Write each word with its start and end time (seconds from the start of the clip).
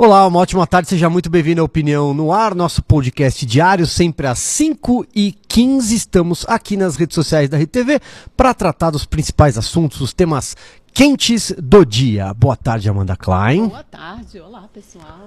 Olá, 0.00 0.24
uma 0.28 0.38
ótima 0.38 0.64
tarde, 0.64 0.88
seja 0.88 1.10
muito 1.10 1.28
bem-vindo 1.28 1.60
à 1.60 1.64
Opinião 1.64 2.14
no 2.14 2.32
Ar, 2.32 2.54
nosso 2.54 2.80
podcast 2.84 3.44
diário, 3.44 3.84
sempre 3.84 4.28
às 4.28 4.38
5 4.38 5.04
e 5.12 5.32
15 5.32 5.92
Estamos 5.96 6.44
aqui 6.48 6.76
nas 6.76 6.94
redes 6.94 7.16
sociais 7.16 7.48
da 7.48 7.58
RTV 7.58 7.98
para 8.36 8.54
tratar 8.54 8.90
dos 8.90 9.04
principais 9.04 9.58
assuntos, 9.58 10.00
os 10.00 10.12
temas 10.12 10.56
quentes 10.94 11.52
do 11.58 11.84
dia. 11.84 12.32
Boa 12.32 12.54
tarde, 12.56 12.88
Amanda 12.88 13.16
Klein. 13.16 13.66
Boa 13.66 13.82
tarde, 13.82 14.38
olá 14.38 14.68
pessoal. 14.72 15.18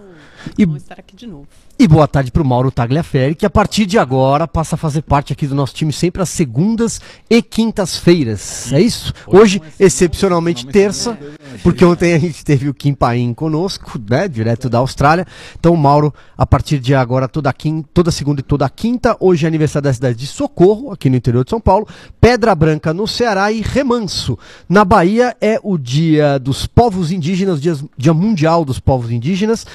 E- 0.58 0.66
Vamos 0.66 0.84
estar 0.84 0.98
aqui 1.00 1.18
de 1.18 1.28
novo. 1.28 1.48
E 1.82 1.88
boa 1.88 2.08
tarde 2.08 2.32
para 2.32 2.44
o 2.44 2.46
Mauro 2.46 2.70
Tagliaferri, 2.70 3.34
que 3.34 3.44
a 3.44 3.50
partir 3.50 3.88
de 3.88 3.98
agora 3.98 4.48
passa 4.48 4.76
a 4.76 4.78
fazer 4.78 5.02
parte 5.02 5.34
aqui 5.34 5.48
do 5.48 5.56
nosso 5.56 5.74
time 5.74 5.92
sempre 5.92 6.22
às 6.22 6.30
segundas 6.30 7.02
e 7.28 7.42
quintas-feiras. 7.42 8.72
É 8.72 8.80
isso? 8.80 9.12
Hoje, 9.26 9.60
excepcionalmente 9.80 10.68
terça, 10.68 11.18
porque 11.64 11.84
ontem 11.84 12.14
a 12.14 12.20
gente 12.20 12.46
teve 12.46 12.70
o 12.70 12.74
Kim 12.76 12.94
Paim 12.94 13.34
conosco, 13.34 14.00
né, 14.08 14.28
direto 14.28 14.70
da 14.70 14.78
Austrália. 14.78 15.26
Então, 15.60 15.76
Mauro, 15.76 16.14
a 16.38 16.46
partir 16.46 16.78
de 16.78 16.94
agora, 16.94 17.28
toda, 17.28 17.52
quin- 17.52 17.84
toda 17.92 18.12
segunda 18.12 18.42
e 18.42 18.44
toda 18.44 18.70
quinta. 18.70 19.18
Hoje 19.20 19.46
é 19.46 19.48
aniversário 19.48 19.86
da 19.86 19.94
cidade 19.94 20.20
de 20.20 20.28
Socorro, 20.28 20.92
aqui 20.92 21.10
no 21.10 21.16
interior 21.16 21.44
de 21.44 21.50
São 21.50 21.60
Paulo. 21.60 21.88
Pedra 22.22 22.54
Branca, 22.54 22.94
no 22.94 23.08
Ceará. 23.08 23.52
E 23.52 23.62
Remanso, 23.62 24.38
na 24.70 24.86
Bahia, 24.86 25.36
é 25.42 25.60
o 25.64 25.80
Dia 25.80 26.38
dos 26.38 26.68
Povos 26.68 27.12
Indígenas, 27.12 27.60
dia, 27.60 27.76
dia 27.98 28.14
Mundial 28.14 28.64
dos 28.64 28.80
Povos 28.80 29.10
Indígenas, 29.10 29.66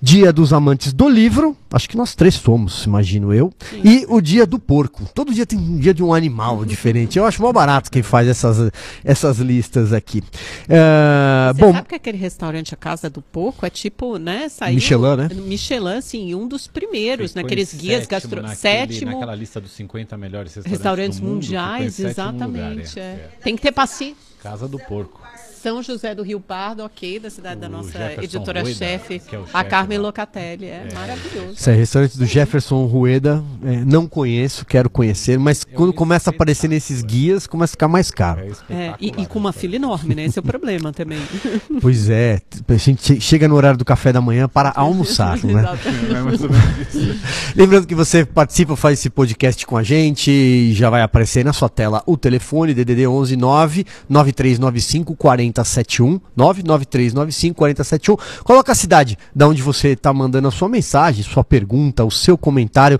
Dia 0.00 0.32
dos 0.32 0.52
Amantes 0.52 0.92
do 0.92 1.08
Livro. 1.08 1.55
Acho 1.68 1.88
que 1.88 1.96
nós 1.96 2.14
três 2.14 2.34
somos, 2.34 2.84
imagino 2.84 3.34
eu. 3.34 3.52
E 3.84 4.06
o 4.08 4.20
Dia 4.20 4.46
do 4.46 4.56
Porco. 4.58 5.04
Todo 5.12 5.34
dia 5.34 5.44
tem 5.44 5.58
um 5.58 5.78
dia 5.78 5.92
de 5.92 6.02
um 6.02 6.14
animal 6.14 6.62
diferente. 6.66 7.18
Eu 7.18 7.24
acho 7.24 7.42
mó 7.42 7.52
barato 7.52 7.90
quem 7.90 8.02
faz 8.04 8.28
essas, 8.28 8.70
essas 9.04 9.38
listas 9.38 9.92
aqui. 9.92 10.22
É, 10.68 11.52
Você 11.52 11.60
bom, 11.60 11.72
sabe 11.72 11.88
que 11.88 11.94
aquele 11.96 12.16
restaurante 12.18 12.72
A 12.72 12.76
Casa 12.76 13.10
do 13.10 13.20
Porco 13.20 13.66
é 13.66 13.70
tipo, 13.70 14.16
né? 14.16 14.48
Saiu, 14.48 14.74
Michelin, 14.76 15.16
né? 15.16 15.28
Michelin, 15.34 15.96
assim, 15.96 16.34
um 16.34 16.46
dos 16.46 16.66
primeiros, 16.68 17.32
Ficou 17.32 17.42
naqueles 17.42 17.74
guias 17.74 18.04
sétimo 18.06 18.10
gastro... 18.10 18.42
naquele- 18.42 18.56
Sétimo. 18.56 19.10
Naquela 19.12 19.34
lista 19.34 19.60
dos 19.60 19.72
50 19.72 20.16
melhores 20.16 20.54
restaurantes, 20.54 20.70
Restaurantes 20.78 21.20
do 21.20 21.26
mundo, 21.26 21.34
mundiais, 21.34 21.98
exatamente. 21.98 22.90
lugar, 22.90 22.98
é. 22.98 23.00
é. 23.00 23.30
Tem 23.42 23.56
que 23.56 23.62
ter 23.62 23.72
paciência. 23.72 24.16
Casa 24.42 24.68
do 24.68 24.78
Porco. 24.78 25.20
São 25.62 25.82
José 25.82 26.14
do 26.14 26.22
Rio 26.22 26.38
Pardo, 26.40 26.82
ok, 26.84 27.18
da 27.18 27.30
cidade 27.30 27.60
da 27.60 27.66
O 27.66 27.70
nossa 27.70 27.90
Jefferson 27.92 28.22
editora-chefe, 28.22 29.22
é 29.32 29.40
a 29.52 29.64
Carmen. 29.64 29.98
Locatelli. 29.98 30.66
É, 30.66 30.86
maravilhoso. 30.94 31.52
Esse 31.58 31.70
é 31.70 31.74
restaurante 31.74 32.18
do 32.18 32.26
Jefferson 32.26 32.84
Rueda, 32.86 33.42
é, 33.64 33.84
não 33.84 34.06
conheço, 34.06 34.64
quero 34.66 34.88
conhecer, 34.90 35.38
mas 35.38 35.64
quando 35.64 35.92
começa 35.92 36.30
a 36.30 36.32
aparecer 36.32 36.68
nesses 36.68 37.02
guias, 37.02 37.46
começa 37.46 37.72
a 37.72 37.74
ficar 37.74 37.88
mais 37.88 38.10
caro. 38.10 38.40
É 38.70 38.74
É, 38.74 38.94
e, 39.00 39.08
e 39.08 39.26
com 39.26 39.38
uma 39.38 39.52
fila 39.52 39.76
enorme, 39.76 40.14
né? 40.14 40.24
Esse 40.24 40.38
é 40.38 40.40
o 40.40 40.44
problema 40.44 40.92
também. 40.92 41.18
Pois 41.80 42.08
é, 42.08 42.40
a 42.68 42.74
gente 42.76 43.02
che- 43.02 43.20
chega 43.20 43.46
no 43.48 43.54
horário 43.54 43.78
do 43.78 43.84
café 43.84 44.12
da 44.12 44.20
manhã 44.20 44.48
para 44.48 44.72
almoçar, 44.76 45.38
né? 45.44 45.64
É 45.64 46.34
isso. 46.34 46.48
Lembrando 47.54 47.86
que 47.86 47.94
você 47.94 48.24
participa, 48.24 48.76
faz 48.76 48.98
esse 48.98 49.10
podcast 49.10 49.66
com 49.66 49.76
a 49.76 49.82
gente, 49.82 50.72
já 50.74 50.90
vai 50.90 51.02
aparecer 51.02 51.40
aí 51.40 51.44
na 51.44 51.52
sua 51.52 51.68
tela 51.68 52.02
o 52.06 52.16
telefone 52.16 52.74
DDD 52.74 53.06
11 53.06 53.36
9 53.36 53.86
9395 54.08 55.14
4071 55.52 56.20
99395 56.36 57.54
4071. 57.54 58.16
Coloca 58.44 58.72
a 58.72 58.74
cidade 58.74 59.18
da 59.34 59.48
onde 59.48 59.62
você 59.62 59.88
está 59.88 60.12
mandando 60.12 60.48
a 60.48 60.50
sua 60.50 60.68
mensagem, 60.68 61.22
sua 61.22 61.44
pergunta, 61.44 62.04
o 62.04 62.10
seu 62.10 62.36
comentário. 62.36 62.98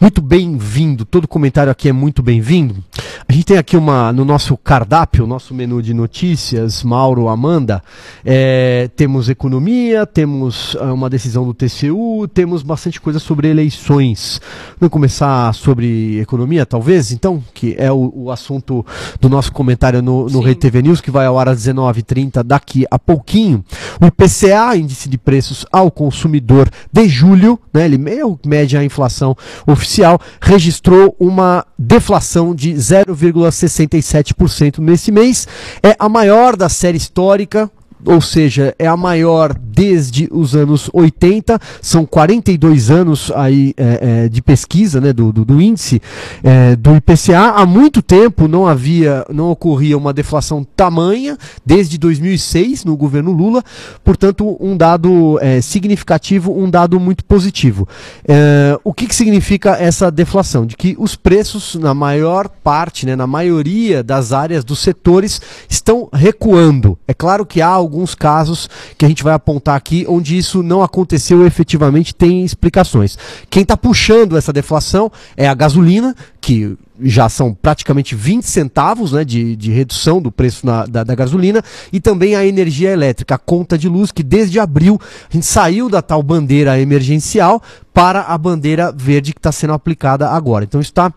Muito 0.00 0.20
bem-vindo. 0.20 1.04
Todo 1.04 1.28
comentário 1.28 1.70
aqui 1.70 1.88
é 1.88 1.92
muito 1.92 2.22
bem-vindo. 2.22 2.82
A 3.28 3.32
gente 3.32 3.44
tem 3.44 3.56
aqui 3.56 3.76
uma 3.76 4.12
no 4.12 4.24
nosso 4.24 4.56
cardápio, 4.56 5.26
nosso 5.26 5.54
menu 5.54 5.80
de 5.80 5.94
notícias, 5.94 6.82
Mauro, 6.82 7.28
Amanda. 7.28 7.82
é, 8.24 8.90
temos 8.96 9.28
economia, 9.28 10.06
temos 10.06 10.76
ah, 10.80 10.92
uma 10.92 11.08
decisão 11.08 11.44
do 11.44 11.54
TCU, 11.54 12.28
temos 12.28 12.62
bastante 12.62 13.00
coisa 13.00 13.18
sobre 13.18 13.48
eleições. 13.48 14.40
Vamos 14.78 14.92
começar 14.92 15.54
sobre 15.54 16.20
economia, 16.20 16.66
talvez, 16.66 17.12
então, 17.12 17.42
que 17.54 17.74
é 17.78 17.90
o, 17.90 18.12
o 18.14 18.30
assunto 18.30 18.84
do 19.20 19.28
nosso 19.28 19.52
comentário 19.52 20.02
no, 20.02 20.24
no 20.24 20.40
Sim. 20.40 20.44
Rede 20.44 20.60
TV 20.60 20.82
News, 20.82 21.00
que 21.00 21.10
vai 21.10 21.26
ao 21.26 21.38
ar 21.38 21.48
às 21.48 21.66
19h30 21.82 22.42
daqui 22.42 22.86
a 22.90 22.98
pouquinho. 22.98 23.62
O 24.00 24.06
IPCA, 24.06 24.74
Índice 24.76 25.08
de 25.08 25.16
Preços 25.18 25.66
ao 25.72 25.90
Consumidor 25.90 26.70
de 26.92 27.08
julho, 27.08 27.58
né, 27.72 27.84
ele 27.84 27.98
meio 27.98 28.38
mede 28.44 28.76
a 28.76 28.84
inflação 28.84 29.36
oficial, 29.66 30.20
registrou 30.40 31.16
uma 31.18 31.66
deflação 31.78 32.54
de 32.54 32.74
0,67% 32.74 34.78
nesse 34.78 35.10
mês. 35.10 35.48
É 35.82 35.96
a 35.98 36.08
maior 36.08 36.54
da 36.56 36.68
série 36.68 36.98
histórica, 36.98 37.68
ou 38.04 38.20
seja, 38.20 38.74
é 38.78 38.86
a 38.86 38.96
maior 38.96 39.54
desde 39.54 40.28
os 40.30 40.54
anos 40.54 40.90
80, 40.92 41.58
são 41.80 42.04
42 42.04 42.90
anos 42.90 43.32
aí 43.34 43.74
é, 43.76 44.24
é, 44.24 44.28
de 44.28 44.42
pesquisa 44.42 45.00
né, 45.00 45.12
do, 45.12 45.32
do, 45.32 45.44
do 45.44 45.60
índice 45.60 46.00
é, 46.42 46.76
do 46.76 46.94
IPCA. 46.96 47.54
Há 47.56 47.64
muito 47.64 48.02
tempo 48.02 48.46
não 48.46 48.66
havia, 48.66 49.24
não 49.32 49.50
ocorria 49.50 49.96
uma 49.96 50.12
deflação 50.12 50.64
tamanha, 50.76 51.38
desde 51.64 51.96
2006 51.98 52.84
no 52.84 52.96
governo 52.96 53.32
Lula, 53.32 53.62
portanto 54.04 54.56
um 54.60 54.76
dado 54.76 55.38
é, 55.40 55.60
significativo, 55.60 56.52
um 56.52 56.68
dado 56.68 57.00
muito 57.00 57.24
positivo. 57.24 57.88
É, 58.26 58.78
o 58.84 58.92
que, 58.92 59.06
que 59.06 59.14
significa 59.14 59.70
essa 59.70 60.10
deflação? 60.10 60.66
De 60.66 60.76
que 60.76 60.94
os 60.98 61.16
preços 61.16 61.74
na 61.76 61.94
maior 61.94 62.48
parte, 62.48 63.06
né, 63.06 63.16
na 63.16 63.26
maioria 63.26 64.02
das 64.02 64.32
áreas 64.32 64.64
dos 64.64 64.80
setores 64.80 65.40
estão 65.68 66.08
recuando. 66.12 66.98
É 67.06 67.14
claro 67.14 67.46
que 67.46 67.60
há 67.60 67.68
alguns 67.92 68.14
casos 68.14 68.70
que 68.96 69.04
a 69.04 69.08
gente 69.08 69.22
vai 69.22 69.34
apontar 69.34 69.76
aqui 69.76 70.06
onde 70.08 70.36
isso 70.36 70.62
não 70.62 70.82
aconteceu 70.82 71.46
efetivamente, 71.46 72.14
tem 72.14 72.42
explicações. 72.42 73.18
Quem 73.50 73.62
está 73.62 73.76
puxando 73.76 74.36
essa 74.36 74.50
deflação 74.52 75.12
é 75.36 75.46
a 75.46 75.52
gasolina, 75.54 76.16
que 76.40 76.74
já 77.04 77.28
são 77.28 77.52
praticamente 77.52 78.14
20 78.14 78.44
centavos 78.44 79.12
né, 79.12 79.24
de, 79.24 79.54
de 79.56 79.70
redução 79.70 80.22
do 80.22 80.30
preço 80.32 80.64
na- 80.64 80.86
da, 80.86 81.04
da 81.04 81.14
gasolina, 81.14 81.62
e 81.92 82.00
também 82.00 82.34
a 82.34 82.46
energia 82.46 82.90
elétrica, 82.90 83.34
a 83.34 83.38
conta 83.38 83.76
de 83.76 83.88
luz, 83.88 84.10
que 84.10 84.22
desde 84.22 84.58
abril 84.58 84.98
a 85.28 85.32
gente 85.34 85.44
saiu 85.46 85.88
da 85.90 86.00
tal 86.00 86.22
bandeira 86.22 86.80
emergencial 86.80 87.62
para 87.92 88.22
a 88.22 88.38
bandeira 88.38 88.90
verde 88.90 89.32
que 89.32 89.38
está 89.38 89.52
sendo 89.52 89.72
aplicada 89.74 90.28
agora. 90.30 90.64
Então 90.64 90.80
está 90.80 91.12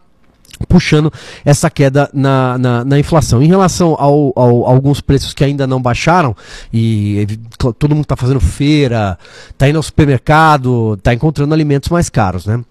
puxando 0.67 1.11
essa 1.43 1.69
queda 1.69 2.09
na, 2.13 2.57
na, 2.57 2.85
na 2.85 2.99
inflação. 2.99 3.41
Em 3.41 3.47
relação 3.47 3.95
ao, 3.99 4.31
ao- 4.35 4.65
a 4.67 4.69
alguns 4.71 5.01
preços 5.01 5.33
que 5.33 5.43
ainda 5.43 5.67
não 5.67 5.81
baixaram, 5.81 6.35
e 6.73 7.27
todo 7.57 7.93
mundo 7.95 8.03
está 8.05 8.15
fazendo 8.15 8.39
feira, 8.39 9.17
está 9.49 9.67
indo 9.69 9.77
ao 9.77 9.83
supermercado, 9.83 10.93
está 10.97 11.13
encontrando 11.13 11.53
alimentos 11.53 11.89
mais 11.89 12.09
caros, 12.09 12.45
né? 12.45 12.61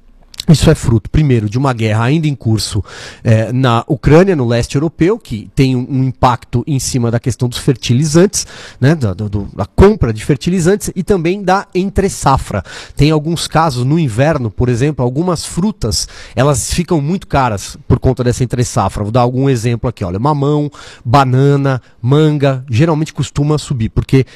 Isso 0.47 0.71
é 0.71 0.75
fruto, 0.75 1.09
primeiro, 1.09 1.49
de 1.49 1.57
uma 1.57 1.73
guerra 1.73 2.05
ainda 2.05 2.29
em 2.29 2.35
curso 2.35 2.85
eh, 3.23 3.51
na 3.51 3.83
Ucrânia, 3.89 4.37
no 4.37 4.47
leste 4.47 4.75
europeu, 4.75 5.19
que 5.19 5.49
tem 5.55 5.75
um, 5.75 5.87
um 5.89 6.05
impacto 6.05 6.63
em 6.67 6.79
cima 6.79 7.11
da 7.11 7.19
questão 7.19 7.49
dos 7.49 7.57
fertilizantes, 7.57 8.47
né, 8.79 8.95
da, 8.95 9.15
do- 9.15 9.49
da 9.57 9.65
compra 9.65 10.13
de 10.13 10.23
fertilizantes 10.23 10.91
e 10.95 11.03
também 11.03 11.43
da 11.43 11.67
entre-safra. 11.75 12.63
Tem 12.95 13.11
alguns 13.11 13.49
casos 13.49 13.87
no 13.87 13.99
inverno, 13.99 14.51
por 14.51 14.69
exemplo, 14.69 15.03
algumas 15.03 15.47
frutas, 15.47 16.07
elas 16.37 16.75
ficam 16.75 17.01
muito 17.01 17.27
caras 17.27 17.79
por 17.89 17.99
conta 17.99 18.23
dessa 18.23 18.45
entre-safra. 18.45 19.03
Vou 19.03 19.13
dar 19.13 19.23
algum 19.23 19.49
exemplo 19.49 19.89
aqui, 19.89 20.05
olha, 20.05 20.19
mamão, 20.19 20.71
banana, 21.03 21.81
manga, 22.03 22.63
geralmente 22.71 23.15
costuma 23.15 23.57
subir, 23.57 23.89
porque 23.89 24.27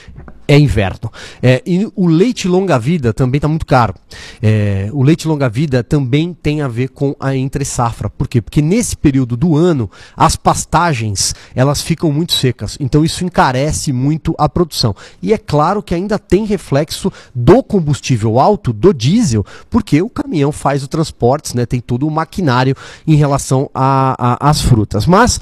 é 0.49 0.59
inverno. 0.59 1.13
É, 1.43 1.63
e 1.67 1.87
o 1.95 2.07
leite 2.07 2.49
longa-vida 2.49 3.13
também 3.13 3.37
está 3.39 3.47
muito 3.47 3.67
caro. 3.67 3.95
É, 4.43 4.89
o 4.93 5.03
leite 5.03 5.29
longa-vida 5.29 5.85
também 5.85 6.33
tem 6.33 6.63
a 6.63 6.69
ver 6.69 6.89
com 6.89 7.15
a 7.21 7.37
entre-safra. 7.37 8.09
Por 8.09 8.27
quê? 8.27 8.41
Porque 8.41 8.63
nesse 8.63 8.97
período 8.97 9.37
do 9.37 9.55
ano, 9.55 9.91
as 10.17 10.35
pastagens 10.35 11.35
elas 11.55 11.83
ficam 11.83 12.11
muito 12.11 12.33
secas. 12.33 12.79
Então 12.81 13.05
isso 13.05 13.25
encarece 13.25 13.93
muito 13.93 14.35
a 14.39 14.49
produção. 14.49 14.95
E 15.23 15.35
é 15.35 15.39
claro 15.39 15.83
que 15.83 15.95
ainda 15.95 16.19
tem 16.19 16.47
reflexo 16.47 17.13
do 17.35 17.63
combustível 17.63 18.41
alto, 18.41 18.73
do 18.73 18.95
diesel, 18.95 19.45
porque 19.69 20.01
o 20.01 20.09
caminhão 20.09 20.51
faz 20.51 20.83
o 20.83 20.89
transporte, 20.89 21.55
né, 21.55 21.67
tem 21.67 21.81
todo 21.81 22.07
o 22.07 22.11
maquinário 22.11 22.75
em 23.07 23.15
relação 23.17 23.69
às 23.75 24.63
frutas. 24.63 25.07
Mas, 25.07 25.39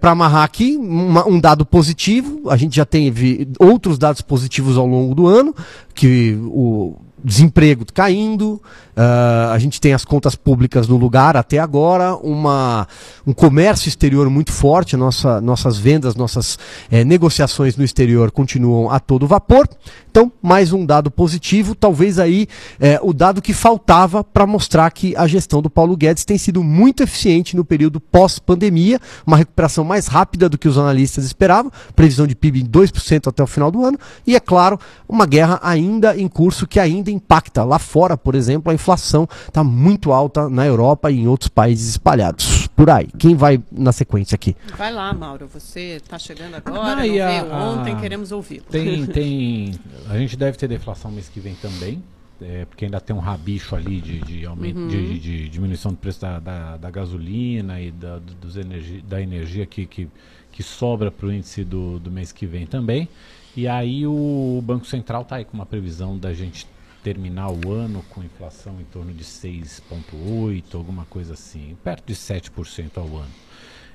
para 0.00 0.12
amarrar 0.12 0.44
aqui, 0.44 0.76
uma- 0.76 1.26
um 1.26 1.40
dado 1.40 1.66
positivo, 1.66 2.48
a 2.48 2.56
gente 2.56 2.76
já 2.76 2.84
teve 2.84 3.48
outros 3.58 3.98
dados 3.98 4.20
positivos 4.28 4.76
ao 4.76 4.86
longo 4.86 5.14
do 5.14 5.26
ano, 5.26 5.54
que 5.94 6.38
o 6.44 6.94
desemprego 7.22 7.84
caindo, 7.92 8.60
uh, 8.96 9.52
a 9.52 9.58
gente 9.58 9.80
tem 9.80 9.92
as 9.92 10.04
contas 10.04 10.34
públicas 10.34 10.86
no 10.86 10.96
lugar 10.96 11.36
até 11.36 11.58
agora, 11.58 12.16
uma, 12.16 12.86
um 13.26 13.32
comércio 13.32 13.88
exterior 13.88 14.28
muito 14.30 14.52
forte, 14.52 14.96
nossa, 14.96 15.40
nossas 15.40 15.78
vendas, 15.78 16.14
nossas 16.14 16.58
eh, 16.90 17.04
negociações 17.04 17.76
no 17.76 17.84
exterior 17.84 18.30
continuam 18.30 18.90
a 18.90 19.00
todo 19.00 19.26
vapor. 19.26 19.68
Então, 20.10 20.32
mais 20.42 20.72
um 20.72 20.84
dado 20.84 21.10
positivo, 21.10 21.74
talvez 21.74 22.18
aí 22.18 22.48
eh, 22.80 22.98
o 23.02 23.12
dado 23.12 23.42
que 23.42 23.52
faltava 23.52 24.24
para 24.24 24.46
mostrar 24.46 24.90
que 24.90 25.14
a 25.16 25.26
gestão 25.26 25.60
do 25.62 25.70
Paulo 25.70 25.96
Guedes 25.96 26.24
tem 26.24 26.38
sido 26.38 26.62
muito 26.64 27.02
eficiente 27.02 27.54
no 27.54 27.64
período 27.64 28.00
pós-pandemia, 28.00 29.00
uma 29.26 29.36
recuperação 29.36 29.84
mais 29.84 30.06
rápida 30.06 30.48
do 30.48 30.58
que 30.58 30.66
os 30.66 30.78
analistas 30.78 31.24
esperavam, 31.24 31.70
previsão 31.94 32.26
de 32.26 32.34
PIB 32.34 32.62
em 32.62 32.66
2% 32.66 33.28
até 33.28 33.42
o 33.42 33.46
final 33.46 33.70
do 33.70 33.84
ano, 33.84 33.98
e 34.26 34.34
é 34.34 34.40
claro, 34.40 34.78
uma 35.08 35.26
guerra 35.26 35.60
ainda 35.62 36.16
em 36.16 36.26
curso 36.26 36.66
que 36.66 36.80
ainda 36.80 37.07
impacta. 37.10 37.64
Lá 37.64 37.78
fora, 37.78 38.16
por 38.16 38.34
exemplo, 38.34 38.70
a 38.70 38.74
inflação 38.74 39.28
está 39.46 39.62
muito 39.64 40.12
alta 40.12 40.48
na 40.48 40.66
Europa 40.66 41.10
e 41.10 41.18
em 41.20 41.26
outros 41.28 41.48
países 41.48 41.90
espalhados. 41.90 42.66
Por 42.68 42.88
aí. 42.90 43.08
Quem 43.18 43.34
vai 43.34 43.60
na 43.72 43.92
sequência 43.92 44.34
aqui? 44.34 44.56
Vai 44.76 44.92
lá, 44.92 45.12
Mauro. 45.12 45.48
Você 45.52 45.96
está 45.96 46.18
chegando 46.18 46.54
agora, 46.54 46.78
Ah, 46.78 46.94
não 46.96 47.02
a- 47.02 47.28
veio 47.28 47.52
ontem, 47.52 47.94
a- 47.94 48.00
queremos 48.00 48.30
ouvi-lo. 48.32 48.64
Tem, 48.70 49.04
tem. 49.06 49.74
A 50.08 50.16
gente 50.18 50.36
deve 50.36 50.56
ter 50.56 50.68
deflação 50.68 51.10
mês 51.10 51.28
que 51.28 51.40
vem 51.40 51.54
também. 51.56 52.02
é, 52.40 52.64
porque 52.66 52.84
ainda 52.84 53.00
tem 53.00 53.16
um 53.16 53.18
rabicho 53.18 53.74
ali 53.74 54.00
de, 54.00 54.20
de, 54.20 54.46
aumento, 54.46 54.86
de, 54.86 55.18
de 55.18 55.48
diminuição 55.48 55.90
do 55.90 55.96
preço 55.98 56.20
da, 56.20 56.38
da, 56.38 56.76
da 56.76 56.88
gasolina 56.88 57.80
e 57.80 57.90
da, 57.90 58.20
do- 58.20 58.34
dos 58.34 58.56
energi, 58.56 59.02
da 59.08 59.20
energia 59.20 59.66
que, 59.66 59.84
que, 59.86 60.08
que 60.52 60.62
sobra 60.62 61.10
para 61.10 61.26
o 61.26 61.32
índice 61.32 61.64
do, 61.64 61.98
do 61.98 62.12
mês 62.12 62.30
que 62.30 62.46
vem 62.46 62.64
também. 62.64 63.08
E 63.56 63.66
aí 63.66 64.06
o 64.06 64.62
Banco 64.64 64.86
Central 64.86 65.22
está 65.22 65.34
aí 65.34 65.44
com 65.44 65.54
uma 65.54 65.66
previsão 65.66 66.16
da 66.16 66.32
gente 66.32 66.64
terminar 67.02 67.50
o 67.50 67.72
ano 67.72 68.04
com 68.10 68.22
inflação 68.22 68.80
em 68.80 68.84
torno 68.84 69.12
de 69.12 69.24
6,8, 69.24 70.74
alguma 70.74 71.04
coisa 71.04 71.34
assim, 71.34 71.76
perto 71.82 72.06
de 72.06 72.14
7% 72.14 72.96
ao 72.96 73.06
ano. 73.16 73.48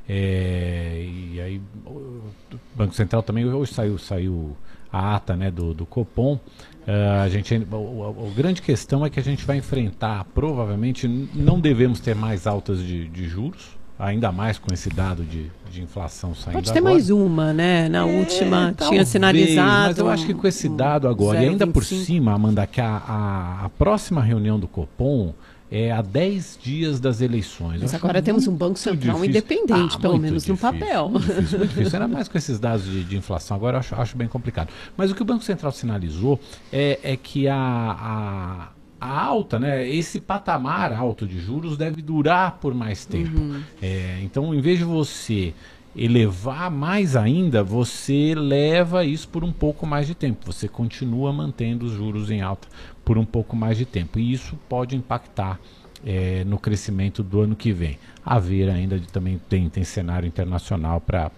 É, 0.07 1.05
e 1.07 1.39
aí 1.39 1.61
o 1.85 2.21
Banco 2.75 2.93
Central 2.93 3.23
também 3.23 3.45
hoje 3.45 3.73
saiu, 3.73 3.97
saiu 3.97 4.57
a 4.91 5.15
ata 5.15 5.35
né, 5.35 5.49
do, 5.49 5.73
do 5.73 5.85
Copom. 5.85 6.39
É, 6.85 6.93
a 7.19 7.29
gente, 7.29 7.55
o, 7.71 8.31
grande 8.35 8.61
questão 8.61 9.05
é 9.05 9.09
que 9.09 9.19
a 9.19 9.23
gente 9.23 9.45
vai 9.45 9.57
enfrentar, 9.57 10.25
provavelmente, 10.35 11.07
não 11.07 11.59
devemos 11.59 11.99
ter 11.99 12.15
mais 12.15 12.45
altas 12.45 12.79
de, 12.79 13.07
de 13.07 13.27
juros, 13.27 13.77
ainda 13.97 14.31
mais 14.31 14.57
com 14.57 14.73
esse 14.73 14.89
dado 14.89 15.23
de, 15.23 15.49
de 15.71 15.81
inflação 15.81 16.33
saindo 16.35 16.53
Pode 16.55 16.71
ter 16.71 16.79
agora. 16.79 16.93
mais 16.93 17.09
uma, 17.09 17.53
né? 17.53 17.87
Na 17.89 17.99
É, 18.07 18.19
última 18.19 18.73
talvez, 18.75 18.89
tinha 18.89 19.05
sinalizado. 19.05 19.87
Mas 19.89 19.97
eu 19.97 20.09
acho 20.09 20.25
que 20.25 20.33
com 20.33 20.47
esse 20.47 20.67
dado 20.69 21.07
agora, 21.07 21.41
e 21.43 21.49
ainda 21.49 21.65
por 21.67 21.83
0,25. 21.83 22.03
cima, 22.05 22.33
Amanda, 22.33 22.65
que 22.67 22.81
a, 22.81 22.97
a, 22.97 23.65
a 23.65 23.69
próxima 23.69 24.21
reunião 24.21 24.59
do 24.59 24.67
Copom 24.67 25.33
é 25.71 25.91
a 25.91 26.03
10 26.03 26.59
dias 26.61 26.99
das 26.99 27.19
eleições. 27.19 27.81
Mas 27.81 27.93
agora 27.95 28.21
temos 28.21 28.47
um 28.47 28.53
Banco 28.55 28.77
Central 28.77 29.15
difícil. 29.15 29.25
independente, 29.29 29.95
Ah, 29.97 29.99
pelo 29.99 30.19
menos 30.19 30.45
no 30.47 30.53
difícil, 30.55 30.79
papel. 30.79 31.09
Muito 31.09 31.25
difícil, 31.27 31.57
muito 31.59 31.69
difícil. 31.73 31.99
Ainda 31.99 32.13
mais 32.15 32.27
com 32.27 32.37
esses 32.37 32.59
dados 32.59 32.85
de, 32.85 33.03
de 33.03 33.17
inflação 33.17 33.57
agora, 33.57 33.77
eu 33.77 33.79
acho, 33.79 33.95
acho 33.95 34.15
bem 34.15 34.27
complicado. 34.27 34.69
Mas 34.95 35.09
o 35.09 35.15
que 35.15 35.23
o 35.23 35.25
Banco 35.25 35.43
Central 35.43 35.71
sinalizou 35.71 36.39
é, 36.71 36.99
é 37.01 37.17
que 37.17 37.47
a, 37.47 37.55
a, 37.57 38.67
a 39.03 39.21
alta, 39.21 39.59
né, 39.59 39.85
esse 39.85 40.21
patamar 40.21 40.93
alto 40.93 41.27
de 41.27 41.37
juros 41.37 41.75
deve 41.75 42.01
durar 42.01 42.59
por 42.61 42.73
mais 42.73 43.03
tempo. 43.03 43.37
É, 43.81 44.19
então, 44.23 44.55
em 44.55 44.61
vez 44.61 44.77
de 44.79 44.85
você 44.85 45.53
elevar 45.93 46.71
mais 46.71 47.13
ainda, 47.17 47.61
você 47.61 48.33
leva 48.33 49.03
isso 49.03 49.27
por 49.27 49.43
um 49.43 49.51
pouco 49.51 49.85
mais 49.85 50.07
de 50.07 50.15
tempo. 50.15 50.45
Você 50.45 50.69
continua 50.69 51.33
mantendo 51.33 51.85
os 51.85 51.91
juros 51.91 52.31
em 52.31 52.41
alta 52.41 52.65
por 53.03 53.17
um 53.17 53.25
pouco 53.25 53.57
mais 53.57 53.77
de 53.77 53.85
tempo. 53.85 54.17
E 54.17 54.31
isso 54.31 54.57
pode 54.69 54.95
impactar 54.95 55.59
eh, 56.05 56.45
no 56.45 56.57
crescimento 56.57 57.21
do 57.21 57.41
ano 57.41 57.57
que 57.57 57.73
vem. 57.73 57.99
A 58.25 58.39
ver 58.39 58.69
ainda 58.69 58.97
de, 58.97 59.07
também 59.09 59.37
tem, 59.49 59.67
tem 59.67 59.83
cenário 59.83 60.25
internacional 60.25 61.01
para 61.01 61.29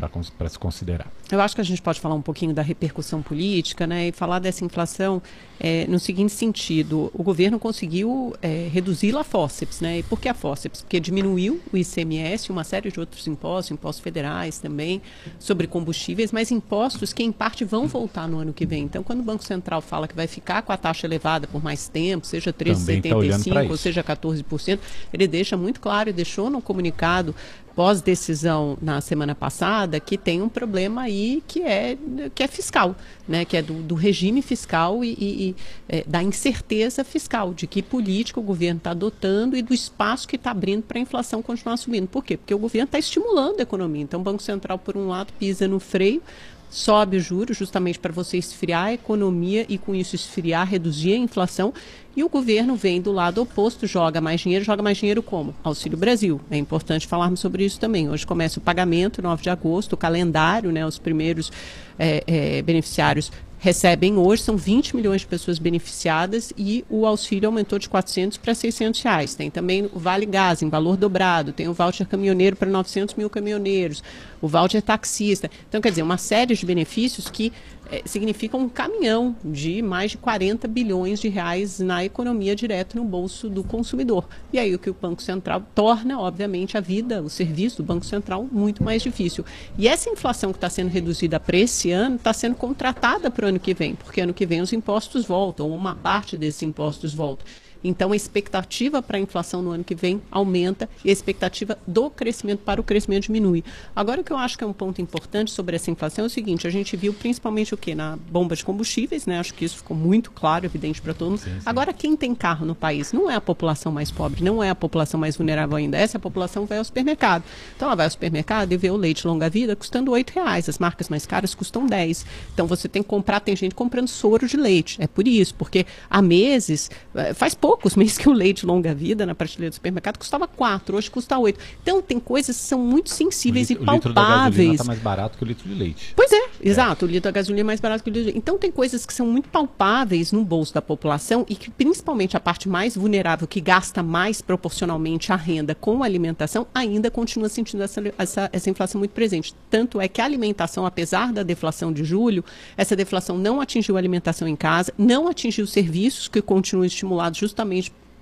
se 0.49 0.59
considerar. 0.59 1.11
Eu 1.31 1.41
acho 1.41 1.55
que 1.55 1.61
a 1.61 1.65
gente 1.65 1.81
pode 1.81 1.99
falar 1.99 2.13
um 2.13 2.21
pouquinho 2.21 2.53
da 2.53 2.61
repercussão 2.61 3.21
política, 3.21 3.87
né? 3.87 4.09
E 4.09 4.11
falar 4.11 4.39
dessa 4.39 4.63
inflação 4.63 5.21
é, 5.59 5.87
no 5.87 5.99
seguinte 5.99 6.31
sentido: 6.31 7.09
o 7.13 7.23
governo 7.23 7.57
conseguiu 7.57 8.35
é, 8.41 8.69
reduzir 8.71 9.15
a 9.17 9.23
fórceps, 9.23 9.81
né? 9.81 9.99
E 9.99 10.03
por 10.03 10.19
que 10.19 10.29
a 10.29 10.33
fórceps? 10.33 10.81
Porque 10.81 10.99
diminuiu 10.99 11.59
o 11.73 11.77
ICMS, 11.77 12.51
uma 12.51 12.63
série 12.63 12.91
de 12.91 12.99
outros 12.99 13.25
impostos, 13.27 13.71
impostos 13.71 14.03
federais 14.03 14.59
também, 14.59 15.01
sobre 15.39 15.65
combustíveis, 15.65 16.31
mas 16.31 16.51
impostos 16.51 17.11
que 17.11 17.23
em 17.23 17.31
parte 17.31 17.65
vão 17.65 17.87
voltar 17.87 18.27
no 18.27 18.37
ano 18.37 18.53
que 18.53 18.65
vem. 18.65 18.83
Então, 18.83 19.01
quando 19.01 19.21
o 19.21 19.23
Banco 19.23 19.43
Central 19.43 19.81
fala 19.81 20.07
que 20.07 20.15
vai 20.15 20.27
ficar 20.27 20.61
com 20.61 20.71
a 20.71 20.77
taxa 20.77 21.07
elevada 21.07 21.47
por 21.47 21.63
mais 21.63 21.87
tempo, 21.87 22.25
seja 22.25 22.53
Também 22.53 23.01
tá 23.01 23.15
olhando 23.15 23.43
pra 23.45 23.63
13,75 23.63 23.69
ou 23.71 23.77
seja 23.77 24.03
14%, 24.03 24.79
ele 25.11 25.27
deixa 25.27 25.57
muito 25.57 25.79
claro 25.79 26.09
e 26.09 26.13
deixou 26.13 26.49
no 26.49 26.61
comunicado 26.61 27.33
pós-decisão 27.75 28.77
na 28.81 29.01
semana 29.01 29.35
passada 29.35 29.99
que 29.99 30.17
tem 30.17 30.41
um 30.41 30.47
problema 30.49 31.01
aí 31.03 31.43
que 31.47 31.61
é, 31.61 31.97
que 32.33 32.41
é 32.41 32.47
fiscal, 32.47 32.95
né? 33.27 33.43
que 33.43 33.57
é 33.57 33.61
do, 33.61 33.73
do 33.83 33.95
regime 33.95 34.41
fiscal 34.41 35.03
e, 35.03 35.09
e- 35.13 35.49
e, 35.49 35.55
eh, 35.89 36.03
da 36.07 36.23
incerteza 36.23 37.03
fiscal, 37.03 37.53
de 37.53 37.67
que 37.67 37.81
política 37.81 38.39
o 38.39 38.43
governo 38.43 38.77
está 38.77 38.91
adotando 38.91 39.57
e 39.57 39.61
do 39.61 39.73
espaço 39.73 40.27
que 40.27 40.37
está 40.37 40.51
abrindo 40.51 40.83
para 40.83 40.97
a 40.97 41.01
inflação 41.01 41.41
continuar 41.41 41.77
subindo. 41.77 42.07
Por 42.07 42.23
quê? 42.23 42.37
Porque 42.37 42.53
o 42.53 42.57
governo 42.59 42.85
está 42.85 42.97
estimulando 42.97 43.59
a 43.59 43.63
economia. 43.63 44.03
Então 44.03 44.21
o 44.21 44.23
Banco 44.23 44.41
Central, 44.41 44.79
por 44.79 44.95
um 44.95 45.07
lado, 45.07 45.33
pisa 45.37 45.67
no 45.67 45.79
freio, 45.79 46.21
sobe 46.69 47.17
o 47.17 47.19
juros 47.19 47.57
justamente 47.57 47.99
para 47.99 48.11
você 48.11 48.37
esfriar 48.37 48.85
a 48.85 48.93
economia 48.93 49.65
e 49.69 49.77
com 49.77 49.95
isso 49.95 50.15
esfriar, 50.15 50.67
reduzir 50.67 51.13
a 51.13 51.17
inflação. 51.17 51.73
E 52.15 52.23
o 52.23 52.29
governo 52.29 52.77
vem 52.77 53.01
do 53.01 53.11
lado 53.11 53.41
oposto, 53.41 53.85
joga 53.85 54.21
mais 54.21 54.39
dinheiro, 54.39 54.63
joga 54.63 54.81
mais 54.81 54.97
dinheiro 54.97 55.21
como? 55.21 55.53
Auxílio 55.61 55.97
Brasil. 55.97 56.39
É 56.49 56.57
importante 56.57 57.05
falarmos 57.05 57.41
sobre 57.41 57.65
isso 57.65 57.77
também. 57.77 58.09
Hoje 58.09 58.25
começa 58.25 58.57
o 58.57 58.61
pagamento, 58.61 59.21
9 59.21 59.43
de 59.43 59.49
agosto, 59.49 59.93
o 59.93 59.97
calendário, 59.97 60.71
né, 60.71 60.85
os 60.85 60.97
primeiros 60.97 61.51
eh, 61.99 62.23
eh, 62.25 62.61
beneficiários 62.61 63.31
recebem 63.59 64.17
hoje, 64.17 64.43
são 64.43 64.55
20 64.57 64.95
milhões 64.95 65.21
de 65.21 65.27
pessoas 65.27 65.57
beneficiadas 65.57 66.53
e 66.57 66.85
o 66.89 67.05
auxílio 67.05 67.47
aumentou 67.47 67.79
de 67.79 67.89
400 67.89 68.37
para 68.37 68.53
600 68.53 69.01
reais. 69.01 69.35
Tem 69.35 69.49
também 69.49 69.89
o 69.93 69.99
Vale 69.99 70.25
Gás 70.25 70.61
em 70.61 70.69
valor 70.69 70.97
dobrado, 70.97 71.51
tem 71.51 71.67
o 71.67 71.73
voucher 71.73 72.07
caminhoneiro 72.07 72.55
para 72.55 72.69
900 72.69 73.15
mil 73.15 73.29
caminhoneiros, 73.29 74.03
o 74.41 74.47
voucher 74.47 74.81
taxista. 74.81 75.49
Então, 75.67 75.81
quer 75.81 75.89
dizer, 75.89 76.03
uma 76.03 76.17
série 76.17 76.55
de 76.55 76.65
benefícios 76.65 77.29
que 77.29 77.51
eh, 77.91 78.01
significam 78.05 78.59
um 78.59 78.69
caminhão 78.69 79.35
de 79.43 79.81
mais 79.81 80.11
de 80.11 80.17
40 80.17 80.67
bilhões 80.67 81.19
de 81.19 81.29
reais 81.29 81.79
na 81.79 82.03
economia 82.03 82.55
direto 82.55 82.97
no 82.97 83.03
bolso 83.03 83.49
do 83.49 83.63
consumidor. 83.63 84.27
E 84.51 84.59
aí 84.59 84.73
o 84.73 84.79
que 84.79 84.89
o 84.89 84.93
Banco 84.99 85.21
Central 85.21 85.63
torna, 85.73 86.19
obviamente, 86.19 86.77
a 86.77 86.81
vida, 86.81 87.21
o 87.21 87.29
serviço 87.29 87.77
do 87.77 87.83
Banco 87.83 88.05
Central 88.05 88.47
muito 88.51 88.83
mais 88.83 89.01
difícil. 89.01 89.45
E 89.77 89.87
essa 89.87 90.09
inflação 90.09 90.51
que 90.51 90.57
está 90.57 90.69
sendo 90.69 90.89
reduzida 90.89 91.39
para 91.39 91.57
esse 91.57 91.91
ano 91.91 92.15
está 92.15 92.33
sendo 92.33 92.55
contratada 92.55 93.29
para 93.29 93.45
o 93.45 93.49
ano 93.49 93.59
que 93.59 93.73
vem, 93.73 93.95
porque 93.95 94.21
ano 94.21 94.33
que 94.33 94.45
vem 94.45 94.61
os 94.61 94.73
impostos 94.73 95.25
voltam, 95.25 95.69
uma 95.69 95.95
parte 95.95 96.37
desses 96.37 96.61
impostos 96.63 97.13
volta. 97.13 97.45
Então 97.87 98.11
a 98.11 98.15
expectativa 98.15 99.01
para 99.01 99.17
a 99.17 99.19
inflação 99.19 99.61
no 99.61 99.71
ano 99.71 99.83
que 99.83 99.93
vem 99.93 100.21
aumenta 100.31 100.89
e 101.03 101.09
a 101.09 101.13
expectativa 101.13 101.77
do 101.85 102.09
crescimento 102.09 102.59
para 102.59 102.81
o 102.81 102.83
crescimento 102.83 103.23
diminui. 103.23 103.63
Agora 103.95 104.21
o 104.21 104.23
que 104.23 104.33
eu 104.33 104.37
acho 104.37 104.57
que 104.57 104.63
é 104.63 104.67
um 104.67 104.73
ponto 104.73 105.01
importante 105.01 105.51
sobre 105.51 105.75
essa 105.75 105.91
inflação 105.91 106.25
é 106.25 106.27
o 106.27 106.29
seguinte, 106.29 106.65
a 106.65 106.69
gente 106.69 106.97
viu 106.97 107.13
principalmente 107.13 107.73
o 107.73 107.77
que 107.77 107.93
na 107.93 108.17
bomba 108.29 108.55
de 108.55 108.65
combustíveis, 108.65 109.25
né? 109.25 109.39
Acho 109.39 109.53
que 109.53 109.63
isso 109.63 109.77
ficou 109.77 109.95
muito 109.95 110.31
claro, 110.31 110.65
evidente 110.65 111.01
para 111.01 111.13
todo 111.13 111.31
mundo. 111.31 111.39
Sim, 111.39 111.51
sim. 111.51 111.61
Agora 111.65 111.93
quem 111.93 112.15
tem 112.15 112.33
carro 112.33 112.65
no 112.65 112.73
país 112.73 113.13
não 113.13 113.29
é 113.29 113.35
a 113.35 113.41
população 113.41 113.91
mais 113.91 114.09
pobre, 114.11 114.43
não 114.43 114.63
é 114.63 114.69
a 114.69 114.75
população 114.75 115.19
mais 115.19 115.37
vulnerável 115.37 115.77
ainda, 115.77 115.97
essa 115.97 116.17
população 116.17 116.65
vai 116.65 116.79
ao 116.79 116.83
supermercado. 116.83 117.43
Então 117.75 117.87
ela 117.87 117.95
vai 117.95 118.07
ao 118.07 118.11
supermercado 118.11 118.71
e 118.71 118.77
vê 118.77 118.89
o 118.89 118.97
leite 118.97 119.27
longa 119.27 119.49
vida 119.49 119.75
custando 119.75 120.11
8 120.11 120.31
reais, 120.31 120.67
as 120.67 120.79
marcas 120.79 121.07
mais 121.07 121.25
caras 121.25 121.53
custam 121.53 121.85
10. 121.85 122.25
Então 122.53 122.65
você 122.65 122.87
tem 122.87 123.03
que 123.03 123.09
comprar, 123.09 123.39
tem 123.39 123.55
gente 123.55 123.75
comprando 123.75 124.07
soro 124.07 124.47
de 124.47 124.57
leite. 124.57 124.97
É 124.99 125.07
por 125.07 125.27
isso, 125.27 125.53
porque 125.55 125.85
há 126.09 126.21
meses, 126.21 126.89
eh, 127.13 127.33
faz 127.33 127.53
poucos 127.75 127.95
meses 127.97 128.17
que 128.17 128.29
o 128.29 128.31
leite 128.31 128.65
longa 128.65 128.95
vida 128.95 129.25
na 129.25 129.35
prateleira 129.35 129.69
do 129.71 129.73
supermercado 129.75 130.17
custava 130.17 130.47
4, 130.47 130.95
hoje 130.95 131.11
custa 131.11 131.37
8. 131.37 131.59
Então 131.81 132.01
tem 132.01 132.19
coisas 132.21 132.55
que 132.55 132.63
são 132.63 132.79
muito 132.79 133.09
sensíveis 133.09 133.69
o, 133.69 133.73
e 133.73 133.75
li- 133.75 133.81
o 133.85 133.91
litro 133.93 134.13
da 134.13 134.21
gasolina 134.21 134.37
palpáveis. 134.45 134.71
está 134.71 134.83
mais 134.85 134.99
barato 134.99 135.37
que 135.37 135.43
o 135.43 135.47
litro 135.47 135.67
de 135.67 135.75
leite. 135.75 136.13
Pois 136.15 136.31
é, 136.31 136.47
exato. 136.61 137.05
O 137.05 137.07
litro 137.07 137.23
da 137.23 137.31
gasolina 137.31 137.61
é 137.61 137.63
mais 137.65 137.81
barato 137.81 138.01
que 138.03 138.09
o 138.09 138.13
litro. 138.13 138.31
de- 138.31 138.37
Então 138.37 138.57
tem 138.57 138.71
coisas 138.71 139.05
que 139.05 139.13
são 139.13 139.27
muito 139.27 139.49
palpáveis 139.49 140.31
no 140.31 140.45
bolso 140.45 140.73
da 140.73 140.81
população 140.81 141.45
e 141.49 141.55
que 141.55 141.69
principalmente 141.69 142.37
a 142.37 142.39
parte 142.39 142.69
mais 142.69 142.95
vulnerável, 142.95 143.45
que 143.47 143.59
gasta 143.59 144.01
mais 144.01 144.41
proporcionalmente 144.41 145.31
a 145.31 145.35
renda 145.35 145.75
com 145.75 146.01
a 146.01 146.05
alimentação, 146.05 146.65
ainda 146.73 147.11
continua 147.11 147.49
sentindo 147.49 147.83
essa, 147.83 148.01
essa, 148.17 148.49
essa 148.53 148.69
inflação 148.69 148.99
muito 148.99 149.11
presente. 149.11 149.53
Tanto 149.69 149.99
é 149.99 150.07
que 150.07 150.21
a 150.21 150.25
alimentação, 150.25 150.85
apesar 150.85 151.33
da 151.33 151.43
deflação 151.43 151.91
de 151.91 152.03
julho, 152.05 152.43
essa 152.77 152.95
deflação 152.95 153.37
não 153.37 153.59
atingiu 153.59 153.95
a 153.95 153.99
alimentação 153.99 154.47
em 154.47 154.55
casa, 154.55 154.93
não 154.97 155.27
atingiu 155.27 155.65
os 155.65 155.71
serviços 155.71 156.27
que 156.27 156.41
continuam 156.41 156.85
estimulados 156.85 157.39
justamente 157.39 157.54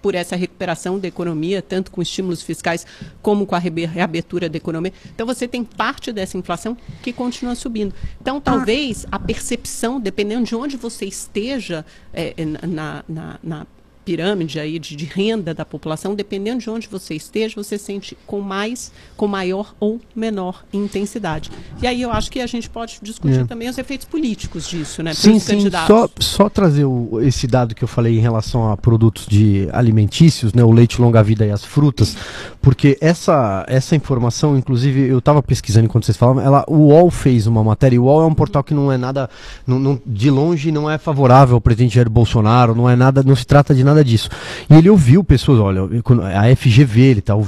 por 0.04 0.16
essa 0.16 0.36
recuperação 0.36 1.00
da 1.00 1.08
economia, 1.08 1.62
tanto 1.62 1.90
com 1.90 2.02
estímulos 2.02 2.42
fiscais 2.42 2.86
como 3.22 3.46
com 3.46 3.56
a 3.56 3.60
reabertura 3.60 4.50
da 4.50 4.58
economia. 4.58 4.92
Então 5.16 5.26
você 5.26 5.48
tem 5.48 5.64
parte 5.64 6.12
dessa 6.12 6.38
inflação 6.38 6.78
que 7.02 7.14
continua 7.14 7.56
subindo. 7.56 7.96
Então 8.22 8.42
talvez 8.42 9.06
a 9.10 9.18
percepção, 9.18 10.02
dependendo 10.02 10.44
de 10.44 10.56
onde 10.56 10.76
você 10.76 11.06
esteja 11.06 11.86
é, 12.14 12.36
na, 12.68 13.06
na, 13.08 13.40
na 13.42 13.68
pirâmide 14.04 14.60
aí 14.60 14.78
de, 14.80 14.96
de, 14.96 15.06
renda 15.06 15.54
da 15.54 15.66
população, 15.66 16.16
dependendo 16.16 16.60
de 16.60 16.70
onde 16.70 16.88
você 16.88 17.16
esteja, 17.16 17.56
você 17.56 17.78
sente 17.78 18.18
com 18.26 18.42
mais, 18.42 18.92
com 19.16 19.28
maior 19.28 19.74
ou 19.80 20.00
menor 20.16 20.64
intensidade. 20.74 21.52
E 21.82 21.88
aí 21.88 22.02
eu 22.02 22.12
acho 22.12 22.32
que 22.32 22.40
a 22.40 22.48
gente 22.48 22.70
pode 22.70 23.00
discutir 23.02 23.42
é. 23.42 23.46
também 23.46 23.70
os 23.70 23.78
efeitos 23.78 24.06
políticos 24.06 24.68
disso, 24.68 25.02
né? 25.04 25.14
Sim, 25.14 25.40
sim. 25.40 25.70
Só, 25.88 26.10
só 26.20 26.50
trazer 26.50 26.86
o, 26.86 27.20
esse 27.22 27.48
dado 27.48 27.76
que 27.76 27.84
eu 27.84 27.88
falei 27.88 28.18
em 28.18 28.22
relação 28.22 28.72
a 28.72 28.78
produtos 28.78 29.26
de 29.28 29.68
alimentícios, 29.72 30.54
né? 30.54 30.64
O 30.64 30.72
leite 30.72 31.02
longa-vida 31.02 31.46
e 31.46 31.52
as 31.52 31.64
frutas, 31.64 32.16
porque 32.62 32.98
essa, 33.00 33.66
essa 33.68 33.96
informação, 33.96 34.58
inclusive, 34.58 35.08
eu 35.08 35.20
estava 35.20 35.42
pesquisando 35.42 35.86
enquanto 35.86 36.06
vocês 36.06 36.18
falavam, 36.18 36.44
ela, 36.44 36.64
o 36.68 36.88
UOL 36.88 37.10
fez 37.12 37.48
uma 37.48 37.64
matéria, 37.64 38.02
o 38.02 38.06
UOL 38.06 38.24
é 38.24 38.26
um 38.26 38.34
portal 38.34 38.64
que 38.64 38.74
não 38.74 38.92
é 38.92 38.98
nada, 38.98 39.30
não, 39.66 39.80
não, 39.80 40.02
de 40.06 40.30
longe 40.30 40.72
não 40.72 40.90
é 40.90 40.98
favorável 40.98 41.56
ao 41.56 41.62
presidente 41.62 41.96
Jair 41.96 42.10
Bolsonaro, 42.10 42.76
não 42.76 42.90
é 42.90 42.96
nada, 42.96 43.24
não 43.24 43.36
se 43.36 43.46
trata 43.46 43.74
de 43.74 43.84
nada 43.84 43.93
nada 43.94 44.04
disso. 44.04 44.30
E 44.70 44.74
ele 44.74 44.90
ouviu 44.90 45.24
pessoas, 45.24 45.60
olha, 45.60 45.82
a 45.84 46.56
FGV, 46.56 47.02
ele 47.02 47.22
tá 47.22 47.36
uh, 47.36 47.44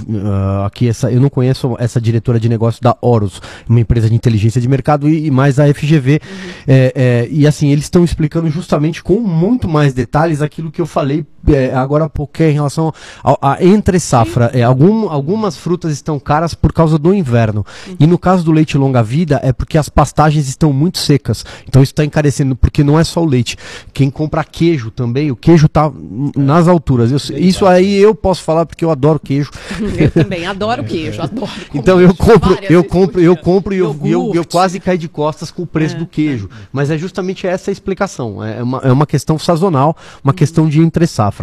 aqui, 0.66 0.88
essa, 0.88 1.12
eu 1.12 1.20
não 1.20 1.30
conheço 1.30 1.76
essa 1.80 2.00
diretora 2.00 2.40
de 2.40 2.48
negócio 2.48 2.82
da 2.82 2.96
Horus, 3.02 3.42
uma 3.68 3.80
empresa 3.80 4.10
de 4.10 4.16
inteligência 4.16 4.62
de 4.62 4.68
mercado, 4.68 5.10
e, 5.10 5.28
e 5.28 5.32
mais 5.32 5.60
a 5.60 5.72
FGV. 5.74 6.14
Uhum. 6.14 6.40
É, 6.68 6.94
é, 6.96 7.28
e 7.30 7.48
assim, 7.48 7.72
eles 7.72 7.86
estão 7.86 8.04
explicando 8.04 8.50
justamente 8.50 9.04
com 9.04 9.20
muito 9.20 9.68
mais 9.68 9.94
detalhes 9.94 10.42
aquilo 10.42 10.72
que 10.72 10.82
eu 10.82 10.86
falei 10.86 11.26
é, 11.54 11.74
agora 11.74 12.06
há 12.06 12.10
pouco 12.10 12.42
é 12.42 12.50
em 12.50 12.54
relação 12.54 12.94
à 13.24 13.64
entre 13.64 14.00
safra. 14.00 14.52
É, 14.54 14.64
algum, 14.64 15.10
algumas 15.10 15.58
frutas 15.58 15.92
estão 15.92 16.20
caras 16.20 16.54
por 16.54 16.74
causa 16.74 16.98
do 16.98 17.14
inverno. 17.14 17.66
Uhum. 17.88 17.96
E 18.00 18.08
no 18.08 18.18
caso 18.18 18.44
do 18.44 18.52
leite 18.52 18.78
longa-vida 18.78 19.40
é 19.44 19.54
porque 19.54 19.78
as 19.78 19.90
pastagens 19.90 20.48
estão 20.48 20.74
muito 20.74 20.98
secas. 20.98 21.46
Então 21.68 21.82
isso 21.82 21.92
está 21.92 22.04
encarecendo, 22.04 22.56
porque 22.56 22.84
não 22.84 23.00
é 23.00 23.04
só 23.04 23.22
o 23.22 23.26
leite. 23.26 23.58
Quem 23.94 24.10
compra 24.10 24.44
queijo 24.44 24.92
também, 24.92 25.32
o 25.32 25.36
queijo 25.36 25.66
está 25.66 25.92
nas 26.36 26.68
alturas. 26.68 27.12
Eu, 27.12 27.38
isso 27.38 27.66
aí 27.66 27.96
eu 27.96 28.14
posso 28.16 28.44
falar 28.44 28.66
porque 28.66 28.84
eu 28.84 28.92
adoro 28.92 29.20
queijo. 29.20 29.52
Eu 29.98 30.12
também 30.12 30.46
adoro 30.46 30.84
queijo, 30.86 31.22
adoro. 31.22 31.52
Então 31.74 32.00
eu 32.02 32.14
compro, 32.14 32.58
eu 32.70 32.84
compro, 32.84 33.22
eu 33.22 33.38
compro 33.38 33.74
e 33.74 33.78
eu, 33.78 33.96
eu, 34.04 34.32
eu, 34.36 34.46
quase 34.46 34.80
caio 34.80 34.98
de 34.98 35.08
costas 35.08 35.52
com 35.52 35.64
o 35.64 35.68
preço 35.68 35.96
é, 35.96 36.00
do 36.00 36.06
queijo. 36.06 36.50
É. 36.52 36.68
Mas 36.72 36.90
é 36.90 36.98
justamente 36.98 37.48
essa 37.48 37.72
a 37.72 37.74
explicação. 37.74 38.44
É 38.44 38.62
uma, 38.62 38.80
é 38.80 38.92
uma 38.92 39.06
questão 39.06 39.38
sazonal, 39.38 39.96
uma 40.24 40.32
uhum. 40.32 40.36
questão 40.36 40.68
de 40.68 40.82
entre 40.82 41.08
safra. 41.08 41.35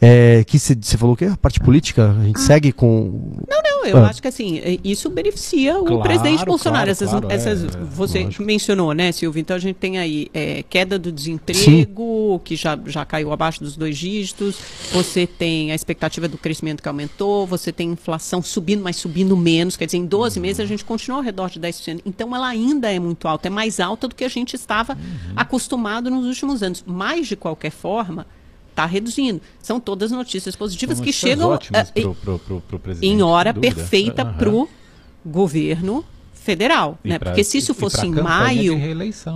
É, 0.00 0.44
que 0.44 0.58
você 0.58 0.96
falou 0.96 1.16
que 1.16 1.24
a 1.24 1.36
parte 1.36 1.60
política, 1.60 2.10
a 2.10 2.24
gente 2.24 2.36
ah. 2.36 2.40
segue 2.40 2.72
com. 2.72 3.36
Não, 3.48 3.62
não, 3.62 3.86
eu 3.86 3.98
ah. 3.98 4.08
acho 4.08 4.22
que 4.22 4.28
assim, 4.28 4.58
é, 4.58 4.78
isso 4.84 5.10
beneficia 5.10 5.74
claro, 5.74 5.98
o 5.98 6.02
presidente 6.02 6.44
Bolsonaro. 6.44 6.84
Claro, 6.84 6.90
essas, 6.90 7.10
claro, 7.10 7.26
essas 7.30 7.64
é, 7.64 7.78
você 7.78 8.24
lógico. 8.24 8.42
mencionou, 8.42 8.92
né, 8.92 9.12
Silvio? 9.12 9.40
Então 9.40 9.56
a 9.56 9.58
gente 9.58 9.76
tem 9.76 9.98
aí 9.98 10.28
é, 10.32 10.62
queda 10.68 10.98
do 10.98 11.10
desemprego, 11.10 12.34
Sim. 12.34 12.40
que 12.44 12.56
já, 12.56 12.78
já 12.86 13.04
caiu 13.04 13.32
abaixo 13.32 13.60
dos 13.60 13.76
dois 13.76 13.96
dígitos, 13.96 14.56
você 14.92 15.26
tem 15.26 15.72
a 15.72 15.74
expectativa 15.74 16.28
do 16.28 16.38
crescimento 16.38 16.82
que 16.82 16.88
aumentou, 16.88 17.46
você 17.46 17.72
tem 17.72 17.90
inflação 17.90 18.42
subindo, 18.42 18.82
mas 18.82 18.96
subindo 18.96 19.36
menos, 19.36 19.76
quer 19.76 19.86
dizer, 19.86 19.98
em 19.98 20.06
12 20.06 20.38
uhum. 20.38 20.42
meses 20.42 20.60
a 20.60 20.66
gente 20.66 20.84
continua 20.84 21.18
ao 21.18 21.22
redor 21.22 21.50
de 21.50 21.60
10%. 21.60 22.00
Então 22.04 22.34
ela 22.34 22.48
ainda 22.48 22.92
é 22.92 22.98
muito 22.98 23.26
alta, 23.26 23.48
é 23.48 23.50
mais 23.50 23.80
alta 23.80 24.08
do 24.08 24.14
que 24.14 24.24
a 24.24 24.28
gente 24.28 24.54
estava 24.54 24.94
uhum. 24.94 25.32
acostumado 25.36 26.10
nos 26.10 26.26
últimos 26.26 26.62
anos. 26.62 26.84
Mas, 26.86 27.26
de 27.26 27.36
qualquer 27.36 27.70
forma, 27.70 28.26
está 28.72 28.86
reduzindo. 28.86 29.40
São 29.62 29.78
todas 29.78 30.10
notícias 30.10 30.56
positivas 30.56 30.98
São 30.98 31.04
que 31.04 31.12
chegam 31.12 31.54
uh, 31.54 32.14
pro, 32.14 32.38
pro, 32.38 32.60
pro, 32.60 32.96
em 33.00 33.22
hora 33.22 33.54
perfeita 33.54 34.24
para 34.24 34.50
o 34.50 34.68
governo 35.24 36.04
federal, 36.42 36.98
né? 37.04 37.18
Pra, 37.18 37.30
porque 37.30 37.44
se 37.44 37.58
isso 37.58 37.72
fosse 37.72 38.04
em 38.04 38.10
maio, 38.10 38.76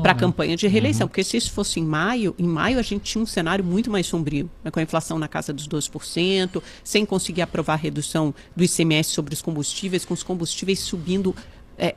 para 0.02 0.10
a 0.10 0.14
né? 0.14 0.20
campanha 0.20 0.56
de 0.56 0.66
reeleição, 0.66 1.04
uhum. 1.04 1.08
porque 1.08 1.22
se 1.22 1.36
isso 1.36 1.52
fosse 1.52 1.78
em 1.78 1.84
maio, 1.84 2.34
em 2.36 2.46
maio 2.46 2.80
a 2.80 2.82
gente 2.82 3.02
tinha 3.04 3.22
um 3.22 3.26
cenário 3.26 3.64
muito 3.64 3.90
mais 3.90 4.06
sombrio, 4.06 4.50
né? 4.64 4.72
com 4.72 4.80
a 4.80 4.82
inflação 4.82 5.18
na 5.18 5.28
casa 5.28 5.52
dos 5.52 5.68
12%, 5.68 6.60
sem 6.82 7.06
conseguir 7.06 7.42
aprovar 7.42 7.74
a 7.74 7.76
redução 7.76 8.34
do 8.56 8.64
ICMS 8.64 9.10
sobre 9.10 9.34
os 9.34 9.40
combustíveis, 9.40 10.04
com 10.04 10.14
os 10.14 10.24
combustíveis 10.24 10.80
subindo 10.80 11.34
é, 11.78 11.94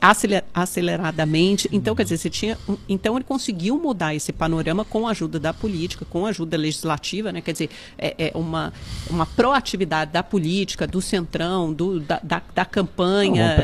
aceleradamente. 0.53 1.69
Então, 1.71 1.95
quer 1.95 2.03
dizer, 2.03 2.17
você 2.17 2.29
tinha. 2.29 2.57
Então 2.87 3.15
ele 3.15 3.23
conseguiu 3.23 3.77
mudar 3.77 4.13
esse 4.13 4.31
panorama 4.31 4.83
com 4.83 5.07
a 5.07 5.11
ajuda 5.11 5.39
da 5.39 5.53
política, 5.53 6.05
com 6.05 6.25
a 6.25 6.29
ajuda 6.29 6.57
legislativa, 6.57 7.31
né? 7.31 7.41
Quer 7.41 7.53
dizer, 7.53 7.69
é, 7.97 8.15
é 8.17 8.31
uma, 8.35 8.73
uma 9.09 9.25
proatividade 9.25 10.11
da 10.11 10.23
política, 10.23 10.85
do 10.85 11.01
centrão, 11.01 11.73
do, 11.73 11.99
da, 11.99 12.19
da, 12.21 12.41
da 12.53 12.65
campanha, 12.65 13.57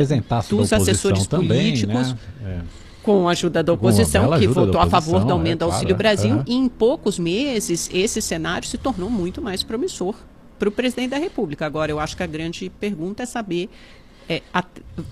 dos 0.49 0.71
assessores 0.71 1.27
também, 1.27 1.47
políticos. 1.47 2.13
Né? 2.13 2.17
É. 2.45 2.61
Com 3.03 3.27
a 3.27 3.33
ajuda 3.33 3.61
da 3.61 3.71
oposição, 3.71 4.35
que 4.39 4.47
votou 4.47 4.81
a 4.81 4.87
favor 4.87 5.23
do 5.23 5.31
aumento 5.31 5.59
do 5.59 5.65
Auxílio 5.65 5.95
claro, 5.95 6.17
Brasil, 6.17 6.43
e 6.47 6.55
em 6.55 6.67
poucos 6.67 7.19
meses 7.19 7.87
esse 7.93 8.19
cenário 8.19 8.67
se 8.67 8.79
tornou 8.79 9.11
muito 9.11 9.43
mais 9.43 9.61
promissor 9.61 10.15
para 10.57 10.69
o 10.69 10.71
presidente 10.71 11.09
da 11.09 11.17
República. 11.17 11.65
Agora, 11.65 11.91
eu 11.91 11.99
acho 11.99 12.15
que 12.15 12.23
a 12.23 12.27
grande 12.27 12.69
pergunta 12.79 13.23
é 13.23 13.25
saber 13.25 13.69
é, 14.27 14.41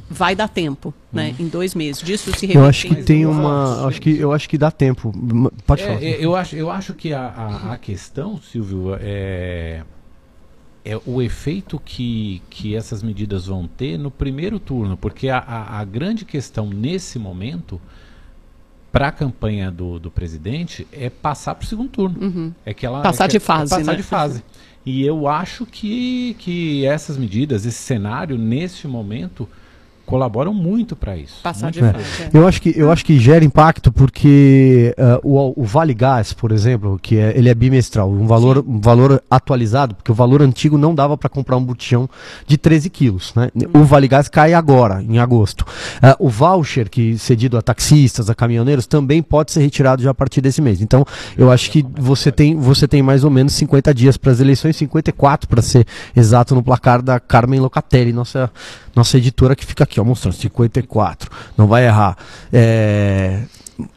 vai 0.09 0.35
dar 0.35 0.47
tempo, 0.47 0.93
né? 1.11 1.35
Uhum. 1.37 1.45
Em 1.45 1.47
dois 1.47 1.75
meses. 1.75 2.01
Disso 2.01 2.31
se 2.37 2.53
Eu 2.53 2.65
acho 2.65 2.87
que 2.87 3.03
tem 3.03 3.25
uma. 3.25 3.87
Acho 3.87 4.01
que, 4.01 4.17
eu 4.17 4.31
acho 4.31 4.49
que 4.49 4.57
dá 4.57 4.71
tempo. 4.71 5.13
Pode 5.65 5.83
é, 5.83 5.85
falar. 5.85 6.03
É, 6.03 6.25
eu, 6.25 6.35
acho, 6.35 6.55
eu 6.55 6.71
acho 6.71 6.93
que 6.93 7.13
a, 7.13 7.27
a, 7.27 7.73
a, 7.73 7.77
questão, 7.77 8.39
Silvio, 8.41 8.97
é, 8.99 9.83
é 10.83 10.99
o 11.05 11.21
efeito 11.21 11.79
que, 11.83 12.41
que 12.49 12.75
essas 12.75 13.03
medidas 13.03 13.45
vão 13.47 13.67
ter 13.67 13.97
no 13.97 14.09
primeiro 14.09 14.59
turno. 14.59 14.97
Porque 14.97 15.29
a, 15.29 15.37
a, 15.37 15.79
a 15.79 15.85
grande 15.85 16.25
questão 16.25 16.67
nesse 16.67 17.19
momento 17.19 17.79
para 18.91 19.07
a 19.07 19.11
campanha 19.11 19.71
do, 19.71 19.97
do 19.97 20.11
presidente 20.11 20.87
é 20.91 21.09
passar 21.09 21.55
para 21.55 21.65
o 21.65 21.67
segundo 21.67 21.89
turno. 21.89 22.15
Uhum. 22.21 22.53
É 22.65 22.73
que 22.73 22.85
ela 22.85 23.01
passar 23.01 23.25
é 23.25 23.27
que, 23.27 23.33
de 23.33 23.39
fase, 23.39 23.73
é 23.73 23.77
passar 23.77 23.91
né? 23.91 23.97
de 23.97 24.03
fase. 24.03 24.43
E 24.85 25.03
eu 25.03 25.27
acho 25.27 25.65
que, 25.65 26.35
que 26.39 26.85
essas 26.85 27.17
medidas, 27.17 27.65
esse 27.65 27.77
cenário, 27.77 28.37
nesse 28.37 28.87
momento, 28.87 29.47
colaboram 30.13 30.53
muito 30.53 30.95
para 30.95 31.17
isso. 31.17 31.41
Passar 31.41 31.73
muito 31.73 31.79
de 31.79 31.83
é. 31.83 32.29
Eu 32.31 32.47
acho 32.47 32.61
que 32.61 32.71
eu 32.77 32.91
acho 32.91 33.03
que 33.03 33.17
gera 33.17 33.43
impacto 33.43 33.91
porque 33.91 34.93
uh, 34.95 35.27
o, 35.27 35.63
o, 35.63 35.65
Vale 35.65 35.95
Gás, 35.95 36.31
por 36.33 36.51
exemplo, 36.51 36.99
que 37.01 37.17
é, 37.17 37.35
ele 37.35 37.49
é 37.49 37.55
bimestral, 37.55 38.11
um 38.11 38.27
valor, 38.27 38.63
um 38.67 38.79
valor 38.79 39.23
atualizado, 39.27 39.95
porque 39.95 40.11
o 40.11 40.13
valor 40.13 40.43
antigo 40.43 40.77
não 40.77 40.93
dava 40.93 41.17
para 41.17 41.27
comprar 41.29 41.57
um 41.57 41.63
botijão 41.63 42.07
de 42.45 42.59
13 42.59 42.91
quilos. 42.91 43.33
Né? 43.33 43.49
Hum. 43.55 43.81
O 43.81 43.83
Vale 43.85 44.07
Gás 44.07 44.29
cai 44.29 44.53
agora, 44.53 45.01
em 45.01 45.17
agosto. 45.17 45.61
Uh, 45.61 46.27
o 46.27 46.29
voucher 46.29 46.91
que 46.91 47.17
cedido 47.17 47.57
a 47.57 47.61
taxistas, 47.63 48.29
a 48.29 48.35
caminhoneiros, 48.35 48.85
também 48.85 49.23
pode 49.23 49.51
ser 49.51 49.61
retirado 49.61 50.03
já 50.03 50.11
a 50.11 50.13
partir 50.13 50.41
desse 50.41 50.61
mês. 50.61 50.79
Então, 50.79 51.03
eu 51.35 51.49
acho 51.49 51.71
que 51.71 51.83
você 51.97 52.31
tem, 52.31 52.55
você 52.55 52.87
tem 52.87 53.01
mais 53.01 53.23
ou 53.23 53.31
menos 53.31 53.53
50 53.53 53.91
dias 53.95 54.15
para 54.15 54.31
as 54.31 54.39
eleições, 54.39 54.75
54 54.75 55.49
para 55.49 55.63
ser 55.63 55.87
exato 56.15 56.53
no 56.53 56.61
placar 56.61 57.01
da 57.01 57.19
Carmen 57.19 57.59
Locatelli, 57.59 58.13
nossa 58.13 58.51
nossa 58.95 59.17
editora 59.17 59.55
que 59.55 59.65
fica 59.65 59.83
aqui, 59.83 59.99
ó, 59.99 60.02
mostrando 60.03 60.35
54. 60.35 61.29
Não 61.57 61.67
vai 61.67 61.85
errar. 61.85 62.17
É, 62.51 63.43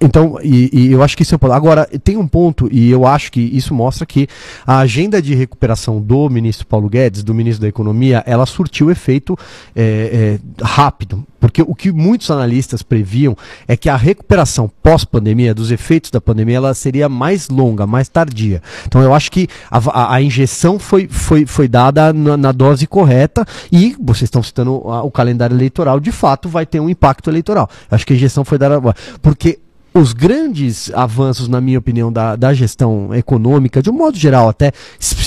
então, 0.01 0.39
e, 0.43 0.71
e, 0.73 0.93
eu 0.93 1.03
acho 1.03 1.17
que 1.17 1.23
isso 1.23 1.35
é. 1.35 1.39
Agora, 1.53 1.87
tem 2.03 2.17
um 2.17 2.27
ponto, 2.27 2.69
e 2.73 2.91
eu 2.91 3.07
acho 3.07 3.31
que 3.31 3.41
isso 3.41 3.75
mostra 3.75 4.07
que 4.07 4.27
a 4.67 4.79
agenda 4.79 5.21
de 5.21 5.35
recuperação 5.35 6.01
do 6.01 6.29
ministro 6.31 6.67
Paulo 6.67 6.89
Guedes, 6.89 7.23
do 7.23 7.35
ministro 7.35 7.63
da 7.63 7.69
Economia, 7.69 8.23
ela 8.27 8.47
surtiu 8.47 8.91
efeito 8.91 9.37
é, 9.75 10.39
é, 10.41 10.65
rápido. 10.65 11.25
Porque 11.47 11.63
o 11.63 11.75
que 11.75 11.93
muitos 11.93 12.31
analistas 12.31 12.83
previam 12.83 13.37
é 13.69 13.77
que 13.77 13.89
a 13.89 13.97
recuperação 13.97 14.69
pós-pandemia, 14.83 15.55
dos 15.55 15.71
efeitos 15.71 16.11
da 16.11 16.21
pandemia, 16.21 16.57
ela 16.57 16.75
seria 16.75 17.09
mais 17.09 17.49
longa, 17.49 17.87
mais 17.87 18.09
tardia. 18.09 18.61
Então 18.87 19.01
eu 19.01 19.15
acho 19.15 19.31
que 19.31 19.49
a, 19.71 19.79
a, 19.79 20.15
a 20.17 20.23
injeção 20.23 20.79
foi, 20.79 21.07
foi, 21.09 21.47
foi 21.47 21.69
dada 21.69 22.13
na, 22.13 22.37
na, 22.37 22.53
dose 22.53 22.87
correta 22.87 23.47
e, 23.71 23.95
vocês 24.01 24.23
estão 24.23 24.43
citando 24.43 24.75
o 24.75 25.11
calendário 25.11 25.55
eleitoral, 25.55 26.01
de 26.01 26.11
fato 26.11 26.49
vai 26.49 26.67
ter 26.67 26.81
um 26.81 26.91
impacto 26.91 27.31
eleitoral. 27.31 27.71
Eu 27.91 27.95
acho 27.95 28.05
que 28.05 28.13
a 28.13 28.17
injeção 28.17 28.45
foi 28.45 28.59
dada. 28.59 28.81
Porque 29.23 29.61
os 29.99 30.13
grandes 30.13 30.93
avanços, 30.93 31.49
na 31.49 31.61
minha 31.61 31.79
opinião, 31.79 32.13
da, 32.13 32.37
da 32.37 32.53
gestão 32.53 33.15
econômica, 33.15 33.81
de 33.81 33.89
um 33.89 33.95
modo 33.95 34.19
geral 34.19 34.49
até, 34.49 34.73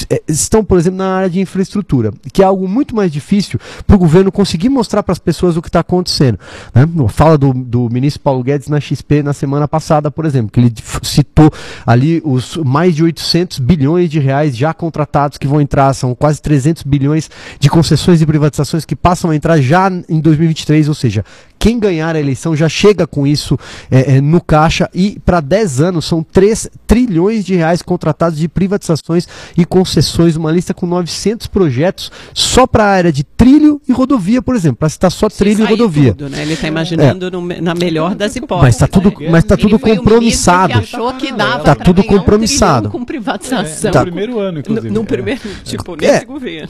é, 0.10 0.22
estão, 0.28 0.64
por 0.64 0.78
exemplo, 0.78 0.98
na 0.98 1.16
área 1.16 1.30
de 1.30 1.40
infraestrutura, 1.40 2.12
que 2.32 2.44
é 2.44 2.46
algo 2.46 2.68
muito 2.68 2.96
mais 2.96 3.12
difícil 3.12 3.60
para 3.88 3.96
o 3.96 4.00
governo 4.00 4.32
conseguir 4.32 4.70
mostrar 4.70 5.02
para 5.02 5.14
as 5.14 5.20
pessoas 5.20 5.58
o 5.58 5.62
que 5.62 5.70
está 5.70 5.80
acontecendo. 5.80 6.40
Né? 6.74 6.88
Fala 7.10 7.38
do, 7.38 7.52
do 7.54 7.90
ministro 7.90 8.22
Paulo 8.22 8.44
Guedes 8.44 8.68
na 8.68 8.80
XP 8.80 9.24
na 9.24 9.34
semana 9.34 9.68
passada, 9.68 10.12
por 10.12 10.26
exemplo, 10.26 10.52
que 10.52 10.60
ele 10.60 10.74
citou 11.02 11.52
ali 11.86 12.22
os 12.24 12.58
mais 12.58 12.96
de 12.96 13.04
800 13.04 13.60
bilhões 13.60 14.10
de 14.10 14.20
reais 14.20 14.56
já 14.56 14.74
contratados 14.74 15.38
que 15.38 15.48
vão 15.48 15.60
entrar, 15.60 15.94
são 15.94 16.14
quase 16.14 16.42
300 16.42 16.84
bilhões 16.84 17.30
de 17.60 17.70
concessões 17.70 18.22
e 18.22 18.26
privatizações 18.26 18.86
que 18.86 18.96
passam 18.96 19.32
a 19.32 19.36
entrar 19.36 19.60
já 19.60 19.92
em 20.08 20.20
2023, 20.20 20.88
ou 20.88 20.96
seja, 20.96 21.26
quem 21.60 21.78
ganhar 21.78 22.16
a 22.16 22.20
eleição 22.20 22.56
já 22.56 22.70
chega 22.70 23.06
com 23.06 23.28
isso 23.28 23.60
é, 23.92 24.16
é, 24.16 24.22
no 24.22 24.40
caixa 24.40 24.90
e 24.94 25.20
para 25.26 25.42
10 25.42 25.82
anos 25.82 26.06
são 26.06 26.24
3 26.24 26.70
trilhões 26.88 27.44
de 27.44 27.56
reais 27.56 27.82
contratados 27.82 28.40
de 28.40 28.48
privatizações 28.48 29.28
e 29.58 29.66
concessões, 29.66 30.38
uma 30.38 30.52
lista 30.52 30.74
com 30.74 30.88
900 30.88 31.48
projetos 31.48 32.12
só 32.34 32.66
para 32.66 32.86
a 32.86 32.88
área 32.88 33.12
de 33.12 33.24
trilho 33.24 33.82
e 33.88 33.92
rodovia, 33.92 34.42
por 34.42 34.56
exemplo, 34.56 34.78
para 34.78 34.90
citar 34.90 35.12
só 35.12 35.30
trilho 35.30 35.64
e 35.64 35.68
rodovia. 35.68 36.14
Tudo, 36.14 36.30
né? 36.30 36.42
Ele 36.42 36.54
está 36.54 36.68
imaginando 36.68 37.28
é. 37.28 37.30
no, 37.30 37.42
na 37.42 37.76
melhor 37.76 38.16
das 38.16 38.36
hipóteses. 38.36 38.64
Mas 38.64 38.76
está 38.76 38.88
tudo, 38.88 39.14
né? 39.20 39.30
mas 39.30 39.44
tá 39.44 39.58
tudo 39.58 39.78
compromissado. 39.78 40.74
achou 40.74 41.14
que 41.14 41.32
dava 41.32 41.64
tá 41.64 41.76
tudo 41.76 42.04
compromissado. 42.04 42.88
Um 42.88 42.92
com 42.92 43.06
privatização. 43.06 43.90
É, 43.90 43.94
tá. 43.94 44.00
No 44.00 44.06
primeiro 44.06 44.40
ano, 44.40 44.60
inclusive. 44.60 44.90
No, 44.90 45.02
no 45.02 45.06
primeiro, 45.06 45.42
tipo, 45.64 45.96
nesse 45.96 46.26
governo. 46.26 46.68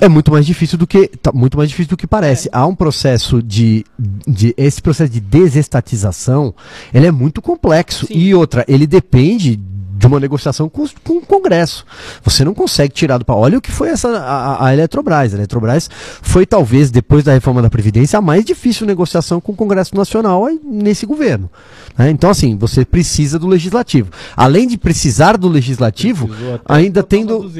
É, 0.00 0.04
é 0.06 0.08
muito 0.08 0.30
mais 0.30 0.46
difícil 0.46 0.78
do 0.78 0.86
que 0.86 1.08
tá 1.08 1.30
muito 1.32 1.56
mais 1.56 1.68
difícil 1.68 1.90
do 1.90 1.96
que 1.96 2.06
parece. 2.06 2.48
Há 2.52 2.66
um 2.66 2.74
processo 2.74 3.42
de, 3.42 3.84
de 4.30 4.54
esse 4.56 4.80
processo 4.80 5.12
de 5.12 5.20
desestatização, 5.20 6.54
ele 6.92 7.06
é 7.06 7.10
muito 7.10 7.42
complexo 7.42 8.06
Sim. 8.06 8.14
e 8.14 8.34
outra, 8.34 8.64
ele 8.68 8.86
depende 8.86 9.60
de 10.00 10.06
uma 10.06 10.18
negociação 10.18 10.66
com, 10.66 10.86
com, 11.04 11.18
o 11.18 11.20
Congresso. 11.20 11.84
Você 12.24 12.42
não 12.42 12.54
consegue 12.54 12.94
tirar 12.94 13.18
do 13.18 13.24
pau. 13.24 13.38
Olha 13.38 13.58
o 13.58 13.60
que 13.60 13.70
foi 13.70 13.90
essa 13.90 14.08
a, 14.08 14.66
a, 14.66 14.72
Eletrobras. 14.72 15.34
A 15.34 15.36
Eletrobras 15.36 15.90
foi 16.22 16.46
talvez 16.46 16.90
depois 16.90 17.22
da 17.22 17.34
reforma 17.34 17.60
da 17.60 17.68
previdência 17.68 18.18
a 18.18 18.22
mais 18.22 18.42
difícil 18.42 18.86
negociação 18.86 19.42
com 19.42 19.52
o 19.52 19.54
Congresso 19.54 19.94
Nacional 19.94 20.48
nesse 20.64 21.04
governo. 21.04 21.50
Né? 21.98 22.08
Então 22.08 22.30
assim 22.30 22.56
você 22.56 22.82
precisa 22.82 23.38
do 23.38 23.46
legislativo. 23.46 24.10
Além 24.34 24.66
de 24.66 24.78
precisar 24.78 25.36
do 25.36 25.48
legislativo, 25.48 26.30
ainda 26.64 27.02
tendo 27.02 27.50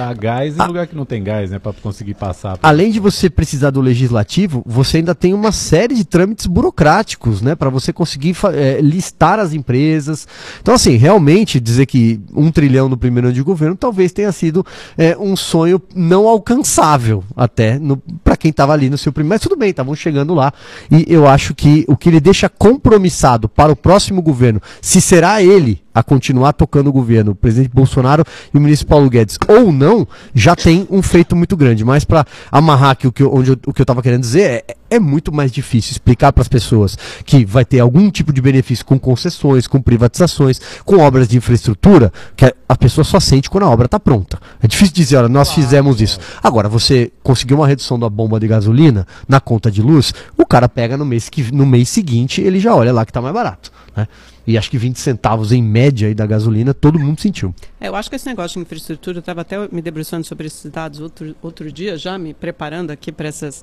a 0.00 0.14
gás 0.14 0.56
em 0.56 0.60
a, 0.60 0.66
lugar 0.66 0.86
que 0.86 0.94
não 0.94 1.04
tem 1.04 1.20
gás, 1.20 1.50
né, 1.50 1.58
para 1.58 1.72
conseguir 1.72 2.14
passar. 2.14 2.60
Além 2.62 2.92
de 2.92 3.00
você 3.00 3.28
precisar 3.28 3.70
do 3.70 3.80
legislativo, 3.80 4.62
você 4.64 4.98
ainda 4.98 5.16
tem 5.16 5.34
uma 5.34 5.50
série 5.50 5.96
de 5.96 6.04
trâmites 6.04 6.46
burocráticos, 6.46 7.42
né, 7.42 7.56
para 7.56 7.70
você 7.70 7.92
conseguir 7.92 8.36
é, 8.54 8.80
listar 8.80 9.40
as 9.40 9.52
empresas. 9.52 10.28
Então 10.62 10.74
assim 10.74 10.96
realmente 10.96 11.58
dizer 11.58 11.87
que 11.88 12.20
um 12.34 12.52
trilhão 12.52 12.88
no 12.88 12.96
primeiro 12.96 13.28
ano 13.28 13.34
de 13.34 13.42
governo 13.42 13.74
talvez 13.74 14.12
tenha 14.12 14.30
sido 14.30 14.64
é, 14.96 15.16
um 15.18 15.34
sonho 15.34 15.80
não 15.94 16.28
alcançável 16.28 17.24
até 17.34 17.80
para 18.22 18.36
quem 18.38 18.50
estava 18.50 18.72
ali 18.72 18.88
no 18.88 18.98
seu 18.98 19.12
primeiro. 19.12 19.34
Mas 19.34 19.42
tudo 19.42 19.56
bem, 19.56 19.70
estavam 19.70 19.94
chegando 19.94 20.34
lá. 20.34 20.52
E 20.90 21.04
eu 21.08 21.26
acho 21.26 21.54
que 21.54 21.84
o 21.88 21.96
que 21.96 22.08
ele 22.08 22.20
deixa 22.20 22.48
compromissado 22.48 23.48
para 23.48 23.72
o 23.72 23.76
próximo 23.76 24.22
governo, 24.22 24.60
se 24.80 25.00
será 25.00 25.42
ele 25.42 25.82
a 25.98 26.02
continuar 26.02 26.52
tocando 26.52 26.88
o 26.88 26.92
governo, 26.92 27.32
o 27.32 27.34
presidente 27.34 27.70
Bolsonaro 27.74 28.24
e 28.54 28.56
o 28.56 28.60
ministro 28.60 28.86
Paulo 28.86 29.10
Guedes, 29.10 29.36
ou 29.48 29.72
não, 29.72 30.06
já 30.32 30.54
tem 30.54 30.86
um 30.90 31.02
feito 31.02 31.34
muito 31.34 31.56
grande. 31.56 31.84
Mas 31.84 32.04
para 32.04 32.24
amarrar 32.52 32.90
aqui 32.90 33.08
o 33.08 33.12
que, 33.12 33.22
eu, 33.22 33.34
onde 33.34 33.50
eu, 33.50 33.58
o 33.66 33.72
que 33.72 33.80
eu 33.80 33.84
estava 33.84 34.00
querendo 34.00 34.20
dizer, 34.20 34.64
é, 34.68 34.76
é 34.90 35.00
muito 35.00 35.32
mais 35.32 35.50
difícil 35.50 35.92
explicar 35.92 36.32
para 36.32 36.42
as 36.42 36.48
pessoas 36.48 36.96
que 37.24 37.44
vai 37.44 37.64
ter 37.64 37.80
algum 37.80 38.10
tipo 38.10 38.32
de 38.32 38.40
benefício 38.40 38.84
com 38.84 38.98
concessões, 38.98 39.66
com 39.66 39.82
privatizações, 39.82 40.60
com 40.84 40.98
obras 40.98 41.26
de 41.26 41.36
infraestrutura, 41.36 42.12
que 42.36 42.44
a 42.68 42.76
pessoa 42.76 43.04
só 43.04 43.18
sente 43.18 43.50
quando 43.50 43.64
a 43.64 43.70
obra 43.70 43.86
está 43.86 43.98
pronta. 43.98 44.38
É 44.62 44.68
difícil 44.68 44.94
dizer, 44.94 45.16
olha, 45.16 45.28
nós 45.28 45.52
fizemos 45.52 46.00
isso. 46.00 46.20
Agora, 46.42 46.68
você 46.68 47.10
conseguiu 47.24 47.56
uma 47.56 47.66
redução 47.66 47.98
da 47.98 48.08
bomba 48.08 48.27
de 48.38 48.48
gasolina 48.48 49.06
na 49.28 49.40
conta 49.40 49.70
de 49.70 49.80
luz, 49.80 50.12
o 50.36 50.44
cara 50.44 50.68
pega 50.68 50.96
no 50.96 51.04
mês, 51.04 51.28
que, 51.28 51.54
no 51.54 51.64
mês 51.64 51.88
seguinte, 51.88 52.40
ele 52.40 52.58
já 52.58 52.74
olha 52.74 52.92
lá 52.92 53.04
que 53.04 53.10
está 53.10 53.22
mais 53.22 53.34
barato. 53.34 53.72
Né? 53.96 54.06
e 54.48 54.56
acho 54.56 54.70
que 54.70 54.78
20 54.78 54.98
centavos 54.98 55.52
em 55.52 55.62
média 55.62 56.08
aí 56.08 56.14
da 56.14 56.24
gasolina, 56.24 56.72
todo 56.72 56.98
mundo 56.98 57.20
sentiu. 57.20 57.54
É, 57.78 57.88
eu 57.88 57.94
acho 57.94 58.08
que 58.08 58.16
esse 58.16 58.26
negócio 58.26 58.54
de 58.54 58.62
infraestrutura, 58.62 59.18
eu 59.18 59.20
estava 59.20 59.42
até 59.42 59.68
me 59.70 59.82
debruçando 59.82 60.26
sobre 60.26 60.46
esses 60.46 60.70
dados 60.70 61.00
outro, 61.00 61.36
outro 61.42 61.70
dia, 61.70 61.98
já 61.98 62.16
me 62.16 62.32
preparando 62.32 62.90
aqui 62.90 63.12
para 63.12 63.28
essas 63.28 63.62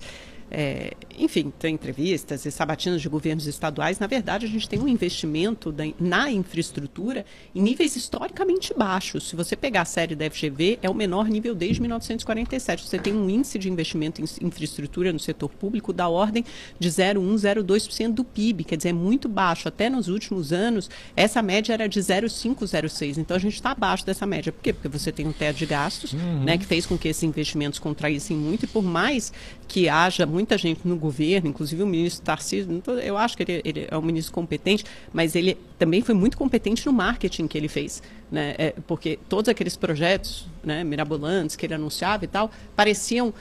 é, 0.51 0.93
enfim, 1.17 1.51
tem 1.57 1.73
entrevistas 1.73 2.45
e 2.45 2.51
sabatinas 2.51 3.01
de 3.01 3.09
governos 3.09 3.47
estaduais. 3.47 3.99
Na 3.99 4.07
verdade, 4.07 4.45
a 4.45 4.49
gente 4.49 4.69
tem 4.69 4.79
um 4.79 4.87
investimento 4.87 5.71
da, 5.71 5.83
na 5.99 6.31
infraestrutura 6.31 7.25
em 7.53 7.61
níveis 7.61 7.95
historicamente 7.95 8.73
baixos. 8.73 9.27
Se 9.29 9.35
você 9.35 9.55
pegar 9.55 9.81
a 9.81 9.85
série 9.85 10.15
da 10.15 10.29
FGV, 10.29 10.79
é 10.81 10.89
o 10.89 10.93
menor 10.93 11.27
nível 11.27 11.55
desde 11.55 11.81
1947. 11.81 12.87
Você 12.87 12.99
tem 12.99 13.13
um 13.13 13.29
índice 13.29 13.57
de 13.57 13.69
investimento 13.69 14.21
em 14.21 14.25
infraestrutura 14.41 15.11
no 15.11 15.19
setor 15.19 15.49
público 15.49 15.91
da 15.91 16.07
ordem 16.07 16.45
de 16.79 16.89
0,1, 16.89 17.33
0,2% 17.35 18.13
do 18.13 18.23
PIB, 18.23 18.63
quer 18.63 18.77
dizer, 18.77 18.89
é 18.89 18.93
muito 18.93 19.27
baixo. 19.27 19.67
Até 19.67 19.89
nos 19.89 20.07
últimos 20.07 20.53
anos, 20.53 20.89
essa 21.15 21.41
média 21.41 21.73
era 21.73 21.87
de 21.87 21.99
0,5, 21.99 22.59
0,6. 22.59 23.17
Então, 23.17 23.35
a 23.35 23.39
gente 23.39 23.55
está 23.55 23.71
abaixo 23.71 24.05
dessa 24.05 24.25
média. 24.25 24.51
Por 24.51 24.61
quê? 24.61 24.73
Porque 24.73 24.87
você 24.87 25.11
tem 25.11 25.27
um 25.27 25.33
teto 25.33 25.57
de 25.57 25.65
gastos, 25.65 26.13
uhum. 26.13 26.43
né, 26.43 26.57
que 26.57 26.65
fez 26.65 26.85
com 26.85 26.97
que 26.97 27.07
esses 27.07 27.23
investimentos 27.23 27.79
contraíssem 27.79 28.37
muito, 28.37 28.65
e 28.65 28.67
por 28.67 28.83
mais 28.83 29.33
que 29.67 29.89
haja 29.89 30.25
muita 30.25 30.57
gente 30.57 30.87
no 30.87 30.95
governo, 30.95 31.49
inclusive 31.49 31.81
o 31.81 31.87
ministro 31.87 32.23
Tarcísio, 32.23 32.81
eu 33.03 33.17
acho 33.17 33.35
que 33.35 33.43
ele, 33.43 33.61
ele, 33.65 33.87
é 33.89 33.97
um 33.97 34.01
ministro 34.01 34.33
competente, 34.33 34.85
mas 35.11 35.35
ele 35.35 35.57
também 35.77 36.01
foi 36.01 36.15
muito 36.15 36.37
competente 36.37 36.85
no 36.85 36.93
marketing 36.93 37.47
que 37.47 37.57
ele 37.57 37.67
fez. 37.67 38.01
Né? 38.31 38.55
É, 38.57 38.73
porque 38.87 39.19
todos 39.29 39.49
aqueles 39.49 39.75
projetos 39.75 40.47
né, 40.63 40.83
mirabolantes 40.83 41.55
que 41.55 41.65
ele 41.65 41.73
anunciava 41.73 42.25
e 42.25 42.27
tal, 42.27 42.51
pareciam 42.75 43.33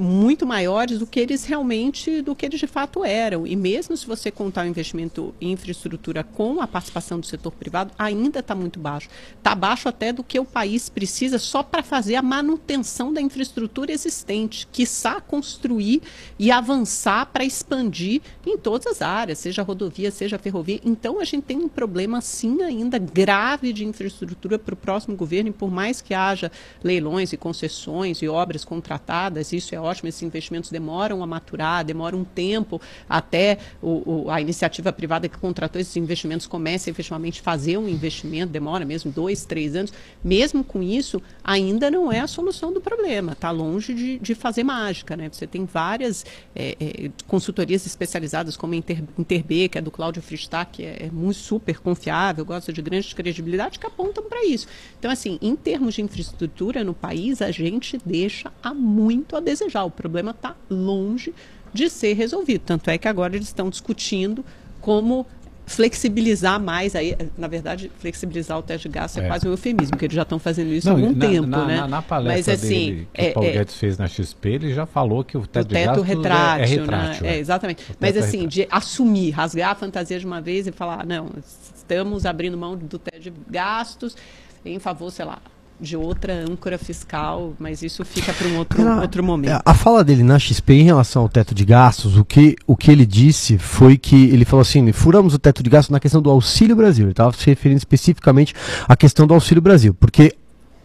muito 0.00 0.46
maiores 0.46 0.98
do 0.98 1.06
que 1.06 1.20
eles 1.20 1.44
realmente, 1.44 2.22
do 2.22 2.34
que 2.34 2.46
eles 2.46 2.58
de 2.58 2.66
fato 2.66 3.04
eram. 3.04 3.46
E 3.46 3.54
mesmo 3.54 3.96
se 3.96 4.06
você 4.06 4.30
contar 4.30 4.64
o 4.64 4.68
investimento 4.68 5.34
em 5.40 5.52
infraestrutura 5.52 6.24
com 6.24 6.60
a 6.60 6.66
participação 6.66 7.20
do 7.20 7.26
setor 7.26 7.52
privado, 7.52 7.92
ainda 7.98 8.40
está 8.40 8.54
muito 8.54 8.78
baixo. 8.78 9.08
Está 9.36 9.52
abaixo 9.52 9.88
até 9.88 10.12
do 10.12 10.24
que 10.24 10.38
o 10.40 10.44
país 10.44 10.88
precisa 10.88 11.38
só 11.38 11.62
para 11.62 11.82
fazer 11.82 12.16
a 12.16 12.22
manutenção 12.22 13.12
da 13.12 13.20
infraestrutura 13.20 13.92
existente, 13.92 14.66
quiçá 14.72 15.20
construir 15.20 16.02
e 16.38 16.50
avançar 16.50 17.26
para 17.26 17.44
expandir 17.44 18.22
em 18.46 18.56
todas 18.56 18.86
as 18.86 19.02
áreas, 19.02 19.38
seja 19.38 19.62
rodovia, 19.62 20.10
seja 20.10 20.38
ferrovia. 20.38 20.80
Então 20.84 21.20
a 21.20 21.24
gente 21.24 21.44
tem 21.44 21.58
um 21.58 21.68
problema 21.68 22.20
sim 22.20 22.62
ainda 22.62 22.98
grave 22.98 23.72
de 23.72 23.84
infraestrutura 23.84 24.58
para 24.58 24.74
o 24.74 24.76
próximo 24.76 25.16
governo, 25.16 25.50
e 25.50 25.52
por 25.52 25.70
mais 25.70 26.00
que 26.00 26.14
haja 26.14 26.50
leilões 26.82 27.32
e 27.32 27.36
concessões 27.36 28.22
e 28.22 28.28
obras 28.28 28.64
contratadas, 28.64 29.52
isso 29.52 29.74
é 29.74 29.80
ótimo, 29.90 30.08
esses 30.08 30.22
investimentos 30.22 30.70
demoram 30.70 31.22
a 31.22 31.26
maturar, 31.26 31.84
demoram 31.84 32.20
um 32.20 32.24
tempo 32.24 32.80
até 33.08 33.58
o, 33.82 34.24
o, 34.24 34.30
a 34.30 34.40
iniciativa 34.40 34.92
privada 34.92 35.28
que 35.28 35.38
contratou 35.38 35.80
esses 35.80 35.96
investimentos 35.96 36.46
comece 36.46 36.88
a 36.88 36.92
efetivamente 36.92 37.40
fazer 37.40 37.76
um 37.76 37.88
investimento, 37.88 38.52
demora 38.52 38.84
mesmo 38.84 39.10
dois, 39.10 39.44
três 39.44 39.76
anos. 39.76 39.92
Mesmo 40.22 40.64
com 40.64 40.82
isso, 40.82 41.20
ainda 41.42 41.90
não 41.90 42.10
é 42.10 42.20
a 42.20 42.26
solução 42.26 42.72
do 42.72 42.80
problema, 42.80 43.32
está 43.32 43.50
longe 43.50 43.94
de, 43.94 44.18
de, 44.18 44.34
fazer 44.34 44.64
mágica. 44.64 45.16
Né? 45.16 45.28
Você 45.30 45.46
tem 45.46 45.64
várias 45.64 46.24
é, 46.54 46.76
é, 46.80 47.10
consultorias 47.26 47.84
especializadas, 47.86 48.56
como 48.56 48.74
a 48.74 48.76
Inter, 48.76 49.02
Interb, 49.18 49.68
que 49.68 49.78
é 49.78 49.80
do 49.80 49.90
Cláudio 49.90 50.22
Fristac, 50.22 50.70
que 50.72 50.84
é, 50.84 51.06
é 51.06 51.10
muito 51.10 51.38
super 51.38 51.78
confiável, 51.80 52.44
gosta 52.44 52.72
de 52.72 52.80
grande 52.80 53.14
credibilidade, 53.14 53.78
que 53.78 53.86
apontam 53.86 54.24
para 54.24 54.44
isso. 54.44 54.66
Então, 54.98 55.10
assim, 55.10 55.38
em 55.42 55.56
termos 55.56 55.94
de 55.94 56.02
infraestrutura 56.02 56.84
no 56.84 56.94
país, 56.94 57.42
a 57.42 57.50
gente 57.50 57.98
deixa 58.04 58.52
há 58.62 58.72
muito 58.72 59.36
a 59.36 59.40
desejar 59.40 59.79
O 59.84 59.90
problema 59.90 60.30
está 60.32 60.56
longe 60.68 61.34
de 61.72 61.88
ser 61.88 62.14
resolvido. 62.14 62.62
Tanto 62.66 62.90
é 62.90 62.98
que 62.98 63.08
agora 63.08 63.36
eles 63.36 63.48
estão 63.48 63.70
discutindo 63.70 64.44
como 64.80 65.26
flexibilizar 65.70 66.60
mais 66.60 66.96
aí, 66.96 67.16
na 67.38 67.46
verdade, 67.46 67.92
flexibilizar 68.00 68.58
o 68.58 68.62
teste 68.62 68.88
de 68.88 68.94
gasto 68.94 69.18
é, 69.18 69.24
é 69.24 69.26
quase 69.28 69.46
um 69.46 69.52
eufemismo, 69.52 69.90
porque 69.90 70.06
eles 70.06 70.16
já 70.16 70.22
estão 70.22 70.36
fazendo 70.36 70.72
isso 70.72 70.88
Não, 70.88 70.96
há 70.96 70.98
algum 70.98 71.12
na, 71.14 71.26
tempo, 71.28 71.46
na, 71.46 71.64
né? 71.64 71.76
Na, 71.76 71.88
na 71.88 72.02
palestra 72.02 72.52
Mas, 72.54 72.64
assim, 72.64 72.86
dele, 72.86 73.08
que 73.14 73.20
é, 73.20 73.30
o 73.30 73.34
Paulo 73.34 73.48
é, 73.48 73.52
Guedes 73.52 73.74
fez 73.76 73.96
na 73.96 74.08
XP, 74.08 74.48
ele 74.48 74.74
já 74.74 74.84
falou 74.84 75.22
que 75.22 75.38
o 75.38 75.46
teto, 75.46 75.68
de 75.68 75.84
gasto 75.84 76.00
retrátil, 76.02 76.64
é, 76.64 76.66
é 76.66 76.66
retrátil. 76.66 77.22
Né? 77.22 77.36
É, 77.36 77.38
exatamente. 77.38 77.84
Mas 78.00 78.16
é 78.16 78.18
assim, 78.18 78.48
de 78.48 78.66
assumir, 78.68 79.30
rasgar 79.30 79.70
a 79.70 79.74
fantasia 79.76 80.18
de 80.18 80.26
uma 80.26 80.40
vez 80.40 80.66
e 80.66 80.72
falar, 80.72 81.06
não, 81.06 81.30
estamos 81.76 82.26
abrindo 82.26 82.58
mão 82.58 82.76
do 82.76 82.98
teto 82.98 83.20
de 83.20 83.32
gastos 83.48 84.16
em 84.64 84.80
favor, 84.80 85.12
sei 85.12 85.24
lá, 85.24 85.38
de 85.80 85.96
outra 85.96 86.32
âncora 86.34 86.76
fiscal, 86.76 87.54
mas 87.58 87.82
isso 87.82 88.04
fica 88.04 88.32
para 88.32 88.46
um 88.48 88.58
outro, 88.58 89.00
outro 89.00 89.24
momento. 89.24 89.62
A 89.64 89.74
fala 89.74 90.04
dele 90.04 90.22
na 90.22 90.38
XP 90.38 90.74
em 90.74 90.84
relação 90.84 91.22
ao 91.22 91.28
teto 91.28 91.54
de 91.54 91.64
gastos, 91.64 92.16
o 92.16 92.24
que, 92.24 92.56
o 92.66 92.76
que 92.76 92.90
ele 92.90 93.06
disse 93.06 93.56
foi 93.58 93.96
que 93.96 94.24
ele 94.30 94.44
falou 94.44 94.60
assim: 94.62 94.92
furamos 94.92 95.34
o 95.34 95.38
teto 95.38 95.62
de 95.62 95.70
gastos 95.70 95.90
na 95.90 96.00
questão 96.00 96.20
do 96.20 96.30
Auxílio 96.30 96.76
Brasil. 96.76 97.06
Ele 97.06 97.12
estava 97.12 97.32
se 97.32 97.46
referindo 97.46 97.78
especificamente 97.78 98.54
à 98.86 98.96
questão 98.96 99.26
do 99.26 99.34
Auxílio 99.34 99.62
Brasil, 99.62 99.94
porque 99.94 100.34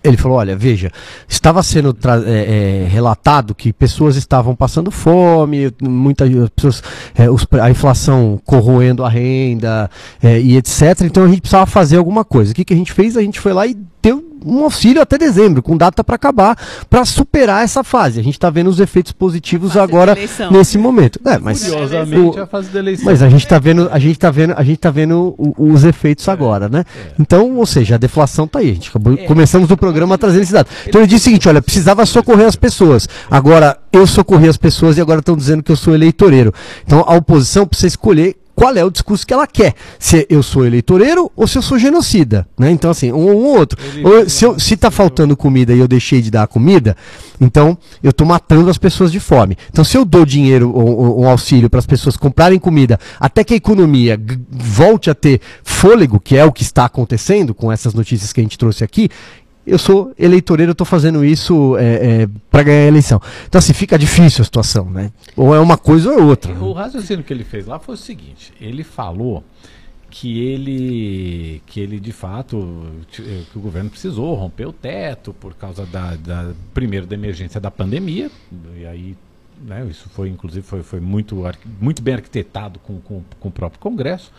ele 0.03 0.17
falou: 0.17 0.38
olha, 0.38 0.55
veja, 0.55 0.91
estava 1.27 1.62
sendo 1.63 1.95
é, 2.25 2.84
é, 2.84 2.88
relatado 2.88 3.55
que 3.55 3.73
pessoas 3.73 4.15
estavam 4.15 4.55
passando 4.55 4.91
fome, 4.91 5.71
muitas 5.81 6.29
pessoas, 6.55 6.84
é, 7.15 7.29
os, 7.29 7.45
a 7.62 7.69
inflação 7.69 8.39
corroendo 8.45 9.03
a 9.03 9.10
renda 9.10 9.89
e 10.23 10.55
etc. 10.55 11.01
Então 11.01 11.23
a 11.23 11.27
gente 11.27 11.41
precisava 11.41 11.65
fazer 11.65 11.97
alguma 11.97 12.23
coisa. 12.23 12.51
O 12.51 12.55
que, 12.55 12.63
que 12.63 12.73
a 12.73 12.77
gente 12.77 12.93
fez? 12.93 13.17
A 13.17 13.21
gente 13.21 13.39
foi 13.39 13.51
lá 13.51 13.65
e 13.65 13.75
deu 14.01 14.35
um 14.45 14.63
auxílio 14.63 15.01
até 15.01 15.17
dezembro, 15.17 15.63
com 15.63 15.75
data 15.75 16.03
para 16.03 16.15
acabar, 16.15 16.58
para 16.89 17.03
superar 17.05 17.63
essa 17.63 17.84
fase. 17.84 18.19
A 18.19 18.23
gente 18.23 18.36
está 18.36 18.49
vendo 18.49 18.69
os 18.69 18.79
efeitos 18.79 19.12
positivos 19.12 19.73
Fase 19.73 19.79
agora 19.84 20.15
nesse 20.51 20.77
momento. 20.77 21.19
É, 21.25 21.38
mas 21.38 21.63
Curiosamente, 21.67 22.38
o- 22.39 22.43
a 22.43 22.47
fase 22.47 22.69
da 22.69 22.79
eleição. 22.79 23.05
mas 23.05 23.21
a 23.23 23.29
gente 23.29 23.43
está 23.45 23.58
vendo, 23.60 23.89
a 23.91 23.99
gente 23.99 24.19
tá 24.19 24.29
vendo, 24.31 24.53
a 24.55 24.63
gente 24.63 24.77
tá 24.77 24.91
vendo 24.91 25.34
o- 25.38 25.71
os 25.73 25.84
efeitos 25.84 26.27
agora, 26.29 26.69
né? 26.69 26.84
Então, 27.19 27.55
ou 27.58 27.65
seja, 27.65 27.95
a 27.95 27.97
deflação 27.97 28.47
tá 28.47 28.60
aí. 28.60 28.71
A 28.71 28.73
gente 28.73 28.89
acabou- 28.89 29.17
começamos 29.17 29.71
o 29.71 29.77
programa 29.77 30.17
trazendo 30.17 30.43
esse 30.43 30.53
dado. 30.53 30.67
Então 30.88 31.01
ele 31.01 31.08
disse 31.08 31.21
o 31.21 31.25
seguinte, 31.25 31.49
olha, 31.49 31.62
precisava 31.62 32.05
socorrer 32.05 32.45
as 32.45 32.55
pessoas. 32.55 33.08
Agora 33.29 33.77
eu 33.91 34.05
socorri 34.05 34.47
as 34.47 34.58
pessoas 34.58 34.97
e 34.97 35.01
agora 35.01 35.19
estão 35.19 35.36
dizendo 35.36 35.63
que 35.63 35.71
eu 35.71 35.75
sou 35.75 35.93
eleitoreiro. 35.95 36.53
Então 36.86 37.03
a 37.08 37.15
oposição 37.15 37.65
precisa 37.65 37.88
escolher 37.88 38.36
qual 38.55 38.75
é 38.75 38.83
o 38.83 38.89
discurso 38.89 39.27
que 39.27 39.33
ela 39.33 39.45
quer. 39.45 39.73
Se 39.99 40.25
eu 40.29 40.41
sou 40.41 40.65
eleitoreiro 40.65 41.31
ou 41.35 41.47
se 41.47 41.57
eu 41.57 41.61
sou 41.61 41.77
genocida, 41.77 42.47
né? 42.57 42.71
Então 42.71 42.89
assim, 42.89 43.11
um 43.11 43.27
ou 43.27 43.41
um 43.41 43.45
outro. 43.45 43.77
Ou, 44.03 44.29
se, 44.29 44.45
eu, 44.45 44.59
se 44.59 44.77
tá 44.77 44.89
faltando 44.89 45.35
comida 45.35 45.73
e 45.73 45.79
eu 45.79 45.87
deixei 45.87 46.21
de 46.21 46.31
dar 46.31 46.47
comida, 46.47 46.95
então 47.39 47.77
eu 48.01 48.13
tô 48.13 48.23
matando 48.23 48.69
as 48.69 48.77
pessoas 48.77 49.11
de 49.11 49.19
fome. 49.19 49.57
Então 49.69 49.83
se 49.83 49.97
eu 49.97 50.05
dou 50.05 50.25
dinheiro 50.25 50.71
ou, 50.73 51.21
um 51.21 51.27
auxílio 51.27 51.69
para 51.69 51.79
as 51.79 51.85
pessoas 51.85 52.15
comprarem 52.15 52.57
comida, 52.57 52.99
até 53.19 53.43
que 53.43 53.53
a 53.53 53.57
economia 53.57 54.19
volte 54.49 55.09
a 55.09 55.15
ter 55.15 55.41
fôlego, 55.63 56.19
que 56.19 56.37
é 56.37 56.45
o 56.45 56.51
que 56.51 56.63
está 56.63 56.85
acontecendo 56.85 57.53
com 57.53 57.71
essas 57.71 57.93
notícias 57.93 58.31
que 58.31 58.39
a 58.39 58.43
gente 58.43 58.57
trouxe 58.57 58.83
aqui, 58.83 59.09
eu 59.65 59.78
sou 59.78 60.13
eleitoreiro, 60.17 60.71
eu 60.71 60.73
estou 60.73 60.86
fazendo 60.86 61.23
isso 61.25 61.75
é, 61.78 62.28
para 62.51 62.63
ganhar 62.63 62.84
a 62.84 62.88
eleição. 62.88 63.21
Então, 63.47 63.60
assim, 63.60 63.73
fica 63.73 63.97
difícil 63.97 64.41
a 64.41 64.45
situação, 64.45 64.89
né? 64.89 65.12
Ou 65.36 65.56
é 65.56 65.60
uma 65.60 65.78
coisa 65.78 66.12
ou 66.12 66.19
é 66.19 66.23
outra. 66.23 66.54
O 66.54 66.73
raciocínio 66.73 67.23
que 67.23 67.34
ele 67.34 67.43
fez 67.43 67.65
lá 67.65 67.80
foi 67.80 67.95
o 67.95 67.97
seguinte: 67.97 68.54
ele 68.62 68.84
falou 68.84 69.43
que 70.10 70.39
ele, 70.39 71.62
que 71.65 71.80
ele 71.80 71.99
de 71.99 72.12
fato, 72.12 72.88
eh, 73.19 73.41
que 73.51 73.58
o 73.58 73.62
governo 73.62 73.89
precisou 73.89 74.34
romper 74.34 74.65
o 74.65 74.71
teto 74.71 75.34
por 75.34 75.54
causa 75.56 75.86
da, 75.86 76.15
da 76.15 76.54
primeiro 76.73 77.06
da 77.06 77.15
emergência 77.15 77.60
da 77.60 77.69
pandemia, 77.69 78.32
e 78.78 78.86
aí 78.86 79.17
né, 79.62 79.86
isso 79.89 80.08
foi 80.10 80.30
inclusive 80.30 80.65
foi, 80.65 80.84
foi 80.84 80.99
muito, 81.01 81.43
muito 81.82 82.01
bem 82.01 82.13
arquitetado 82.13 82.80
com, 82.80 82.99
com, 83.01 83.23
com 83.39 83.49
o 83.49 83.51
próprio 83.51 83.80
Congresso. 83.80 84.32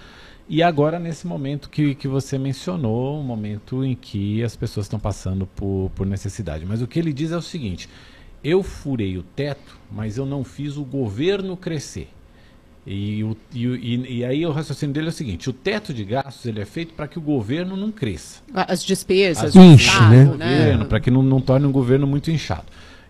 E 0.49 0.63
agora, 0.63 0.99
nesse 0.99 1.27
momento 1.27 1.69
que, 1.69 1.95
que 1.95 2.07
você 2.07 2.39
mencionou, 2.39 3.19
um 3.19 3.23
momento 3.25 3.85
em 3.85 3.95
que 3.97 4.43
as 4.45 4.55
pessoas 4.55 4.87
estão 4.87 4.99
passando 4.99 5.45
por, 5.47 5.91
por 5.95 6.07
necessidade. 6.07 6.65
Mas 6.65 6.81
o 6.81 6.87
que 6.87 6.99
ele 6.99 7.13
diz 7.13 7.33
é 7.33 7.37
o 7.37 7.43
seguinte: 7.43 7.89
eu 8.45 8.63
furei 8.63 9.19
o 9.19 9.23
teto, 9.25 9.77
mas 9.91 10.17
eu 10.17 10.25
não 10.25 10.45
fiz 10.45 10.77
o 10.77 10.85
governo 10.85 11.57
crescer. 11.57 12.09
E, 12.87 13.25
o- 13.25 13.37
e 13.53 13.65
e- 13.67 14.19
e 14.19 14.25
aí 14.25 14.47
o 14.47 14.53
raciocínio 14.53 14.95
dele 14.95 15.07
é 15.07 15.09
o 15.09 15.13
seguinte: 15.13 15.51
o 15.51 15.53
teto 15.53 15.93
de 15.93 16.05
gastos 16.05 16.47
ele 16.47 16.61
é 16.61 16.65
feito 16.65 16.95
para 16.95 17.09
que 17.09 17.19
o 17.19 17.23
governo 17.23 17.77
não 17.77 17.91
cresça. 17.91 18.41
As 18.55 18.85
despesas, 18.85 19.47
As 19.47 19.55
do 19.55 19.61
Inche, 19.61 19.89
Estado, 19.89 20.11
né? 20.15 20.25
governo, 20.27 20.87
para 20.87 21.01
que 21.01 21.11
não, 21.11 21.25
não 21.25 21.41
torne 21.41 21.67
um 21.67 21.73
governo 21.73 22.07
muito 22.07 22.31
inchado. 22.31 22.67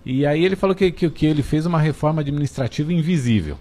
E 0.07 0.25
aí 0.25 0.43
ele 0.43 0.57
falou 0.57 0.75
que, 0.75 0.91
que, 0.91 1.11
que 1.11 1.27
ele 1.27 1.43
fez 1.43 1.67
uma 1.67 1.79
reforma 1.79 2.23
administrativa 2.23 2.91
invisível, 2.95 3.59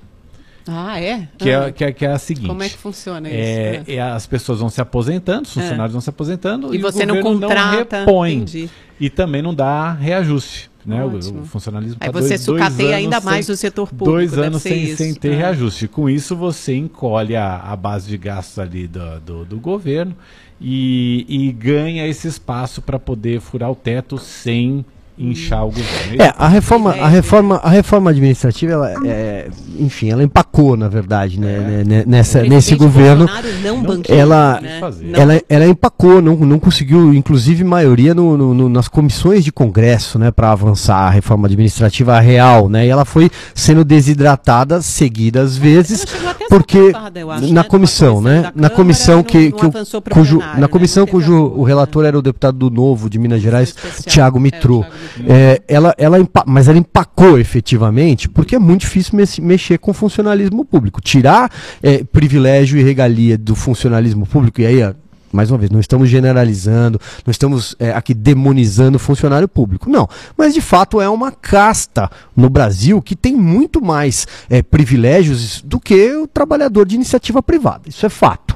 Ah, 0.67 0.99
é? 0.99 1.27
que, 1.37 1.49
Ah, 1.51 1.67
é, 1.67 1.71
que, 1.71 1.83
é, 1.83 1.91
que 1.91 2.05
é 2.05 2.11
a 2.11 2.17
seguinte. 2.17 2.47
Como 2.47 2.63
é 2.63 2.69
que 2.69 2.77
funciona 2.77 3.29
isso? 3.29 3.37
É, 3.37 3.83
é, 3.87 4.01
as 4.01 4.25
pessoas 4.25 4.59
vão 4.59 4.69
se 4.69 4.81
aposentando, 4.81 5.43
os 5.43 5.53
funcionários 5.53 5.91
vão 5.91 6.01
se 6.01 6.09
aposentando 6.09 6.73
E 6.73 6.77
o 6.79 6.81
você 6.81 7.05
não 7.05 7.21
contrata, 7.21 7.99
repõe 7.99 8.33
entendi. 8.33 8.69
e 8.99 9.09
também 9.09 9.41
não 9.41 9.53
dá 9.53 9.91
reajuste. 9.93 10.69
Né? 10.85 11.03
O, 11.03 11.17
o 11.41 11.45
funcionalismo 11.45 11.97
Aí 11.99 12.11
tá 12.11 12.11
você 12.11 12.29
dois, 12.29 12.45
dois 12.45 12.61
sucateia 12.63 12.95
ainda 12.97 13.15
anos 13.15 13.25
mais 13.25 13.45
sem- 13.47 13.53
o 13.53 13.57
setor 13.57 13.87
público. 13.89 14.11
Dois 14.11 14.37
anos 14.37 14.61
sem, 14.61 14.95
sem 14.95 15.15
ter 15.15 15.33
Ah. 15.33 15.37
reajuste. 15.37 15.87
Com 15.87 16.07
isso, 16.07 16.35
você 16.35 16.75
encolhe 16.75 17.35
a, 17.35 17.57
a 17.57 17.75
base 17.75 18.07
de 18.07 18.17
gastos 18.19 18.59
ali 18.59 18.87
do, 18.87 19.19
do, 19.19 19.45
do 19.45 19.57
governo 19.59 20.15
e, 20.61 21.25
e 21.27 21.51
ganha 21.51 22.07
esse 22.07 22.27
espaço 22.27 22.81
para 22.83 22.99
poder 22.99 23.41
furar 23.41 23.71
o 23.71 23.75
teto 23.75 24.17
sem 24.19 24.85
inchar 25.17 25.63
o 25.65 25.69
governo. 25.71 26.21
É, 26.21 26.33
a 26.37 26.47
reforma, 26.47 26.91
a 26.91 27.07
reforma, 27.07 27.55
a 27.63 27.69
reforma 27.69 28.09
administrativa, 28.11 28.73
ela, 28.73 28.93
é, 29.05 29.47
enfim, 29.79 30.09
ela 30.09 30.23
empacou, 30.23 30.75
na 30.75 30.87
verdade, 30.89 31.39
né, 31.39 31.57
né, 31.59 31.83
né, 31.85 32.03
nessa, 32.05 32.41
O 32.41 32.47
nesse 32.47 32.75
governo. 32.75 33.25
Bolsonaro 33.25 33.47
não 33.63 34.01
ela- 34.07 34.59
né? 34.61 34.79
Ela, 35.13 35.41
ela 35.49 35.65
empacou, 35.65 36.21
não, 36.21 36.35
não 36.35 36.59
conseguiu, 36.59 37.13
inclusive, 37.13 37.63
maioria 37.63 38.13
no, 38.13 38.37
no- 38.37 38.53
no- 38.53 38.69
nas 38.69 38.87
comissões 38.87 39.43
de 39.43 39.51
Congresso, 39.51 40.19
né, 40.19 40.31
para 40.31 40.51
avançar 40.51 40.97
a 40.97 41.09
reforma 41.09 41.47
administrativa 41.47 42.19
real, 42.19 42.67
né, 42.69 42.85
e 42.85 42.89
ela 42.89 43.05
foi 43.05 43.29
sendo 43.53 43.83
desidratada 43.85 44.81
seguidas 44.81 45.55
vezes, 45.57 46.03
a 46.03 46.33
ser 46.33 46.47
porque 46.49 46.91
acho, 46.93 47.53
na 47.53 47.61
né, 47.63 47.67
comissão, 47.67 48.21
né, 48.21 48.51
na 48.55 48.69
comissão 48.69 49.23
que, 49.23 49.49
não 49.49 49.57
que 49.57 49.65
o- 49.65 50.01
cujo, 50.11 50.39
na 50.57 50.67
comissão 50.67 51.05
cujo 51.07 51.33
o 51.55 51.63
relator 51.63 52.05
era 52.05 52.17
o 52.17 52.21
deputado 52.21 52.57
do 52.57 52.69
Novo 52.69 53.09
de 53.09 53.17
Minas 53.17 53.41
Gerais. 53.41 53.75
Tiago 54.07 54.37
É, 54.37 54.85
É, 55.27 55.61
ela, 55.67 55.93
ela 55.97 56.17
mas 56.45 56.67
ela 56.67 56.77
empacou 56.77 57.39
efetivamente, 57.39 58.29
porque 58.29 58.55
é 58.55 58.59
muito 58.59 58.81
difícil 58.81 59.15
mes- 59.15 59.39
mexer 59.39 59.77
com 59.77 59.91
o 59.91 59.93
funcionalismo 59.93 60.63
público. 60.65 61.01
Tirar 61.01 61.51
é, 61.81 62.03
privilégio 62.03 62.79
e 62.79 62.83
regalia 62.83 63.37
do 63.37 63.55
funcionalismo 63.55 64.25
público, 64.25 64.61
e 64.61 64.65
aí, 64.65 64.95
mais 65.31 65.51
uma 65.51 65.57
vez, 65.57 65.69
não 65.69 65.81
estamos 65.81 66.07
generalizando, 66.09 66.99
não 67.25 67.31
estamos 67.31 67.75
é, 67.77 67.91
aqui 67.91 68.13
demonizando 68.13 68.95
o 68.95 68.99
funcionário 68.99 69.47
público. 69.49 69.89
Não. 69.89 70.07
Mas 70.37 70.53
de 70.53 70.61
fato 70.61 71.01
é 71.01 71.09
uma 71.09 71.29
casta 71.31 72.09
no 72.35 72.49
Brasil 72.49 73.01
que 73.01 73.15
tem 73.17 73.35
muito 73.35 73.81
mais 73.81 74.25
é, 74.49 74.61
privilégios 74.61 75.61
do 75.61 75.77
que 75.77 76.13
o 76.15 76.25
trabalhador 76.25 76.85
de 76.85 76.95
iniciativa 76.95 77.43
privada. 77.43 77.81
Isso 77.87 78.05
é 78.05 78.09
fato. 78.09 78.55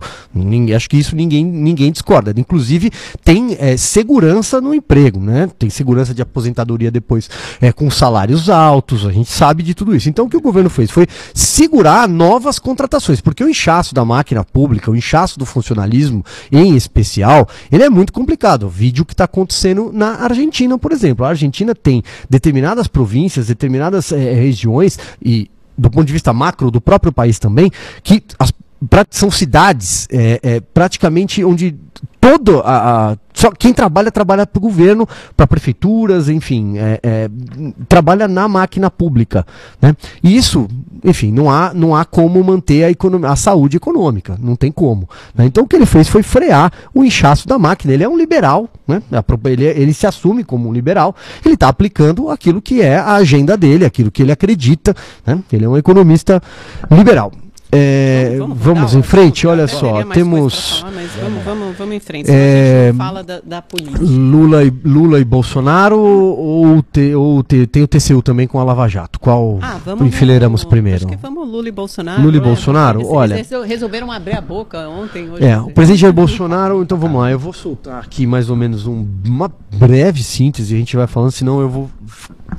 Acho 0.76 0.90
que 0.90 0.98
isso 0.98 1.16
ninguém, 1.16 1.44
ninguém 1.44 1.92
discorda. 1.92 2.34
Inclusive, 2.38 2.92
tem 3.24 3.58
é, 3.60 3.76
segurança 3.76 4.62
no 4.62 4.74
emprego, 4.74 5.20
né? 5.20 5.50
Tem 5.58 5.70
segurança 5.70 6.14
de 6.14 6.22
aposentadoria 6.22 6.92
depois 6.92 7.30
é, 7.60 7.72
com 7.72 7.90
salários 7.90 8.50
altos, 8.50 9.06
a 9.06 9.12
gente 9.12 9.30
sabe 9.30 9.64
de 9.64 9.74
tudo 9.74 9.96
isso. 9.96 10.08
Então, 10.08 10.26
o 10.26 10.30
que 10.30 10.38
o 10.38 10.42
governo 10.42 10.70
fez 10.70 10.92
foi 10.92 11.08
segurar 11.34 12.08
novas 12.08 12.60
contratações, 12.60 13.22
porque 13.22 13.44
o 13.44 13.50
inchaço 13.50 13.94
da 13.96 14.06
máquina 14.06 14.44
pública, 14.44 14.92
o 14.92 14.96
inchaço 14.96 15.40
do 15.40 15.46
funcionalismo, 15.46 16.24
em 16.52 16.76
especial, 16.76 17.48
ele 17.72 17.84
é 17.84 17.90
muito 17.90 18.14
complicado. 18.14 18.70
Vídeo 18.70 19.06
que 19.06 19.14
está 19.14 19.24
acontecendo 19.24 19.92
na 19.92 20.24
Argentina, 20.24 20.78
por 20.78 20.92
exemplo. 20.92 21.26
A 21.26 21.30
Argentina 21.30 21.74
tem 21.74 22.04
determinadas 22.30 22.88
províncias, 22.88 23.48
determinadas 23.48 24.12
eh, 24.12 24.34
regiões, 24.34 25.00
e 25.22 25.50
do 25.78 25.90
ponto 25.90 26.06
de 26.06 26.14
vista 26.14 26.34
macro 26.34 26.70
do 26.70 26.82
próprio 26.82 27.12
país 27.12 27.40
também, 27.40 27.72
que 28.04 28.24
as 28.38 28.52
são 29.12 29.30
cidades 29.32 30.08
é, 30.12 30.40
é, 30.42 30.60
praticamente 30.60 31.44
onde 31.44 31.76
todo 32.22 32.60
a, 32.62 33.12
a- 33.12 33.18
só 33.34 33.52
quem 33.52 33.74
trabalha 33.74 34.12
trabalha 34.12 34.46
para 34.46 34.58
o 34.58 34.62
governo, 34.62 35.08
para 35.38 35.48
prefeituras, 35.48 36.28
enfim, 36.28 36.78
é, 36.78 37.00
é, 37.02 37.30
trabalha 37.88 38.28
na 38.28 38.50
máquina 38.50 38.92
pública, 38.92 39.46
né? 39.82 39.96
E 40.22 40.36
isso, 40.36 40.68
enfim, 41.06 41.32
não 41.32 41.50
há 41.50 41.74
não 41.74 41.96
há 41.96 42.04
como 42.04 42.44
manter 42.44 42.84
a 42.84 42.92
economia, 42.92 43.30
a 43.30 43.36
saúde 43.38 43.78
econômica, 43.78 44.38
não 44.42 44.58
tem 44.58 44.70
como. 44.72 45.08
né? 45.34 45.46
Então 45.46 45.64
o 45.64 45.68
que 45.68 45.78
ele 45.78 45.86
fez 45.86 46.10
foi 46.10 46.22
frear 46.22 46.72
o 46.94 47.04
inchaço 47.06 47.48
da 47.48 47.58
máquina. 47.58 47.94
Ele 47.94 48.04
é 48.04 48.10
um 48.10 48.18
liberal, 48.18 48.68
né? 48.86 49.02
Ele, 49.46 49.66
ele 49.66 49.94
se 49.94 50.06
assume 50.06 50.44
como 50.44 50.68
um 50.68 50.74
liberal. 50.74 51.16
Ele 51.46 51.54
está 51.54 51.70
aplicando 51.70 52.30
aquilo 52.30 52.62
que 52.62 52.82
é 52.82 52.98
a 52.98 53.14
agenda 53.14 53.56
dele, 53.56 53.86
aquilo 53.86 54.12
que 54.12 54.22
ele 54.22 54.34
acredita, 54.34 54.94
né? 55.26 55.40
Ele 55.52 55.64
é 55.64 55.70
um 55.70 55.78
economista 55.78 56.42
liberal. 56.92 57.32
É, 57.72 58.36
Vamos- 58.40 58.40
vamos, 58.40 58.64
vamos 58.64 58.80
rodar 58.82 58.96
o 58.96 59.00
em 59.00 59.04
frente, 59.04 59.46
olha 59.46 59.68
só, 59.68 60.04
temos 60.06 60.80
falar, 60.80 60.92
vamos, 61.22 61.44
vamos, 61.44 61.78
vamos 61.78 61.96
em 61.96 62.00
frente. 62.00 62.28
É, 62.32 62.92
fala 62.98 63.24
da, 63.24 63.40
da 63.46 63.62
política. 63.62 64.00
Lula 64.04 64.64
e, 64.64 64.74
Lula 64.84 65.20
e 65.20 65.24
Bolsonaro 65.24 66.00
ou, 66.00 66.82
te- 66.82 67.14
ou 67.14 67.44
te- 67.44 67.68
tem 67.68 67.84
o 67.84 67.88
TCU 67.88 68.24
também 68.24 68.48
com 68.48 68.60
a 68.60 68.64
Lava 68.64 68.88
Jato? 68.88 69.20
Qual 69.20 69.60
Ah, 69.62 69.78
vamos 69.86 70.08
enfileiramos 70.08 70.64
primeiro? 70.64 71.06
Vamos 71.22 71.48
Lula 71.48 71.68
e 71.68 71.72
Bolsonaro. 71.72 72.22
Lula 72.24 72.38
e 72.38 72.40
né? 72.40 72.46
Bolsonaro? 72.46 73.00
Eles- 73.02 73.12
Olha- 73.12 73.36
Eles 73.36 73.50
resolveram 73.68 74.12
abrir 74.12 74.36
a 74.38 74.42
boca 74.42 74.90
ontem, 74.90 75.30
hoje. 75.30 75.44
É, 75.46 75.60
o 75.60 75.70
presidente 75.70 76.02
Jair 76.02 76.14
Bolsonaro, 76.14 76.82
então 76.82 76.98
vamos 76.98 77.22
lá, 77.22 77.32
eu 77.32 77.38
vou 77.38 77.54
soltar 77.54 78.02
aqui 78.04 78.26
mais 78.26 78.50
ou 78.50 78.56
menos 78.56 78.88
um- 78.88 79.06
uma 79.28 79.52
breve 79.72 80.24
síntese, 80.24 80.74
a 80.74 80.78
gente 80.78 80.96
vai 80.98 81.06
falando, 81.06 81.32
senão 81.32 81.62
eu 81.62 81.70
vou 81.70 81.90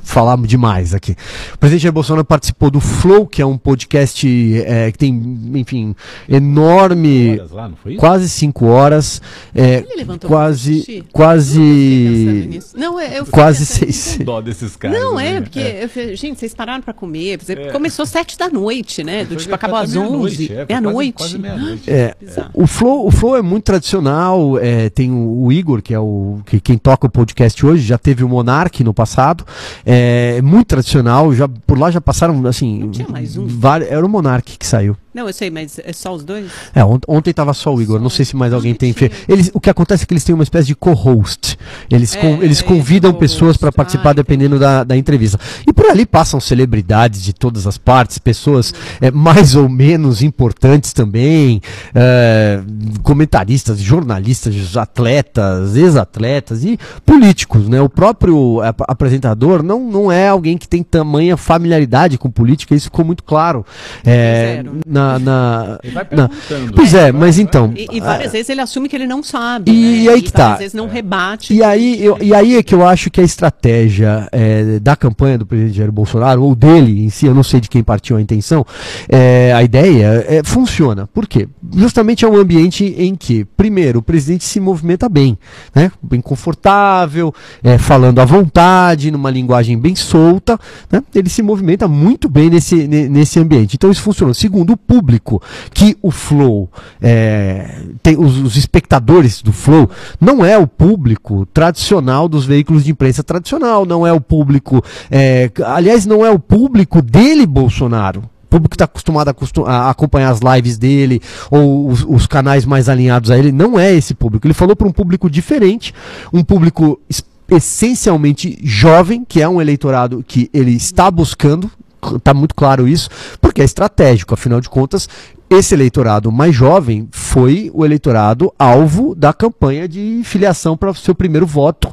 falar 0.03 0.37
demais 0.37 0.93
aqui. 0.93 1.15
O 1.53 1.57
presidente 1.57 1.83
Jair 1.83 1.93
Bolsonaro 1.93 2.25
participou 2.25 2.69
do 2.71 2.79
Flow, 2.79 3.25
que 3.25 3.41
é 3.41 3.45
um 3.45 3.57
podcast 3.57 4.27
é, 4.65 4.91
que 4.91 4.97
tem, 4.97 5.39
enfim, 5.55 5.95
enorme, 6.27 7.31
Horas 7.39 7.51
lá, 7.51 7.69
não 7.69 7.75
foi 7.75 7.91
isso? 7.93 7.99
quase 7.99 8.29
cinco 8.29 8.65
horas, 8.67 9.21
é, 9.53 9.77
Ele 9.79 9.95
levantou 9.97 10.29
pra 10.29 10.37
quase, 10.39 11.03
quase. 11.11 12.61
Não, 12.75 12.99
é, 12.99 13.19
eu 13.19 13.25
quase 13.25 13.65
seis. 13.65 14.17
Dó 14.23 14.41
desses 14.41 14.75
caras. 14.75 14.99
Não, 14.99 15.15
né? 15.15 15.35
é, 15.37 15.41
porque, 15.41 15.59
eu 15.59 15.89
falei, 15.89 16.15
gente, 16.15 16.39
vocês 16.39 16.53
pararam 16.53 16.81
pra 16.81 16.93
comer. 16.93 17.37
Você- 17.41 17.53
É. 17.53 17.71
Começou 17.71 18.05
sete 18.05 18.37
da 18.37 18.49
noite, 18.49 19.03
né? 19.03 19.23
Do 19.25 19.35
tipo, 19.35 19.53
acabou 19.53 19.77
às 19.77 19.95
11. 19.95 20.51
é, 20.51 20.65
Meia-noite. 20.67 21.13
Quase 21.13 21.37
meia-noite. 21.37 21.89
É, 21.89 22.15
Bizarro. 22.19 22.49
o 22.53 22.67
Flow, 22.67 23.07
o 23.07 23.11
Flow 23.11 23.35
é 23.35 23.41
muito 23.41 23.63
tradicional. 23.65 24.57
é, 24.59 24.89
tem 24.89 25.11
o, 25.11 25.43
o 25.45 25.51
Igor, 25.51 25.81
que 25.81 25.93
é 25.93 25.99
o 25.99 26.39
que, 26.45 26.59
quem 26.59 26.77
toca 26.77 27.07
o 27.07 27.09
podcast 27.09 27.65
hoje, 27.65 27.83
já 27.85 27.97
teve 27.97 28.23
o 28.23 28.29
Monark 28.29 28.83
no 28.83 28.93
passado. 28.93 29.45
É 29.85 30.41
muito 30.41 30.67
tradicional. 30.67 31.33
Já 31.33 31.47
por 31.47 31.77
lá 31.77 31.91
já 31.91 32.01
passaram 32.01 32.45
assim. 32.47 32.79
Não 32.79 32.91
tinha 32.91 33.07
mais 33.07 33.37
um? 33.37 33.47
era 33.89 34.05
o 34.05 34.09
Monark 34.09 34.57
que 34.57 34.65
saiu. 34.65 34.95
Não, 35.13 35.27
eu 35.27 35.33
sei, 35.33 35.49
mas 35.49 35.77
é 35.83 35.91
só 35.91 36.13
os 36.15 36.23
dois? 36.23 36.49
É, 36.73 36.83
ont 36.85 37.01
ontem 37.07 37.33
tava 37.33 37.53
só 37.53 37.73
o 37.73 37.81
Igor, 37.81 37.99
não 37.99 38.09
sei 38.09 38.23
se 38.23 38.35
mais 38.35 38.53
alguém 38.53 38.73
tem. 38.73 38.95
Eles, 39.27 39.51
o 39.53 39.59
que 39.59 39.69
acontece 39.69 40.03
é 40.03 40.05
que 40.05 40.13
eles 40.13 40.23
têm 40.23 40.33
uma 40.33 40.43
espécie 40.43 40.67
de 40.67 40.75
co-host. 40.75 41.57
Eles, 41.89 42.15
É, 42.15 42.25
eles 42.41 42.61
é, 42.61 42.63
convidam 42.63 43.11
co-host. 43.11 43.19
pessoas 43.33 43.57
para 43.57 43.71
participar 43.71 44.11
Ah, 44.11 44.13
dependendo 44.13 44.57
da, 44.57 44.83
da 44.83 44.95
entrevista. 44.95 45.37
E 45.67 45.73
por 45.73 45.85
ali 45.87 46.05
passam 46.05 46.39
celebridades 46.39 47.21
de 47.23 47.33
todas 47.33 47.67
as 47.67 47.77
partes, 47.77 48.17
pessoas 48.19 48.73
é, 49.01 49.11
mais 49.11 49.55
ou 49.55 49.67
menos 49.67 50.21
importantes 50.21 50.93
também, 50.93 51.61
é, 51.93 52.61
comentaristas, 53.03 53.79
jornalistas, 53.79 54.77
atletas, 54.77 55.75
ex-atletas 55.75 56.63
e 56.63 56.79
políticos, 57.05 57.67
né? 57.67 57.81
O 57.81 57.89
próprio 57.89 58.61
ap- 58.61 58.83
apresentador 58.87 59.61
não, 59.63 59.79
não 59.91 60.11
é 60.11 60.27
alguém 60.29 60.57
que 60.57 60.67
tem 60.67 60.81
tamanha 60.83 61.35
familiaridade 61.35 62.17
com 62.17 62.29
política, 62.31 62.73
isso 62.75 62.85
ficou 62.85 63.03
muito 63.03 63.23
claro. 63.23 63.65
É, 64.05 64.55
Zero. 64.63 64.79
na, 64.85 65.00
na, 65.19 65.79
Ele 65.83 65.93
vai 65.93 66.07
na- 66.11 66.27
perguntando. 66.29 66.73
Pois 66.75 66.93
é, 66.93 67.11
Vai- 67.11 67.21
mas 67.21 67.39
então. 67.39 67.73
E, 67.75 67.87
e 67.91 67.99
várias 67.99 68.31
vezes 68.31 68.49
ele 68.49 68.61
assume 68.61 68.87
que 68.89 68.95
ele 68.95 69.07
não 69.07 69.21
sabe. 69.23 69.71
E 69.71 70.05
né? 70.05 70.13
aí 70.13 70.21
que 70.21 70.31
tá. 70.31 70.43
Várias 70.43 70.59
vezes 70.59 70.73
não 70.73 70.87
rebate. 70.87 71.53
E 71.53 71.63
aí, 71.63 72.03
eu- 72.03 72.17
e 72.21 72.33
aí 72.33 72.55
é 72.57 72.63
que 72.63 72.73
eu 72.75 72.85
acho 72.85 73.09
que 73.09 73.19
a 73.21 73.23
estratégia 73.23 74.27
é, 74.31 74.79
da 74.79 74.95
campanha 74.95 75.37
do 75.37 75.45
presidente 75.45 75.77
Jair 75.77 75.91
Bolsonaro, 75.91 76.43
ou 76.43 76.55
dele 76.55 77.03
em 77.05 77.09
si, 77.09 77.25
eu 77.25 77.33
não 77.35 77.43
sei 77.43 77.59
de 77.59 77.69
quem 77.69 77.83
partiu 77.83 78.17
a 78.17 78.21
intenção, 78.21 78.65
é, 79.09 79.53
a 79.53 79.63
ideia 79.63 80.25
é, 80.27 80.41
funciona. 80.43 81.07
Por 81.07 81.27
quê? 81.27 81.47
Justamente 81.75 82.25
é 82.25 82.27
um 82.29 82.35
ambiente 82.37 82.83
em 82.97 83.15
que, 83.15 83.45
primeiro, 83.45 83.99
o 83.99 84.01
presidente 84.01 84.43
se 84.43 84.59
movimenta 84.59 85.07
bem, 85.09 85.37
né? 85.75 85.91
bem 86.01 86.21
confortável, 86.21 87.33
é, 87.63 87.77
falando 87.77 88.19
à 88.19 88.25
vontade, 88.25 89.11
numa 89.11 89.29
linguagem 89.29 89.77
bem 89.77 89.95
solta, 89.95 90.59
né? 90.91 91.01
ele 91.13 91.29
se 91.29 91.41
movimenta 91.41 91.87
muito 91.87 92.29
bem 92.29 92.49
nesse, 92.49 92.87
ne- 92.87 93.07
nesse 93.09 93.39
ambiente. 93.39 93.75
Então 93.75 93.91
isso 93.91 94.01
funciona. 94.01 94.33
Segundo, 94.33 94.73
o 94.73 94.77
público, 94.91 95.41
que 95.73 95.95
o 96.01 96.11
Flow, 96.11 96.69
é, 97.01 97.81
tem 98.03 98.17
os, 98.17 98.37
os 98.37 98.57
espectadores 98.57 99.41
do 99.41 99.53
Flow, 99.53 99.89
não 100.19 100.43
é 100.43 100.57
o 100.57 100.67
público 100.67 101.45
tradicional 101.53 102.27
dos 102.27 102.45
veículos 102.45 102.83
de 102.83 102.91
imprensa 102.91 103.23
tradicional, 103.23 103.85
não 103.85 104.05
é 104.05 104.11
o 104.11 104.19
público, 104.19 104.83
é, 105.09 105.49
aliás, 105.65 106.05
não 106.05 106.25
é 106.25 106.29
o 106.29 106.37
público 106.37 107.01
dele, 107.01 107.45
Bolsonaro. 107.45 108.19
O 108.43 108.47
público 108.51 108.71
que 108.71 108.75
está 108.75 108.83
acostumado 108.83 109.33
a, 109.65 109.89
acompanhar 109.89 110.29
as 110.29 110.41
lives 110.41 110.77
dele 110.77 111.21
ou 111.49 111.87
os, 111.87 112.03
os 112.05 112.27
canais 112.27 112.65
mais 112.65 112.89
alinhados 112.89 113.31
a 113.31 113.37
ele, 113.37 113.49
não 113.49 113.79
é 113.79 113.93
esse 113.93 114.13
público. 114.13 114.45
Ele 114.45 114.53
falou 114.53 114.75
para 114.75 114.87
um 114.87 114.91
público 114.91 115.29
diferente, 115.29 115.93
um 116.33 116.43
público 116.43 116.99
es- 117.09 117.23
essencialmente 117.49 118.59
jovem, 118.61 119.23
que 119.25 119.41
é 119.41 119.47
um 119.47 119.61
eleitorado 119.61 120.21
que 120.27 120.49
ele 120.53 120.71
está 120.71 121.09
buscando, 121.09 121.71
está 122.15 122.33
muito 122.33 122.55
claro 122.55 122.87
isso, 122.87 123.09
porque 123.39 123.61
é 123.61 123.65
estratégico, 123.65 124.33
afinal 124.33 124.59
de 124.59 124.69
contas, 124.69 125.07
esse 125.51 125.75
eleitorado 125.75 126.31
mais 126.31 126.55
jovem 126.55 127.09
foi 127.11 127.69
o 127.73 127.83
eleitorado 127.83 128.53
alvo 128.57 129.13
da 129.13 129.33
campanha 129.33 129.85
de 129.85 130.21
filiação 130.23 130.77
para 130.77 130.91
o 130.91 130.95
seu 130.95 131.13
primeiro 131.13 131.45
voto, 131.45 131.91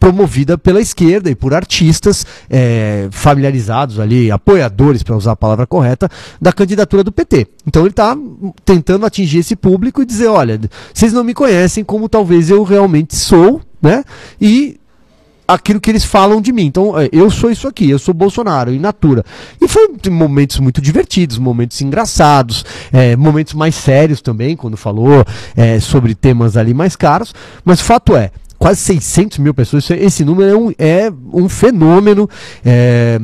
promovida 0.00 0.56
pela 0.56 0.80
esquerda 0.80 1.30
e 1.30 1.34
por 1.34 1.52
artistas 1.52 2.24
eh, 2.48 3.06
familiarizados 3.10 4.00
ali, 4.00 4.30
apoiadores, 4.30 5.02
para 5.02 5.14
usar 5.14 5.32
a 5.32 5.36
palavra 5.36 5.66
correta, 5.66 6.08
da 6.40 6.54
candidatura 6.54 7.04
do 7.04 7.12
PT. 7.12 7.46
Então 7.66 7.82
ele 7.82 7.90
está 7.90 8.16
tentando 8.64 9.04
atingir 9.04 9.40
esse 9.40 9.56
público 9.56 10.00
e 10.00 10.06
dizer: 10.06 10.28
olha, 10.28 10.58
vocês 10.94 11.12
não 11.12 11.22
me 11.22 11.34
conhecem 11.34 11.84
como 11.84 12.08
talvez 12.08 12.48
eu 12.48 12.62
realmente 12.62 13.14
sou, 13.14 13.60
né? 13.82 14.04
E 14.40 14.80
aquilo 15.46 15.80
que 15.80 15.90
eles 15.90 16.04
falam 16.04 16.40
de 16.40 16.52
mim. 16.52 16.64
Então, 16.66 16.98
é, 16.98 17.08
eu 17.12 17.30
sou 17.30 17.50
isso 17.50 17.68
aqui, 17.68 17.88
eu 17.88 17.98
sou 17.98 18.12
Bolsonaro, 18.12 18.72
in 18.72 18.78
natura. 18.78 19.24
E 19.60 19.68
foi 19.68 19.88
tem 20.00 20.12
momentos 20.12 20.58
muito 20.58 20.80
divertidos, 20.80 21.38
momentos 21.38 21.80
engraçados, 21.80 22.64
é, 22.92 23.16
momentos 23.16 23.54
mais 23.54 23.74
sérios 23.74 24.20
também, 24.20 24.56
quando 24.56 24.76
falou 24.76 25.24
é, 25.56 25.80
sobre 25.80 26.14
temas 26.14 26.56
ali 26.56 26.74
mais 26.74 26.96
caros. 26.96 27.34
Mas 27.64 27.80
o 27.80 27.84
fato 27.84 28.16
é, 28.16 28.30
quase 28.58 28.80
600 28.80 29.38
mil 29.38 29.52
pessoas, 29.54 29.90
é- 29.90 29.96
esse 30.02 30.24
número 30.24 30.48
é 30.50 30.56
um, 30.56 30.72
é 30.78 31.12
um 31.32 31.48
fenômeno. 31.48 32.28
é, 32.64 33.18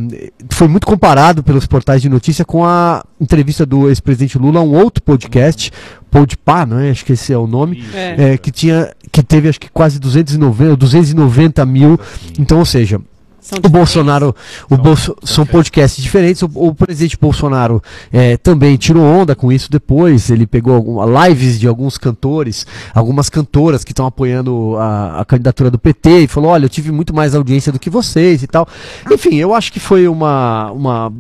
foi 0.51 0.69
muito 0.69 0.87
comparado 0.87 1.43
pelos 1.43 1.67
portais 1.67 2.03
de 2.03 2.09
notícia 2.09 2.45
com 2.45 2.65
a 2.65 3.05
entrevista 3.21 3.65
do 3.65 3.89
ex-presidente 3.89 4.39
Lula 4.39 4.61
a 4.61 4.63
um 4.63 4.75
outro 4.75 5.03
podcast, 5.03 5.71
Podpah, 6.11 6.67
não 6.67 6.79
é? 6.79 6.91
Acho 6.91 7.05
que 7.05 7.13
esse 7.15 7.33
é 7.33 7.39
o 7.39 7.47
nome 7.47 7.83
É. 7.95 8.33
é, 8.35 8.37
que 8.39 8.51
tinha 8.51 8.93
que 9.11 9.23
teve 9.23 9.49
acho 9.49 9.61
que 9.61 9.71
quase 9.71 9.99
290 9.99 10.71
ou 10.71 10.77
290 10.77 11.65
mil 11.67 11.99
então 12.39 12.59
ou 12.59 12.65
seja 12.65 13.01
São 13.43 13.59
o. 13.63 13.69
Bolsonaro 13.69 14.35
o 14.71 14.75
São- 14.77 14.83
Bolso- 14.85 15.17
são 15.25 15.45
podcasts 15.45 16.03
diferentes 16.03 16.43
o, 16.43 16.51
o 16.55 16.75
presidente 16.75 17.19
Bolsonaro 17.21 17.83
é, 18.13 18.37
também 18.37 18.77
tirou 18.77 19.03
onda 19.05 19.35
com 19.35 19.51
isso 19.51 19.69
depois 19.71 20.31
ele 20.31 20.47
pegou 20.47 20.75
alguma, 20.77 21.27
lives 21.29 21.59
de 21.59 21.67
alguns 21.67 21.99
cantores 21.99 22.65
algumas 22.95 23.29
cantoras 23.29 23.83
que 23.83 23.91
estão 23.91 24.07
apoiando 24.07 24.77
a, 24.79 25.21
a 25.21 25.25
candidatura 25.25 25.71
do 25.73 25.79
PT 25.79 26.21
e 26.21 26.27
falou 26.29 26.51
olha 26.53 26.67
eu 26.67 26.69
tive 26.71 26.93
muito 26.93 27.13
mais 27.13 27.35
audiência 27.35 27.73
do 27.73 27.79
que 27.81 27.91
vocês 27.91 28.43
e 28.45 28.47
tal 28.47 28.67
enfim 29.11 29.35
eu 29.37 29.53
acho 29.53 29.73
que 29.73 29.81
foi 29.81 30.07
uma 30.07 30.71
uma 30.71 31.13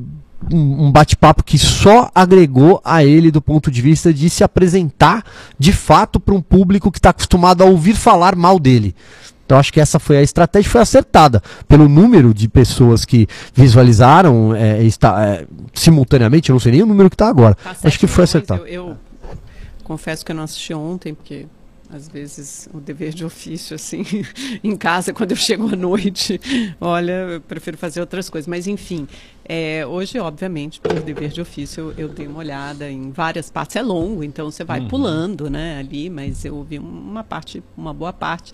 um 0.52 0.87
um 0.87 0.92
bate-papo 0.92 1.44
que 1.44 1.56
só 1.58 2.08
agregou 2.14 2.80
a 2.85 3.04
ele 3.04 3.30
do 3.30 3.40
ponto 3.42 3.70
de 3.70 3.80
vista 3.82 4.12
de 4.12 4.28
se 4.30 4.42
apresentar 4.44 5.24
de 5.58 5.72
fato 5.72 6.18
para 6.18 6.35
um 6.35 6.40
público 6.42 6.90
que 6.90 6.98
está 6.98 7.11
acostumado 7.11 7.62
a 7.62 7.66
ouvir 7.66 7.94
falar 7.94 8.35
mal 8.35 8.58
dele. 8.58 8.92
Então 9.44 9.59
acho 9.59 9.72
que 9.72 9.81
essa 9.81 9.98
foi 9.98 10.18
a 10.18 10.22
estratégia, 10.22 10.70
foi 10.70 10.81
acertada 10.81 11.42
pelo 11.68 11.88
número 11.88 12.33
de 12.33 12.48
pessoas 12.48 13.05
que 13.05 13.26
visualizaram 13.55 14.55
é, 14.55 14.83
está, 14.83 15.24
é, 15.24 15.46
simultaneamente, 15.74 16.50
eu 16.50 16.55
não 16.55 16.61
sei 16.61 16.72
nem 16.72 16.83
o 16.83 16.87
número 16.87 17.11
que 17.11 17.14
está 17.14 17.28
agora. 17.28 17.55
Tá 17.55 17.76
acho 17.85 17.98
que 17.98 18.07
foi 18.07 18.24
acertado. 18.24 18.66
Eu, 18.66 18.88
eu 18.88 18.96
confesso 19.85 20.24
que 20.24 20.33
eu 20.33 20.37
não 20.37 20.44
assisti 20.44 20.72
ontem, 20.72 21.14
porque 21.14 21.46
às 21.92 22.09
vezes 22.09 22.68
o 22.72 22.81
dever 22.81 23.12
de 23.12 23.22
ofício, 23.22 23.74
assim, 23.74 24.02
em 24.64 24.74
casa, 24.74 25.12
quando 25.12 25.33
eu 25.33 25.37
chego 25.37 25.70
à 25.70 25.76
noite, 25.76 26.40
olha, 26.81 27.12
eu 27.12 27.40
prefiro 27.42 27.76
fazer 27.76 28.00
outras 28.00 28.31
coisas. 28.31 28.48
Mas, 28.48 28.66
enfim, 28.66 29.07
é, 29.44 29.85
hoje, 29.87 30.18
obviamente, 30.18 30.81
por 30.81 30.98
dever 31.00 31.28
de 31.31 31.42
ofício, 31.42 31.94
eu, 31.98 32.07
eu 32.07 32.09
dei 32.09 32.26
uma 32.26 32.38
olhada 32.38 32.90
em 32.90 33.11
várias 33.11 33.50
partes. 33.50 33.76
É 33.76 33.83
longo, 33.83 34.24
então 34.24 34.50
você 34.50 34.64
vai 34.64 34.81
pulando, 34.81 35.50
né, 35.50 35.78
ali, 35.78 36.09
mas 36.09 36.46
eu 36.46 36.64
vi 36.64 36.78
uma 36.78 37.22
parte, 37.22 37.62
uma 37.76 37.92
boa 37.92 38.12
parte. 38.12 38.52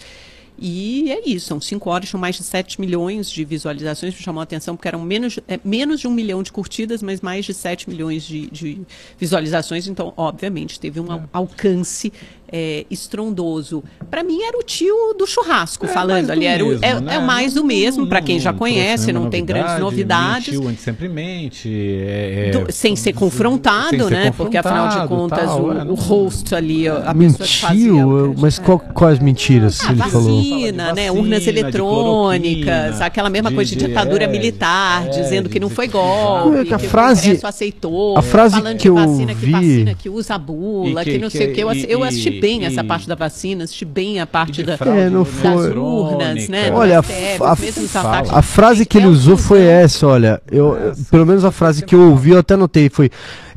E 0.61 1.11
é 1.13 1.29
isso, 1.29 1.47
são 1.47 1.61
cinco 1.61 1.89
horas, 1.89 2.09
são 2.09 2.19
mais 2.19 2.35
de 2.37 2.43
7 2.43 2.81
milhões 2.81 3.31
de 3.31 3.45
visualizações, 3.45 4.15
me 4.15 4.21
chamou 4.21 4.41
a 4.41 4.43
atenção, 4.43 4.75
porque 4.77 4.89
eram 4.89 5.01
menos, 5.01 5.39
é, 5.47 5.61
menos 5.65 6.01
de 6.01 6.09
um 6.09 6.11
milhão 6.13 6.43
de 6.43 6.51
curtidas, 6.51 7.03
mas 7.03 7.21
mais 7.21 7.45
de 7.45 7.55
7 7.55 7.89
milhões 7.89 8.25
de, 8.25 8.49
de 8.51 8.81
visualizações, 9.19 9.87
então, 9.87 10.13
obviamente, 10.17 10.81
teve 10.81 10.99
um 10.99 11.11
al- 11.13 11.29
alcance 11.33 12.13
é, 12.51 12.85
estrondoso. 12.91 13.83
Para 14.11 14.23
mim, 14.25 14.41
era 14.43 14.57
o 14.59 14.63
tio 14.63 15.15
do 15.19 15.27
churrasco 15.27 15.87
É 15.87 15.89
falando 15.89 16.31
ali, 16.31 16.47
era 16.47 16.65
o- 16.65 16.69
mesmo, 16.69 16.85
é, 16.85 17.01
né? 17.01 17.15
é 17.15 17.19
o 17.19 17.23
mais 17.27 17.55
do 17.55 17.65
mesmo, 17.65 18.07
para 18.07 18.21
quem 18.23 18.39
já 18.41 18.53
conhece, 18.53 19.07
nenhuma 19.09 19.25
não 19.25 19.31
tem 19.31 19.45
grandes 19.45 19.79
novidades. 19.79 20.49
Mentiu 20.55 20.69
antissempremente. 20.69 21.69
É, 21.69 22.49
é, 22.49 22.51
Do- 22.51 22.73
sem 22.73 22.97
ser 22.97 23.13
confrontado, 23.13 23.91
sem 23.91 23.99
ser 24.01 24.11
né? 24.11 24.33
Porque 24.37 24.57
afinal 24.57 24.89
de 24.89 24.95
confrontado, 25.09 25.09
contas 25.21 25.45
tal, 25.47 25.63
o, 25.65 25.73
é, 25.73 25.83
o 25.83 25.85
não- 25.85 25.95
host 25.95 26.55
ali, 26.55 26.89
a 26.89 27.15
pessoa 27.15 27.47
que 27.47 27.57
fazia 27.59 27.93
Mentiu, 27.93 28.09
o- 28.09 28.19
eu- 28.19 28.35
mas 28.39 28.59
qual, 28.59 28.79
quais 28.79 29.19
mentiras 29.19 29.81
Ah, 29.87 29.93
ele 29.93 30.03
falou? 30.03 30.37
vacina, 30.37 30.93
né? 30.93 31.07
Vacina, 31.09 31.13
Urnas 31.13 31.47
eletrônicas, 31.47 33.01
aquela 33.01 33.31
mesma 33.31 33.51
de- 33.51 33.55
coisa 33.55 33.71
de 33.71 33.77
de- 33.79 33.87
ditadura 33.87 34.25
é, 34.25 34.27
militar, 34.27 35.07
é, 35.07 35.11
dizendo 35.11 35.45
de 35.49 35.53
que 35.53 35.61
não 35.61 35.69
foi 35.71 35.87
que- 35.87 35.93
golpe, 35.93 36.73
A 36.73 36.79
que 36.79 36.87
frase- 36.89 37.21
o 37.21 37.25
Congresso 37.25 37.47
aceitou, 37.47 38.17
a 38.19 38.23
frase 38.23 38.57
falando 38.57 38.77
que 38.77 38.83
de 38.83 38.89
eu 38.89 38.95
vacina 38.95 39.35
que 39.35 39.47
vi- 39.47 39.53
vacina 39.53 39.95
que 39.95 40.09
usa 40.09 40.35
a 40.35 40.39
bula, 40.39 41.05
que, 41.05 41.13
que- 41.13 41.19
não 41.19 41.31
sei 41.31 41.51
o 41.51 41.55
que. 41.55 41.61
Eu, 41.63 41.69
que- 41.71 41.87
eu 41.89 42.03
assisti 42.05 42.31
bem 42.41 42.63
e- 42.63 42.65
essa 42.65 42.83
parte 42.85 43.09
da 43.09 43.15
vacina, 43.15 43.65
assisti 43.65 43.85
bem 43.85 44.21
a 44.21 44.27
parte 44.27 44.63
da, 44.63 44.77
fraude 44.77 45.01
É, 45.01 45.11
não 45.11 45.25
foi- 45.25 45.43
das 45.43 45.61
eletrônica, 45.65 46.17
urnas, 46.17 46.49
né? 46.49 46.73
Olha, 46.73 46.99
a, 46.99 47.03
STF, 47.03 47.97
a- 47.97 48.39
a 48.39 48.43
frase 48.43 48.85
que 48.87 48.99
ele 48.99 49.07
É 49.07 49.11
usou 49.11 49.37
foi 49.37 49.63
essa, 49.63 50.07
olha, 50.07 50.41
eu, 50.51 50.77
eu- 50.77 50.93
pelo 51.11 51.27
menos 51.27 51.45
a 51.45 51.51
frase 51.51 51.85
que 51.85 51.95
eu 51.95 52.11
ouvi, 52.11 52.31
eu 52.31 52.39
até 52.39 52.55
anotei, 52.55 52.89
foi 52.89 53.11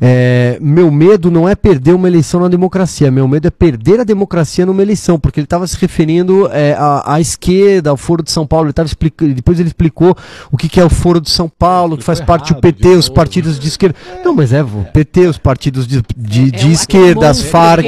é, 0.04 0.58
meu 0.60 0.90
medo 0.90 1.30
não 1.30 1.48
é 1.48 1.54
perder 1.54 1.92
uma 1.94 2.08
eleição 2.08 2.40
na 2.40 2.48
democracia, 2.48 3.08
meu 3.08 3.28
medo 3.28 3.46
é 3.46 3.50
perder 3.52 4.00
a 4.00 4.04
democracia 4.04 4.66
numa 4.66 4.82
eleição, 4.82 5.16
porque 5.16 5.38
ele 5.38 5.44
estava 5.44 5.64
se 5.64 5.76
referindo 5.78 6.48
é, 6.52 6.72
à, 6.76 7.14
à 7.14 7.20
esquerda, 7.20 7.90
ao 7.90 7.96
Foro 7.96 8.20
de 8.20 8.32
São 8.32 8.44
Paulo, 8.44 8.66
ele 8.66 8.72
tava 8.72 8.88
explicando, 8.88 9.32
depois 9.32 9.60
ele 9.60 9.68
explicou 9.68 10.16
o 10.50 10.56
que, 10.56 10.68
que 10.68 10.80
é 10.80 10.84
o 10.84 10.90
Foro 10.90 11.20
de 11.20 11.30
São 11.30 11.48
Paulo, 11.48 11.96
que 11.96 12.02
faz 12.02 12.18
explicou 12.18 12.36
parte 12.38 12.52
do 12.52 12.60
PT, 12.60 12.88
os 12.88 13.06
novo. 13.06 13.14
partidos 13.14 13.60
de 13.60 13.68
esquerda. 13.68 13.94
Não, 14.24 14.34
mas 14.34 14.52
é, 14.52 14.62
o 14.64 14.84
PT, 14.92 15.28
os 15.28 15.38
partidos 15.38 15.86
de, 15.86 16.02
de, 16.16 16.50
de 16.50 16.64
É 16.64 16.66
o- 16.66 16.72
esquerda, 16.72 17.30
as 17.30 17.40
Farc. 17.40 17.84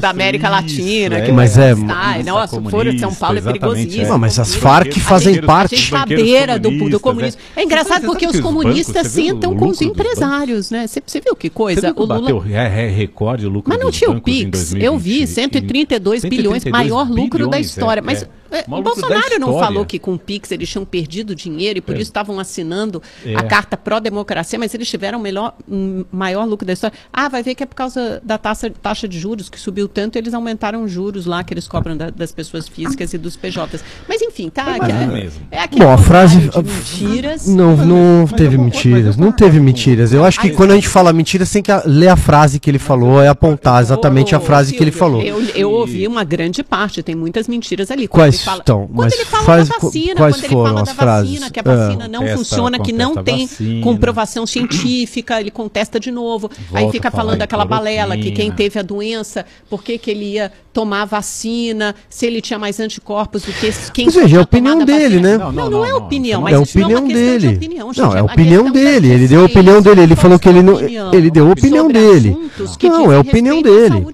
da 0.00 0.10
América 0.10 0.46
Isso, 0.46 0.54
Latina. 0.54 1.18
é. 1.18 1.20
que 1.22 1.32
Mas 1.32 1.58
é- 1.58 1.74
Ai, 1.88 2.22
nossa, 2.22 2.60
o 2.60 2.70
Foro 2.70 2.92
de 2.92 3.00
São 3.00 3.12
Paulo 3.12 3.38
é 3.38 3.42
perigosíssimo. 3.42 4.06
Não, 4.08 4.18
mas 4.18 4.38
as 4.38 4.54
Farc 4.54 4.92
fazem 5.00 5.42
parte. 5.42 5.92
A 5.96 6.06
beira 6.06 6.58
do, 6.60 6.70
do 6.70 7.00
comunistas, 7.00 7.00
comunismo. 7.00 7.40
é. 7.56 7.60
É 7.60 7.64
engraçado 7.64 8.06
porque 8.06 8.24
os 8.26 8.38
comunistas 8.38 9.08
sentam 9.08 9.56
com 9.56 9.68
os 9.68 9.80
empresários, 9.82 10.70
né? 10.70 10.86
Você, 10.86 11.20
viu 11.20 11.34
que 11.34 11.50
coisa? 11.56 11.92
que 11.94 12.00
O 12.00 12.04
Lula. 12.04 12.20
bateu 12.20 12.44
é, 12.48 12.86
é, 12.86 12.88
recorde 12.88 13.46
o 13.46 13.48
lucro 13.48 13.70
Mas 13.72 13.82
não 13.82 13.90
tinha 13.90 14.10
o 14.10 14.20
Pix. 14.20 14.50
2020? 14.72 14.84
Eu 14.84 14.98
vi, 14.98 15.26
132 15.26 16.24
bilhões, 16.24 16.64
maior 16.66 17.08
lucro 17.08 17.38
da 17.44 17.50
bilhões, 17.56 17.66
história. 17.66 18.00
é, 18.00 18.04
Mas 18.04 18.28
é. 18.50 18.58
É, 18.58 18.64
o 18.68 18.82
Bolsonaro 18.82 19.38
não 19.38 19.58
falou 19.58 19.84
que 19.84 19.98
com 19.98 20.14
o 20.14 20.18
Pix 20.18 20.50
eles 20.50 20.68
tinham 20.68 20.84
perdido 20.84 21.34
dinheiro 21.34 21.78
e 21.78 21.82
por 21.82 21.94
é. 21.94 21.98
isso 21.98 22.10
estavam 22.10 22.38
assinando 22.38 23.02
é. 23.24 23.34
a 23.34 23.42
carta 23.42 23.76
pró-democracia, 23.76 24.58
mas 24.58 24.74
eles 24.74 24.88
tiveram 24.88 25.18
o 25.18 25.22
melhor, 25.22 25.54
maior 26.10 26.44
lucro 26.44 26.66
da 26.66 26.72
história. 26.72 26.96
Ah, 27.12 27.28
vai 27.28 27.42
ver 27.42 27.54
que 27.54 27.62
é 27.62 27.66
por 27.66 27.74
causa 27.74 28.20
da 28.24 28.38
taxa, 28.38 28.70
taxa 28.82 29.08
de 29.08 29.18
juros 29.18 29.48
que 29.48 29.58
subiu 29.58 29.88
tanto, 29.88 30.16
eles 30.16 30.34
aumentaram 30.34 30.84
os 30.84 30.90
juros 30.90 31.26
lá 31.26 31.42
que 31.42 31.52
eles 31.52 31.68
cobram 31.68 31.96
da, 31.96 32.10
das 32.10 32.32
pessoas 32.32 32.68
físicas 32.68 33.12
e 33.12 33.18
dos 33.18 33.36
PJs. 33.36 33.82
Mas 34.08 34.22
enfim, 34.22 34.48
tá. 34.48 34.76
É, 34.76 35.06
mesmo. 35.06 35.46
é 35.50 35.66
Bom, 35.66 35.92
a 35.92 35.98
frase 35.98 36.38
mentiras. 36.38 37.46
Não, 37.46 37.76
não 37.76 38.26
teve 38.26 38.58
mentiras, 38.58 39.16
não 39.16 39.32
teve 39.32 39.60
mentiras. 39.60 40.12
Eu 40.12 40.24
acho 40.24 40.40
que 40.40 40.50
quando 40.50 40.72
a 40.72 40.74
gente 40.74 40.88
fala 40.88 41.12
mentiras, 41.12 41.50
tem 41.50 41.62
que 41.62 41.72
ler 41.84 42.08
a 42.08 42.16
frase 42.16 42.58
que 42.58 42.70
ele 42.70 42.78
falou 42.78 43.22
e 43.22 43.26
apontar 43.26 43.82
exatamente 43.82 44.34
a 44.34 44.40
frase 44.40 44.74
que 44.74 44.82
ele 44.82 44.92
falou. 44.92 45.22
Eu, 45.22 45.42
eu 45.54 45.70
ouvi 45.70 46.06
uma 46.06 46.24
grande 46.24 46.62
parte, 46.62 47.02
tem 47.02 47.14
muitas 47.14 47.48
mentiras 47.48 47.90
ali. 47.90 48.08
Quais 48.08 48.35
ele 48.36 48.44
fala, 48.44 48.58
estão? 48.60 48.86
Quando 48.86 49.12
ele 49.12 49.24
fala 49.24 49.44
faz, 49.44 49.68
da 49.68 49.78
vacina, 49.78 50.14
quais 50.14 50.36
quando 50.36 50.50
foram 50.50 50.60
ele 50.60 50.74
fala 50.74 50.84
da 50.84 50.94
frases? 50.94 51.30
vacina, 51.30 51.50
que 51.50 51.60
a 51.60 51.62
vacina 51.62 52.04
é. 52.04 52.08
não 52.08 52.28
funciona, 52.28 52.78
que 52.78 52.92
não 52.92 53.22
tem 53.22 53.46
vacina. 53.46 53.82
comprovação 53.82 54.46
científica, 54.46 55.40
ele 55.40 55.50
contesta 55.50 55.98
de 55.98 56.10
novo. 56.10 56.50
Volta 56.70 56.86
aí 56.86 56.92
fica 56.92 57.10
falando 57.10 57.38
daquela 57.38 57.64
balela 57.64 58.16
que 58.16 58.30
quem 58.30 58.50
teve 58.50 58.78
a 58.78 58.82
doença, 58.82 59.44
por 59.68 59.82
que, 59.82 59.98
que 59.98 60.10
ele 60.10 60.32
ia 60.32 60.52
tomar 60.72 61.06
vacina, 61.06 61.94
se 62.08 62.26
ele 62.26 62.42
tinha 62.42 62.58
mais 62.58 62.78
anticorpos 62.78 63.42
do 63.42 63.52
que 63.52 63.72
quem 63.94 64.06
Ou 64.06 64.12
seja, 64.12 64.36
é 64.36 64.38
a 64.40 64.42
opinião 64.42 64.84
dele, 64.84 65.20
né? 65.20 65.38
Não, 65.38 65.50
não, 65.50 65.70
não, 65.70 65.84
é 65.86 65.94
opinião, 65.94 66.42
mas 66.42 66.52
é 66.52 66.58
opinião 66.58 67.08
dele. 67.08 67.48
De 67.48 67.56
opinião, 67.56 67.92
gente, 67.94 68.04
não, 68.04 68.14
é 68.14 68.20
a 68.20 68.24
opinião 68.24 68.70
dele. 68.70 69.10
Ele 69.10 69.26
deu 69.26 69.40
a 69.40 69.44
opinião 69.46 69.80
dele. 69.80 70.02
Ele 70.02 70.16
falou 70.16 70.38
que 70.38 70.48
ele 70.48 70.62
não. 70.62 70.78
Ele 70.78 71.30
deu 71.30 71.48
a 71.48 71.52
opinião 71.52 71.88
dele. 71.88 72.36
Não, 72.82 73.10
é 73.10 73.16
a 73.16 73.20
opinião 73.20 73.62
dele. 73.62 74.06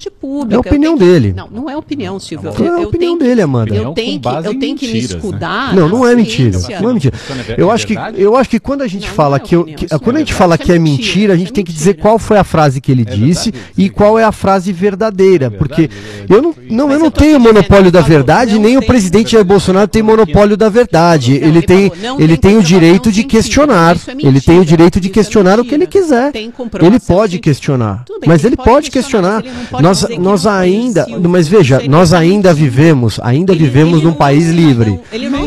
É 0.50 0.54
a 0.54 0.60
opinião 0.60 0.96
dele. 0.96 1.32
Não, 1.32 1.48
não 1.48 1.70
é 1.70 1.76
opinião, 1.76 2.20
Silvio. 2.20 2.50
É 2.50 2.82
a 2.82 2.86
opinião 2.86 3.18
dele, 3.18 3.42
Amanda. 3.42 3.74
Eu 3.74 3.92
tenho 3.92 4.11
que, 4.20 4.28
eu 4.48 4.58
tenho 4.58 4.76
que 4.76 4.86
me 4.86 4.94
né? 4.94 4.98
escudar. 4.98 5.74
Não, 5.74 5.88
não 5.88 6.06
é 6.06 6.14
mentira. 6.14 6.58
Não 6.80 6.90
é 6.90 6.92
mentira. 6.94 7.14
Eu 7.56 7.70
acho 7.70 7.86
que, 7.86 7.94
eu 8.16 8.36
acho 8.36 8.50
que 8.50 8.60
quando 8.60 8.82
a 8.82 8.86
gente 8.86 9.08
fala 9.08 9.38
que, 9.38 9.56
quando 10.02 10.16
a 10.16 10.18
gente 10.20 10.34
fala 10.34 10.56
que 10.58 10.72
é 10.72 10.78
mentira, 10.78 11.34
a 11.34 11.36
gente 11.36 11.52
tem 11.52 11.64
que 11.64 11.72
dizer 11.72 11.94
qual 11.94 12.18
foi 12.18 12.38
a 12.38 12.44
frase 12.44 12.80
que 12.80 12.90
ele 12.90 13.04
disse 13.04 13.52
e 13.76 13.88
qual 13.88 14.18
é 14.18 14.24
a 14.24 14.32
frase 14.32 14.72
verdadeira, 14.72 15.50
porque 15.50 15.88
eu 16.28 16.42
não, 16.42 16.54
não, 16.70 16.92
eu 16.92 16.98
não 16.98 17.10
tenho 17.10 17.38
monopólio 17.38 17.90
da 17.90 18.00
verdade, 18.00 18.58
nem 18.58 18.76
o 18.76 18.82
presidente 18.82 19.32
Jair 19.32 19.44
Bolsonaro 19.44 19.88
tem 19.88 20.02
monopólio 20.02 20.56
da 20.56 20.68
verdade. 20.68 21.34
Ele 21.34 21.62
tem, 21.62 21.90
ele 22.18 22.36
tem 22.36 22.56
o 22.56 22.62
direito 22.62 23.10
de 23.10 23.24
questionar. 23.24 23.96
Ele 24.18 24.40
tem 24.40 24.58
o 24.58 24.64
direito 24.64 25.00
de 25.00 25.08
questionar 25.08 25.58
o 25.60 25.64
que 25.64 25.74
ele 25.74 25.86
quiser. 25.86 26.32
Ele 26.34 27.00
pode 27.00 27.38
questionar, 27.38 28.04
mas 28.26 28.44
ele 28.44 28.56
pode 28.56 28.90
questionar. 28.90 29.42
Nós, 29.80 30.06
nós 30.18 30.46
ainda, 30.46 31.06
mas 31.28 31.48
veja, 31.48 31.82
nós 31.88 32.12
ainda 32.12 32.52
vivemos, 32.52 33.18
ainda 33.22 33.54
vivemos 33.54 34.01
num 34.02 34.12
país 34.12 34.48
livre. 34.50 35.00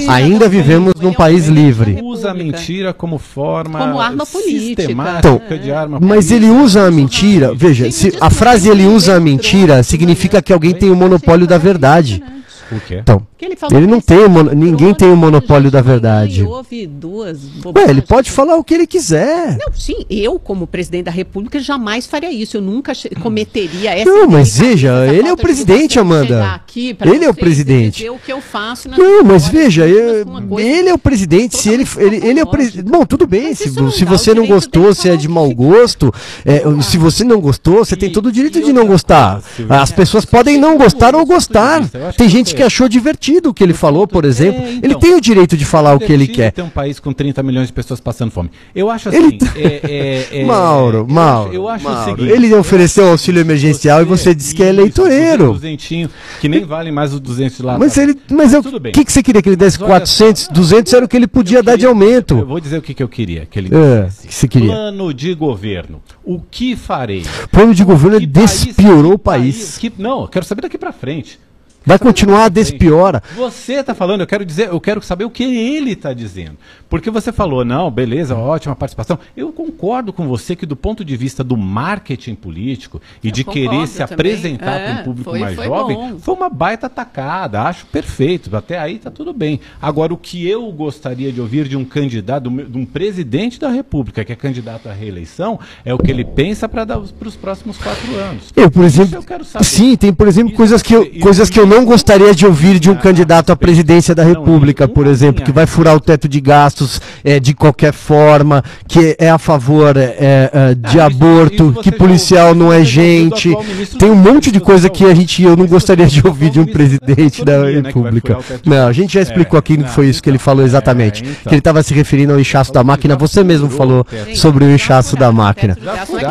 Ainda 0.07 0.47
vivemos 0.47 0.93
num 0.99 1.13
país 1.13 1.47
livre. 1.47 1.99
Usa 2.01 2.31
a 2.31 2.33
mentira 2.33 2.93
como 2.93 3.17
forma 3.17 3.79
como 3.79 3.99
arma 3.99 4.25
política. 4.25 4.91
Então, 5.19 5.41
de 5.61 5.71
arma 5.71 5.99
mas 6.01 6.31
ele 6.31 6.49
usa 6.49 6.87
a 6.87 6.91
mentira. 6.91 7.53
Veja, 7.53 7.91
se 7.91 8.13
a 8.19 8.29
frase 8.29 8.69
ele 8.69 8.85
usa 8.85 9.15
a 9.15 9.19
mentira 9.19 9.83
significa 9.83 10.41
que 10.41 10.53
alguém 10.53 10.73
tem 10.73 10.89
o 10.89 10.95
monopólio 10.95 11.47
da 11.47 11.57
verdade. 11.57 12.23
O 12.71 12.79
quê? 12.79 12.99
Então, 13.01 13.21
ele, 13.43 13.57
ele 13.75 13.87
não 13.87 13.99
tem, 13.99 14.19
ninguém 14.55 14.93
tem 14.93 15.09
o 15.09 15.15
monopólio 15.15 15.69
da 15.69 15.81
verdade. 15.81 16.41
Houve 16.41 16.87
duas 16.87 17.37
Ué, 17.65 17.89
ele 17.89 18.01
pode 18.01 18.31
falar 18.31 18.55
o 18.55 18.63
que 18.63 18.73
ele 18.73 18.87
quiser. 18.87 19.57
Não, 19.57 19.73
sim, 19.73 20.05
eu 20.09 20.39
como 20.39 20.65
presidente 20.65 21.05
da 21.05 21.11
República 21.11 21.59
jamais 21.59 22.05
faria 22.05 22.31
isso. 22.31 22.55
Eu 22.55 22.61
nunca 22.61 22.93
cometeria 23.21 23.91
essa. 23.91 24.09
Não, 24.09 24.25
mas 24.29 24.57
veja, 24.57 25.05
ele 25.13 25.27
é 25.27 25.33
o 25.33 25.37
presidente, 25.37 25.99
Amanda. 25.99 26.61
Ele 27.03 27.25
é 27.25 27.29
o 27.29 27.33
presidente. 27.33 28.09
O 28.09 28.17
que 28.17 28.31
eu 28.31 28.39
faço 28.39 28.87
não, 28.87 29.23
mas 29.23 29.49
veja, 29.49 29.85
eu, 29.85 30.25
ele 30.57 30.87
é 30.87 30.93
o 30.93 30.97
presidente. 30.97 31.57
Se 31.57 31.69
ele, 31.69 31.85
ele, 31.97 32.25
ele 32.25 32.39
é 32.39 32.43
o 32.43 32.47
presidente. 32.47 32.89
Bom, 32.89 33.05
tudo 33.05 33.27
bem. 33.27 33.53
Se, 33.53 33.69
se 33.69 34.05
você 34.05 34.33
não 34.33 34.47
gostou, 34.47 34.93
se 34.93 35.09
é 35.09 35.17
de 35.17 35.27
mau 35.27 35.53
gosto, 35.53 36.13
é, 36.45 36.63
se 36.81 36.97
você 36.97 37.25
não 37.25 37.41
gostou, 37.41 37.83
você 37.83 37.97
tem 37.97 38.09
todo 38.09 38.27
o 38.27 38.31
direito 38.31 38.63
de 38.63 38.71
não 38.71 38.87
gostar. 38.87 39.41
As 39.67 39.91
pessoas 39.91 40.23
podem 40.23 40.57
não 40.57 40.77
gostar 40.77 41.13
ou 41.15 41.25
gostar. 41.25 41.81
Tem 42.17 42.29
gente 42.29 42.55
que 42.55 42.63
achou 42.63 42.87
divertido 42.87 43.24
o 43.49 43.53
que 43.53 43.63
ele 43.63 43.73
falou, 43.73 44.07
por 44.07 44.25
exemplo. 44.25 44.61
É, 44.61 44.71
então, 44.73 44.79
ele 44.83 44.95
tem 44.95 45.15
o 45.15 45.21
direito 45.21 45.57
de 45.57 45.65
falar 45.65 45.93
o 45.93 45.99
que 45.99 46.11
ele 46.11 46.27
quer. 46.27 46.51
Tem 46.51 46.63
um 46.63 46.69
país 46.69 46.99
com 46.99 47.13
30 47.13 47.41
milhões 47.43 47.67
de 47.67 47.73
pessoas 47.73 47.99
passando 47.99 48.31
fome. 48.31 48.49
Eu 48.73 48.89
acho 48.89 49.09
assim. 49.09 49.17
Ele... 49.17 49.39
É, 49.55 50.27
é, 50.31 50.41
é 50.41 50.45
Mauro, 50.45 51.05
Mauro. 51.09 51.53
Eu 51.53 51.67
acho, 51.67 51.83
eu 51.85 51.89
acho 51.89 51.97
Mauro, 51.97 52.01
o 52.01 52.15
seguinte. 52.17 52.31
Ele 52.31 52.53
ofereceu 52.53 53.09
auxílio 53.09 53.41
emergencial 53.41 54.01
e 54.01 54.05
você 54.05 54.33
disse 54.33 54.53
que 54.53 54.63
é 54.63 54.69
eleitoreiro. 54.69 55.53
Duzentinho, 55.53 56.09
que 56.39 56.47
nem 56.47 56.63
vale 56.65 56.91
mais 56.91 57.13
os 57.13 57.19
200 57.19 57.59
lá. 57.59 57.77
Mas 57.77 57.97
ele, 57.97 58.17
mas 58.29 58.53
o 58.53 58.61
que, 58.91 59.05
que 59.05 59.11
você 59.11 59.23
queria 59.23 59.41
que 59.41 59.49
ele 59.49 59.55
desse? 59.55 59.79
400, 59.79 60.49
200 60.49 60.93
era 60.93 61.05
o 61.05 61.07
que 61.07 61.17
ele 61.17 61.27
podia 61.27 61.59
queria, 61.59 61.63
dar 61.63 61.77
de 61.77 61.85
aumento. 61.85 62.37
Eu 62.37 62.45
vou 62.45 62.59
dizer 62.59 62.77
o 62.77 62.81
que, 62.81 62.93
que 62.93 63.03
eu 63.03 63.09
queria. 63.09 63.45
Que 63.45 63.59
ele 63.59 63.69
é, 63.75 64.07
que 64.27 64.33
você 64.33 64.47
queria. 64.47 64.71
Plano 64.71 65.13
de 65.13 65.33
governo. 65.33 66.01
O 66.23 66.39
que 66.39 66.75
farei? 66.75 67.23
Plano 67.51 67.73
de 67.73 67.83
governo 67.83 68.19
despiorou 68.19 69.13
o 69.13 69.19
país. 69.19 69.55
país 69.55 69.77
que, 69.77 69.91
não, 69.97 70.21
eu 70.21 70.27
quero 70.27 70.45
saber 70.45 70.61
daqui 70.61 70.77
para 70.77 70.91
frente. 70.91 71.39
Vai 71.85 71.99
continuar, 71.99 72.49
despiora. 72.49 73.21
Você 73.35 73.73
está 73.73 73.93
falando, 73.93 74.21
eu 74.21 74.27
quero 74.27 74.43
dizer, 74.43 74.69
eu 74.69 74.81
quero 74.81 75.01
saber 75.03 75.23
o 75.23 75.29
que 75.29 75.43
ele 75.43 75.91
está 75.91 76.13
dizendo. 76.13 76.57
Porque 76.89 77.11
você 77.11 77.31
falou, 77.31 77.63
não, 77.63 77.91
beleza, 77.91 78.35
ótima 78.35 78.75
participação. 78.75 79.19
Eu 79.37 79.51
concordo 79.51 80.11
com 80.11 80.27
você 80.27 80.55
que 80.55 80.65
do 80.65 80.75
ponto 80.75 81.05
de 81.05 81.15
vista 81.15 81.43
do 81.43 81.55
marketing 81.55 82.33
político 82.33 82.99
e 83.23 83.27
eu 83.27 83.33
de 83.33 83.43
querer 83.43 83.87
se 83.87 83.99
também. 83.99 84.13
apresentar 84.13 84.79
é, 84.79 84.93
para 84.93 85.01
um 85.01 85.03
público 85.03 85.29
foi, 85.29 85.39
mais 85.39 85.55
foi 85.55 85.65
jovem, 85.65 85.95
bom. 85.95 86.19
foi 86.19 86.33
uma 86.33 86.49
baita 86.49 86.89
tacada. 86.89 87.61
Acho 87.61 87.85
perfeito. 87.87 88.55
Até 88.55 88.79
aí 88.79 88.95
está 88.95 89.11
tudo 89.11 89.31
bem. 89.31 89.59
Agora, 89.81 90.13
o 90.13 90.17
que 90.17 90.47
eu 90.47 90.71
gostaria 90.71 91.31
de 91.31 91.39
ouvir 91.39 91.67
de 91.67 91.77
um 91.77 91.85
candidato, 91.85 92.49
de 92.49 92.77
um 92.77 92.85
presidente 92.85 93.59
da 93.59 93.69
República, 93.69 94.23
que 94.25 94.31
é 94.31 94.35
candidato 94.35 94.89
à 94.89 94.93
reeleição, 94.93 95.59
é 95.83 95.93
o 95.93 95.97
que 95.97 96.09
ele 96.09 96.25
pensa 96.25 96.67
para 96.67 96.97
os 96.97 97.35
próximos 97.35 97.77
quatro 97.77 98.15
anos. 98.15 98.51
Eu, 98.55 98.71
por 98.71 98.83
exemplo, 98.83 99.23
eu 99.57 99.63
sim, 99.63 99.95
tem, 99.95 100.13
por 100.13 100.27
exemplo, 100.27 100.53
coisas 100.53 100.81
que 100.81 100.95
eu, 100.95 101.19
coisas 101.19 101.49
que 101.49 101.59
eu 101.59 101.65
não 101.65 101.74
não 101.75 101.83
gostaria 101.83 102.33
de 102.33 102.45
ouvir 102.45 102.79
de 102.79 102.89
um 102.89 102.95
candidato 102.95 103.51
à 103.51 103.55
presidência 103.55 104.15
da 104.15 104.23
República, 104.23 104.87
por 104.87 105.05
exemplo, 105.05 105.43
que 105.43 105.51
vai 105.51 105.65
furar 105.65 105.93
o 105.93 105.99
teto 105.99 106.25
de 106.25 106.39
gastos 106.39 107.01
é, 107.21 107.37
de 107.37 107.53
qualquer 107.53 107.91
forma, 107.91 108.63
que 108.87 109.13
é 109.19 109.29
a 109.29 109.37
favor 109.37 109.97
é, 109.97 110.15
é, 110.53 110.73
de 110.73 111.01
ah, 111.01 111.07
aborto, 111.07 111.73
que 111.83 111.91
policial 111.91 112.55
não 112.55 112.71
é 112.71 112.81
gente. 112.85 113.53
Tem 113.99 114.09
um 114.09 114.15
monte 114.15 114.51
de 114.51 114.61
coisa 114.61 114.89
que 114.89 115.03
a 115.03 115.13
gente 115.13 115.43
eu 115.43 115.57
não 115.57 115.67
gostaria 115.67 116.07
de 116.07 116.25
ouvir 116.25 116.49
de 116.49 116.61
um 116.61 116.65
presidente 116.65 117.43
da 117.43 117.57
né, 117.57 117.81
República. 117.81 118.37
Não, 118.65 118.87
a 118.87 118.93
gente 118.93 119.15
já 119.15 119.21
explicou 119.21 119.59
aqui 119.59 119.75
que 119.75 119.89
foi 119.89 120.07
isso 120.07 120.23
que 120.23 120.29
ele 120.29 120.39
falou 120.39 120.63
exatamente. 120.63 121.23
Que 121.23 121.49
ele 121.49 121.57
estava 121.57 121.83
se 121.83 121.93
referindo 121.93 122.31
ao 122.31 122.39
inchaço 122.39 122.71
da 122.71 122.85
máquina. 122.85 123.17
Você 123.17 123.43
mesmo 123.43 123.69
falou 123.69 124.07
sobre 124.33 124.63
o 124.63 124.71
inchaço 124.71 125.17
da 125.17 125.29
máquina. 125.29 125.77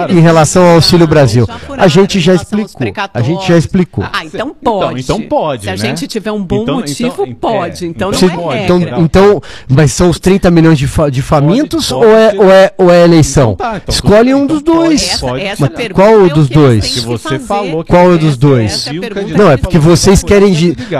Em 0.09 0.21
relação 0.21 0.65
ao 0.65 0.75
Auxílio 0.77 1.07
Brasil. 1.07 1.47
A 1.77 1.87
gente 1.87 2.19
já 2.19 2.35
explicou. 2.35 2.87
A 3.13 3.21
gente 3.21 3.47
já 3.47 3.59
explicou. 3.59 4.05
Ah, 4.11 4.25
então 4.25 4.55
pode. 4.55 5.01
Então 5.01 5.21
pode 5.21 5.34
pode. 5.35 5.65
Se 5.65 5.69
a 5.69 5.73
né? 5.73 5.77
gente 5.77 6.07
tiver 6.07 6.31
um 6.31 6.43
bom 6.43 6.63
então, 6.63 6.77
motivo, 6.77 7.25
então, 7.27 7.35
pode. 7.35 7.85
É, 7.85 7.89
então, 7.89 8.11
então 8.13 8.29
não 8.29 8.53
é 8.53 8.65
então, 8.65 8.81
então, 8.99 9.43
mas 9.69 9.93
são 9.93 10.09
os 10.09 10.21
30 10.21 10.51
milhões 10.51 10.79
de, 10.79 10.87
fa 10.87 11.11
de 11.11 11.23
famintos 11.23 11.89
pode, 11.89 12.07
pode 12.07 12.13
ou, 12.13 12.19
é, 12.19 12.35
ou, 12.37 12.51
é, 12.53 12.75
ou 12.79 12.91
é 12.91 13.05
eleição? 13.05 13.53
Então 13.53 13.71
tá, 13.71 13.77
então 13.77 13.93
Escolhe 13.93 14.35
um 14.35 14.47
dos 14.47 14.63
dois. 14.63 15.03
Essa, 15.03 15.39
essa 15.39 15.71
qual 15.93 16.23
o 16.23 16.29
dos 16.31 16.49
dois? 16.49 16.87
Que 16.87 17.01
você 17.01 17.39
falou 17.39 17.85
qual 17.85 18.13
é 18.13 18.15
o 18.15 18.19
dos 18.19 18.37
dois? 18.37 18.89
Não, 19.37 19.51
é 19.51 19.57
porque 19.57 19.79
vocês 19.79 20.23
querem, 20.23 20.55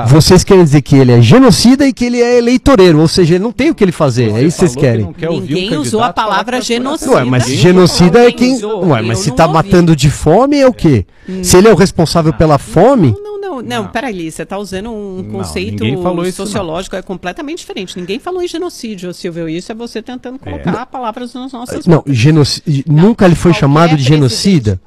vocês 0.09 0.43
querem 0.43 0.65
dizer 0.65 0.83
que 0.83 0.97
ele 0.97 1.13
é 1.13 1.21
genocida 1.21 1.87
e 1.87 1.93
que 1.93 2.05
ele 2.05 2.21
é 2.21 2.39
eleitoreiro, 2.39 3.01
ou 3.01 3.09
seja, 3.09 3.35
ele 3.35 3.45
não 3.45 3.53
tem 3.53 3.71
o 3.71 3.75
que 3.75 3.85
ele 3.85 3.93
fazer. 3.93 4.33
É 4.35 4.43
isso 4.43 4.59
que 4.59 4.69
vocês 4.69 4.77
querem. 4.77 5.15
Ninguém 5.31 5.77
usou 5.77 6.03
a 6.03 6.13
palavra 6.13 6.61
genocida. 6.61 7.13
Ué, 7.13 7.25
mas 7.25 7.47
genocida 7.47 8.27
é 8.27 8.33
quem. 8.33 8.59
Ué, 8.65 9.03
mas 9.03 9.21
se 9.21 9.31
tá 9.31 9.47
matando 9.47 9.95
de 9.95 10.11
fome 10.11 10.59
é 10.59 10.67
o 10.67 10.73
quê? 10.73 11.07
Se 11.43 11.57
ele 11.57 11.69
é 11.69 11.73
o 11.73 11.77
responsável 11.77 12.33
pela 12.33 12.59
fome. 12.59 13.15
Não, 13.23 13.34
não, 13.45 13.63
não, 13.63 13.89
peraí, 13.89 14.31
você 14.31 14.43
está 14.43 14.59
usando 14.59 14.91
um 14.91 15.23
não, 15.23 15.31
conceito 15.31 15.85
sociológico, 16.33 16.97
é 16.97 17.03
completamente 17.03 17.59
diferente. 17.59 17.99
Ninguém 17.99 18.19
falou 18.19 18.43
em 18.43 18.49
genocídio, 18.49 19.13
Silvio. 19.13 19.49
Isso 19.49 19.71
é 19.71 19.75
você 19.75 20.03
tentando 20.03 20.39
colocar 20.39 20.83
é. 20.83 20.85
palavras 20.85 21.35
nas 21.35 21.53
nossas 21.53 21.87
Não, 21.87 22.03
genocídio, 22.07 22.85
nunca 22.87 23.27
ele 23.27 23.35
foi 23.35 23.53
chamado 23.53 23.97
de 23.97 24.03
genocida. 24.03 24.81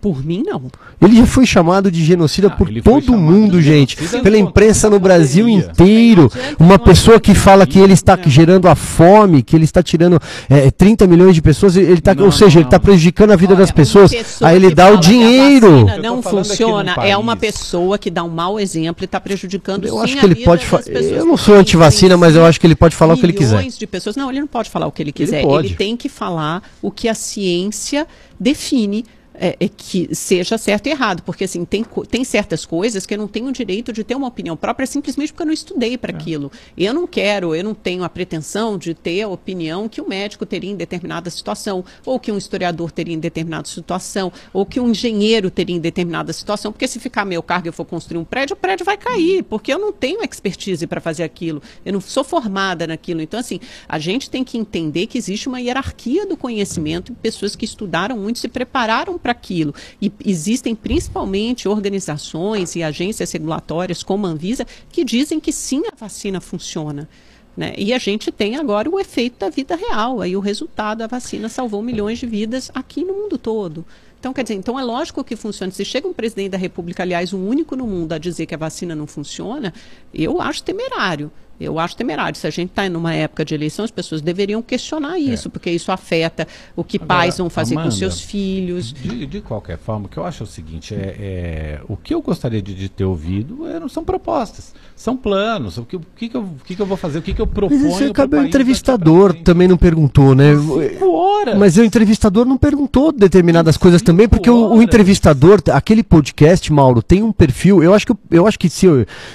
Por 0.00 0.24
mim, 0.24 0.44
não. 0.46 0.62
Ele 1.02 1.16
já 1.16 1.26
foi 1.26 1.44
chamado 1.44 1.90
de 1.90 2.04
genocida 2.04 2.46
ah, 2.46 2.50
por 2.50 2.68
todo 2.82 3.16
mundo, 3.16 3.60
gente. 3.60 3.96
Pela 4.22 4.38
imprensa 4.38 4.88
no 4.88 5.00
Brasil 5.00 5.48
inteiro. 5.48 6.30
Uma 6.58 6.78
pessoa 6.78 7.18
que 7.18 7.34
fala 7.34 7.66
que 7.66 7.80
ele 7.80 7.94
está 7.94 8.16
gerando 8.26 8.68
a 8.68 8.76
fome, 8.76 9.42
que 9.42 9.56
ele 9.56 9.64
está 9.64 9.82
tirando 9.82 10.20
é, 10.48 10.70
30 10.70 11.06
milhões 11.06 11.34
de 11.34 11.42
pessoas, 11.42 11.76
ele 11.76 12.00
tá, 12.00 12.14
não, 12.14 12.26
ou 12.26 12.32
seja, 12.32 12.60
ele 12.60 12.66
está 12.66 12.78
prejudicando 12.78 13.32
a 13.32 13.36
vida 13.36 13.54
Olha, 13.54 13.60
das 13.60 13.72
pessoas. 13.72 14.12
Aí 14.40 14.56
ele 14.56 14.72
dá 14.72 14.88
o 14.90 14.98
dinheiro. 14.98 15.86
Não 16.00 16.22
funciona. 16.22 16.94
É 17.02 17.16
uma 17.16 17.34
pessoa 17.36 17.98
que 17.98 18.10
dá 18.10 18.22
um 18.22 18.28
mau 18.28 18.60
exemplo 18.60 19.02
e 19.02 19.06
está 19.06 19.20
prejudicando 19.20 19.88
eu 19.88 20.00
acho 20.00 20.16
que 20.16 20.24
ele 20.24 20.36
pode 20.36 20.66
Eu 21.10 21.24
não 21.24 21.36
sou 21.36 21.56
anti-vacina, 21.56 22.16
mas 22.16 22.36
eu 22.36 22.44
acho 22.44 22.60
que 22.60 22.66
ele 22.66 22.76
pode 22.76 22.94
falar 22.94 23.14
o 23.14 23.16
que 23.16 23.26
ele 23.26 23.32
quiser. 23.32 23.66
de 23.66 23.86
pessoas. 23.86 24.16
Não, 24.16 24.30
ele 24.30 24.40
não 24.40 24.46
pode 24.46 24.70
falar 24.70 24.86
o 24.86 24.92
que 24.92 25.02
ele 25.02 25.12
quiser. 25.12 25.42
Ele, 25.42 25.54
ele 25.54 25.74
tem 25.74 25.96
que 25.96 26.08
falar 26.08 26.62
o 26.80 26.90
que 26.90 27.08
a 27.08 27.14
ciência 27.14 28.06
define 28.38 29.04
é, 29.40 29.56
é, 29.60 29.68
que 29.68 30.14
seja 30.14 30.58
certo 30.58 30.86
e 30.86 30.90
errado, 30.90 31.22
porque 31.22 31.44
assim, 31.44 31.64
tem, 31.64 31.84
tem 32.10 32.24
certas 32.24 32.64
coisas 32.64 33.06
que 33.06 33.14
eu 33.14 33.18
não 33.18 33.28
tenho 33.28 33.46
o 33.46 33.52
direito 33.52 33.92
de 33.92 34.02
ter 34.02 34.14
uma 34.14 34.26
opinião 34.26 34.56
própria 34.56 34.86
simplesmente 34.86 35.32
porque 35.32 35.42
eu 35.42 35.46
não 35.46 35.52
estudei 35.52 35.96
para 35.96 36.12
é. 36.12 36.14
aquilo. 36.14 36.50
Eu 36.76 36.92
não 36.92 37.06
quero, 37.06 37.54
eu 37.54 37.62
não 37.62 37.74
tenho 37.74 38.04
a 38.04 38.08
pretensão 38.08 38.76
de 38.76 38.94
ter 38.94 39.22
a 39.22 39.28
opinião 39.28 39.88
que 39.88 40.00
o 40.00 40.08
médico 40.08 40.44
teria 40.44 40.70
em 40.70 40.76
determinada 40.76 41.30
situação, 41.30 41.84
ou 42.04 42.18
que 42.18 42.32
um 42.32 42.38
historiador 42.38 42.90
teria 42.90 43.14
em 43.14 43.18
determinada 43.18 43.68
situação, 43.68 44.32
ou 44.52 44.66
que 44.66 44.80
um 44.80 44.90
engenheiro 44.90 45.50
teria 45.50 45.76
em 45.76 45.80
determinada 45.80 46.32
situação, 46.32 46.72
porque 46.72 46.88
se 46.88 46.98
ficar 46.98 47.24
meu 47.24 47.42
cargo 47.42 47.66
e 47.66 47.70
eu 47.70 47.72
for 47.72 47.84
construir 47.84 48.18
um 48.18 48.24
prédio, 48.24 48.54
o 48.54 48.56
prédio 48.56 48.84
vai 48.84 48.96
cair, 48.96 49.42
porque 49.44 49.72
eu 49.72 49.78
não 49.78 49.92
tenho 49.92 50.22
expertise 50.22 50.86
para 50.86 51.00
fazer 51.00 51.22
aquilo, 51.22 51.62
eu 51.84 51.92
não 51.92 52.00
sou 52.00 52.24
formada 52.24 52.86
naquilo. 52.86 53.20
Então, 53.20 53.38
assim, 53.38 53.60
a 53.88 53.98
gente 53.98 54.28
tem 54.28 54.42
que 54.42 54.58
entender 54.58 55.06
que 55.06 55.18
existe 55.18 55.48
uma 55.48 55.60
hierarquia 55.60 56.26
do 56.26 56.36
conhecimento, 56.36 57.14
pessoas 57.14 57.54
que 57.54 57.64
estudaram 57.64 58.16
muito, 58.18 58.38
se 58.38 58.48
prepararam 58.48 59.18
para 59.18 59.27
aquilo. 59.30 59.74
E 60.00 60.12
existem 60.24 60.74
principalmente 60.74 61.68
organizações 61.68 62.76
e 62.76 62.82
agências 62.82 63.30
regulatórias 63.32 64.02
como 64.02 64.26
a 64.26 64.30
Anvisa 64.30 64.66
que 64.90 65.04
dizem 65.04 65.40
que 65.40 65.52
sim, 65.52 65.82
a 65.90 65.94
vacina 65.96 66.40
funciona. 66.40 67.08
Né? 67.56 67.74
E 67.76 67.92
a 67.92 67.98
gente 67.98 68.30
tem 68.30 68.56
agora 68.56 68.88
o 68.88 69.00
efeito 69.00 69.40
da 69.40 69.50
vida 69.50 69.74
real. 69.74 70.20
Aí 70.20 70.36
o 70.36 70.40
resultado, 70.40 71.02
a 71.02 71.08
vacina 71.08 71.48
salvou 71.48 71.82
milhões 71.82 72.18
de 72.18 72.26
vidas 72.26 72.70
aqui 72.72 73.04
no 73.04 73.12
mundo 73.14 73.36
todo. 73.36 73.84
Então, 74.20 74.32
quer 74.32 74.42
dizer, 74.42 74.54
então 74.54 74.78
é 74.78 74.82
lógico 74.82 75.24
que 75.24 75.36
funciona. 75.36 75.72
Se 75.72 75.84
chega 75.84 76.06
um 76.06 76.12
presidente 76.12 76.50
da 76.50 76.58
República, 76.58 77.02
aliás, 77.02 77.32
o 77.32 77.38
único 77.38 77.76
no 77.76 77.86
mundo 77.86 78.12
a 78.12 78.18
dizer 78.18 78.46
que 78.46 78.54
a 78.54 78.58
vacina 78.58 78.94
não 78.94 79.06
funciona, 79.06 79.72
eu 80.12 80.40
acho 80.40 80.62
temerário. 80.62 81.30
Eu 81.60 81.78
acho 81.78 81.96
temerário. 81.96 82.38
Se 82.38 82.46
a 82.46 82.50
gente 82.50 82.70
está 82.70 82.86
em 82.86 82.94
uma 82.94 83.14
época 83.14 83.44
de 83.44 83.54
eleição, 83.54 83.84
as 83.84 83.90
pessoas 83.90 84.20
deveriam 84.20 84.62
questionar 84.62 85.16
é. 85.16 85.20
isso, 85.20 85.48
é. 85.48 85.50
porque 85.50 85.70
isso 85.70 85.90
afeta 85.90 86.46
o 86.76 86.84
que 86.84 86.96
Agora, 86.96 87.08
pais 87.08 87.38
vão 87.38 87.50
fazer 87.50 87.74
Amanda, 87.74 87.90
com 87.90 87.96
seus 87.96 88.20
filhos. 88.20 88.92
De, 88.92 89.26
de, 89.26 89.40
qualquer 89.40 89.78
forma, 89.78 90.06
o 90.06 90.08
que 90.08 90.16
eu 90.16 90.24
acho 90.24 90.42
é 90.42 90.44
o 90.44 90.48
seguinte: 90.48 90.94
é, 90.94 91.16
é 91.18 91.80
o 91.88 91.96
que 91.96 92.14
eu 92.14 92.22
gostaria 92.22 92.62
de, 92.62 92.74
de 92.74 92.88
ter 92.88 93.04
ouvido 93.04 93.66
não 93.78 93.88
são 93.88 94.04
propostas, 94.04 94.74
são 94.98 95.16
planos. 95.16 95.78
O 95.78 95.84
que, 95.84 95.94
o 95.94 96.02
que, 96.16 96.28
que, 96.28 96.36
eu, 96.36 96.40
o 96.40 96.56
que, 96.64 96.74
que 96.74 96.82
eu 96.82 96.86
vou 96.86 96.96
fazer, 96.96 97.20
o 97.20 97.22
que, 97.22 97.32
que 97.32 97.40
eu 97.40 97.46
proponho. 97.46 97.84
Mas 97.84 98.02
acaba 98.02 98.38
o 98.38 98.44
entrevistador 98.44 99.32
também 99.32 99.68
não 99.68 99.76
perguntou, 99.76 100.34
né? 100.34 100.56
Cinco 100.56 101.12
horas. 101.12 101.56
Mas 101.56 101.76
o 101.76 101.84
entrevistador 101.84 102.44
não 102.44 102.58
perguntou 102.58 103.12
determinadas 103.12 103.76
Cinco 103.76 103.82
coisas 103.84 104.02
também, 104.02 104.28
porque 104.28 104.50
o, 104.50 104.74
o, 104.74 104.82
entrevistador, 104.82 105.62
aquele 105.72 106.02
podcast, 106.02 106.72
Mauro, 106.72 107.00
tem 107.00 107.22
um 107.22 107.30
perfil. 107.30 107.80
Eu 107.80 107.94
acho 107.94 108.06
que, 108.06 108.12
eu 108.32 108.44
acho 108.44 108.58
que 108.58 108.68
se, 108.68 108.88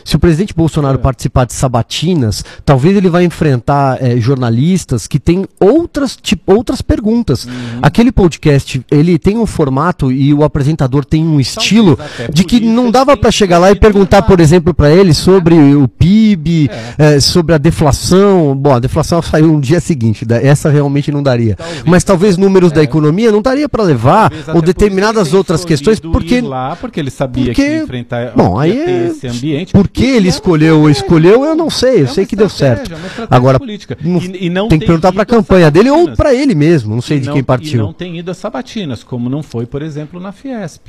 se 0.03 0.17
o 0.17 0.19
presidente 0.19 0.53
Bolsonaro 0.53 0.99
é. 0.99 1.01
participar 1.01 1.45
de 1.45 1.53
sabatina, 1.53 2.29
talvez 2.65 2.97
ele 2.97 3.09
vai 3.09 3.23
enfrentar 3.23 4.03
é, 4.03 4.17
jornalistas 4.17 5.07
que 5.07 5.17
têm 5.17 5.45
outras, 5.61 6.17
tipo, 6.21 6.53
outras 6.53 6.81
perguntas. 6.81 7.45
Uhum. 7.45 7.79
Aquele 7.81 8.11
podcast, 8.11 8.85
ele 8.91 9.17
tem 9.17 9.37
um 9.37 9.45
formato 9.45 10.11
e 10.11 10.33
o 10.33 10.43
apresentador 10.43 11.05
tem 11.05 11.23
um 11.23 11.39
estilo 11.39 11.97
de 12.33 12.43
que 12.43 12.59
não 12.59 12.91
dava 12.91 13.15
para 13.15 13.31
chegar 13.31 13.59
lá 13.59 13.71
e 13.71 13.75
perguntar, 13.75 14.23
por 14.23 14.41
exemplo, 14.41 14.73
para 14.73 14.91
ele 14.91 15.13
sobre 15.13 15.52
o 15.53 15.87
PIB, 15.87 16.69
é. 16.97 17.15
É, 17.15 17.19
sobre 17.19 17.55
a 17.55 17.57
deflação. 17.57 18.55
Bom, 18.55 18.73
a 18.73 18.79
deflação 18.79 19.21
saiu 19.21 19.47
no 19.47 19.61
dia 19.61 19.79
seguinte, 19.79 20.25
essa 20.41 20.69
realmente 20.69 21.11
não 21.11 21.23
daria. 21.23 21.55
Talvez, 21.55 21.83
Mas 21.85 22.03
talvez 22.03 22.37
números 22.37 22.71
da 22.71 22.81
é. 22.81 22.83
economia 22.83 23.31
não 23.31 23.41
daria 23.41 23.67
para 23.67 23.83
levar, 23.83 24.31
ou 24.53 24.61
determinadas 24.61 25.33
outras 25.33 25.63
questões, 25.65 25.99
porque... 25.99 26.41
lá, 26.41 26.75
porque 26.75 26.99
ele 26.99 27.11
sabia 27.11 27.45
porque, 27.45 27.63
que 27.63 27.83
enfrentar 27.83 28.33
bom, 28.35 28.57
aí 28.57 28.77
é, 28.77 29.07
esse 29.07 29.27
ambiente. 29.27 29.73
Por 29.73 29.87
que 29.87 30.05
ele 30.05 30.27
escolheu 30.27 30.81
ou 30.81 30.89
escolheu, 30.89 31.45
eu 31.45 31.55
não 31.55 31.69
sei 31.69 32.01
eu 32.01 32.05
é 32.05 32.07
sei 32.07 32.25
que 32.25 32.35
deu 32.35 32.49
certo. 32.49 32.91
Agora, 33.29 33.59
política. 33.59 33.97
Não, 34.01 34.19
e, 34.19 34.47
e 34.47 34.49
não 34.49 34.67
tem 34.67 34.79
que 34.79 34.85
perguntar 34.85 35.11
para 35.11 35.23
a 35.23 35.25
campanha 35.25 35.69
dele 35.69 35.89
ou 35.89 36.11
para 36.11 36.33
ele 36.33 36.55
mesmo, 36.55 36.93
não 36.93 37.01
sei 37.01 37.19
de 37.19 37.31
quem 37.31 37.43
partiu. 37.43 37.79
E 37.79 37.83
não 37.83 37.93
tem 37.93 38.17
ido 38.17 38.31
a 38.31 38.33
sabatinas, 38.33 39.03
como 39.03 39.29
não 39.29 39.43
foi, 39.43 39.65
por 39.65 39.81
exemplo, 39.81 40.19
na 40.19 40.31
Fiesp. 40.31 40.87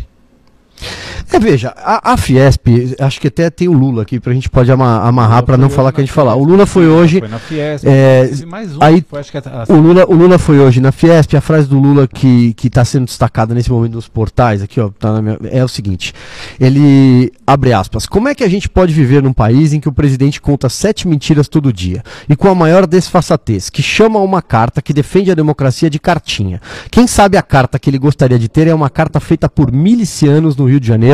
É, 1.33 1.39
veja, 1.39 1.75
a, 1.77 2.13
a, 2.13 2.17
Fiesp, 2.17 2.95
acho 3.01 3.21
que 3.21 3.29
até 3.29 3.51
tem 3.51 3.69
o 3.69 3.73
Lula 3.73 4.03
aqui, 4.03 4.21
pra 4.21 4.33
gente 4.33 4.49
pode 4.49 4.71
ama, 4.71 5.01
amarrar 5.01 5.43
para 5.43 5.57
não 5.57 5.71
falar 5.71 5.93
que 5.93 6.01
a 6.01 6.05
gente 6.05 6.13
falar. 6.13 6.35
O 6.35 6.45
Lula 6.45 6.67
foi 6.67 6.87
hoje. 6.87 7.19
Foi 7.19 7.29
na 7.29 7.39
Fiesp, 7.39 7.87
é, 7.87 8.31
mais 8.47 8.77
um, 8.77 8.79
aí, 8.81 9.05
foi, 9.09 9.21
a, 9.21 9.73
o, 9.73 9.77
Lula, 9.77 10.05
o 10.07 10.15
Lula 10.15 10.39
foi 10.39 10.59
hoje 10.59 10.81
na 10.81 10.93
Fiesp, 10.93 11.35
a 11.37 11.41
frase 11.41 11.69
do 11.69 11.79
Lula 11.79 12.07
que, 12.07 12.53
que 12.55 12.69
tá 12.69 12.85
sendo 12.85 13.07
destacada 13.07 13.55
nesse 13.55 13.71
momento 13.71 13.95
nos 13.95 14.09
portais, 14.09 14.63
aqui, 14.63 14.81
ó, 14.81 14.91
tá 14.91 15.21
minha, 15.21 15.39
é 15.51 15.65
o 15.65 15.69
seguinte: 15.69 16.13
ele 16.61 17.33
abre 17.47 17.73
aspas. 17.73 18.07
Como 18.07 18.29
é 18.29 18.35
que 18.35 18.45
a 18.45 18.49
gente 18.49 18.69
pode 18.69 18.93
viver 18.93 19.23
num 19.23 19.33
país 19.33 19.73
em 19.73 19.81
que 19.81 19.89
o 19.89 19.93
presidente 19.93 20.41
conta 20.41 20.69
sete 20.69 21.09
mentiras 21.09 21.49
todo 21.49 21.73
dia 21.73 22.03
e 22.29 22.37
com 22.37 22.49
a 22.49 22.55
maior 22.55 22.87
desfaçatez, 22.87 23.71
que 23.71 23.83
chama 23.83 24.19
uma 24.19 24.43
carta 24.43 24.83
que 24.83 24.93
defende 24.93 25.31
a 25.31 25.35
democracia 25.35 25.89
de 25.89 25.99
cartinha? 25.99 26.61
Quem 26.91 27.07
sabe 27.07 27.37
a 27.37 27.43
carta 27.43 27.79
que 27.79 27.89
ele 27.91 27.99
gostaria 27.99 28.39
de 28.39 28.49
ter 28.49 28.67
é 28.67 28.75
uma 28.75 28.91
carta 28.91 29.21
feita 29.21 29.49
por 29.49 29.73
milicianos 29.73 30.57
no 30.57 30.67
Rio 30.67 30.81
de 30.81 30.87
Janeiro 30.87 31.14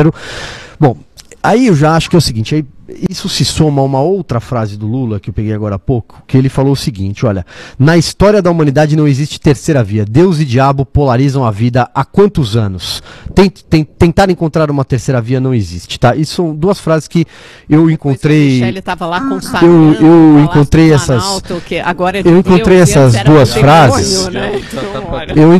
Bom, 0.79 0.97
aí 1.43 1.67
eu 1.67 1.75
já 1.75 1.95
acho 1.95 2.09
que 2.09 2.15
é 2.15 2.19
o 2.19 2.21
seguinte, 2.21 2.55
aí 2.55 2.65
isso 3.09 3.29
se 3.29 3.45
soma 3.45 3.81
a 3.81 3.85
uma 3.85 4.01
outra 4.01 4.39
frase 4.39 4.77
do 4.77 4.87
Lula 4.87 5.19
que 5.19 5.29
eu 5.29 5.33
peguei 5.33 5.53
agora 5.53 5.75
há 5.75 5.79
pouco, 5.79 6.23
que 6.27 6.37
ele 6.37 6.49
falou 6.49 6.73
o 6.73 6.75
seguinte: 6.75 7.25
olha, 7.25 7.45
na 7.77 7.97
história 7.97 8.41
da 8.41 8.51
humanidade 8.51 8.95
não 8.95 9.07
existe 9.07 9.39
terceira 9.39 9.83
via. 9.83 10.05
Deus 10.05 10.39
e 10.39 10.45
diabo 10.45 10.85
polarizam 10.85 11.45
a 11.45 11.51
vida 11.51 11.89
há 11.93 12.03
quantos 12.03 12.55
anos? 12.55 13.01
Tent, 13.33 13.61
tent, 13.69 13.87
tentar 13.97 14.29
encontrar 14.29 14.69
uma 14.69 14.85
terceira 14.85 15.21
via 15.21 15.39
não 15.39 15.53
existe, 15.53 15.99
tá? 15.99 16.15
Isso 16.15 16.35
são 16.35 16.55
duas 16.55 16.79
frases 16.79 17.07
que 17.07 17.25
eu 17.69 17.89
encontrei. 17.89 18.63
Ele 18.63 18.79
estava 18.79 19.05
lá 19.05 19.21
com 19.21 19.39
Eu, 19.65 19.93
eu 19.93 20.39
encontrei 20.43 20.93
essas. 20.93 21.41
agora 21.83 22.19
eu 22.19 22.37
encontrei 22.37 22.79
essas 22.79 23.13
duas 23.23 23.53
frases. 23.53 24.27
Né? 24.27 24.61
Eu, 25.35 25.51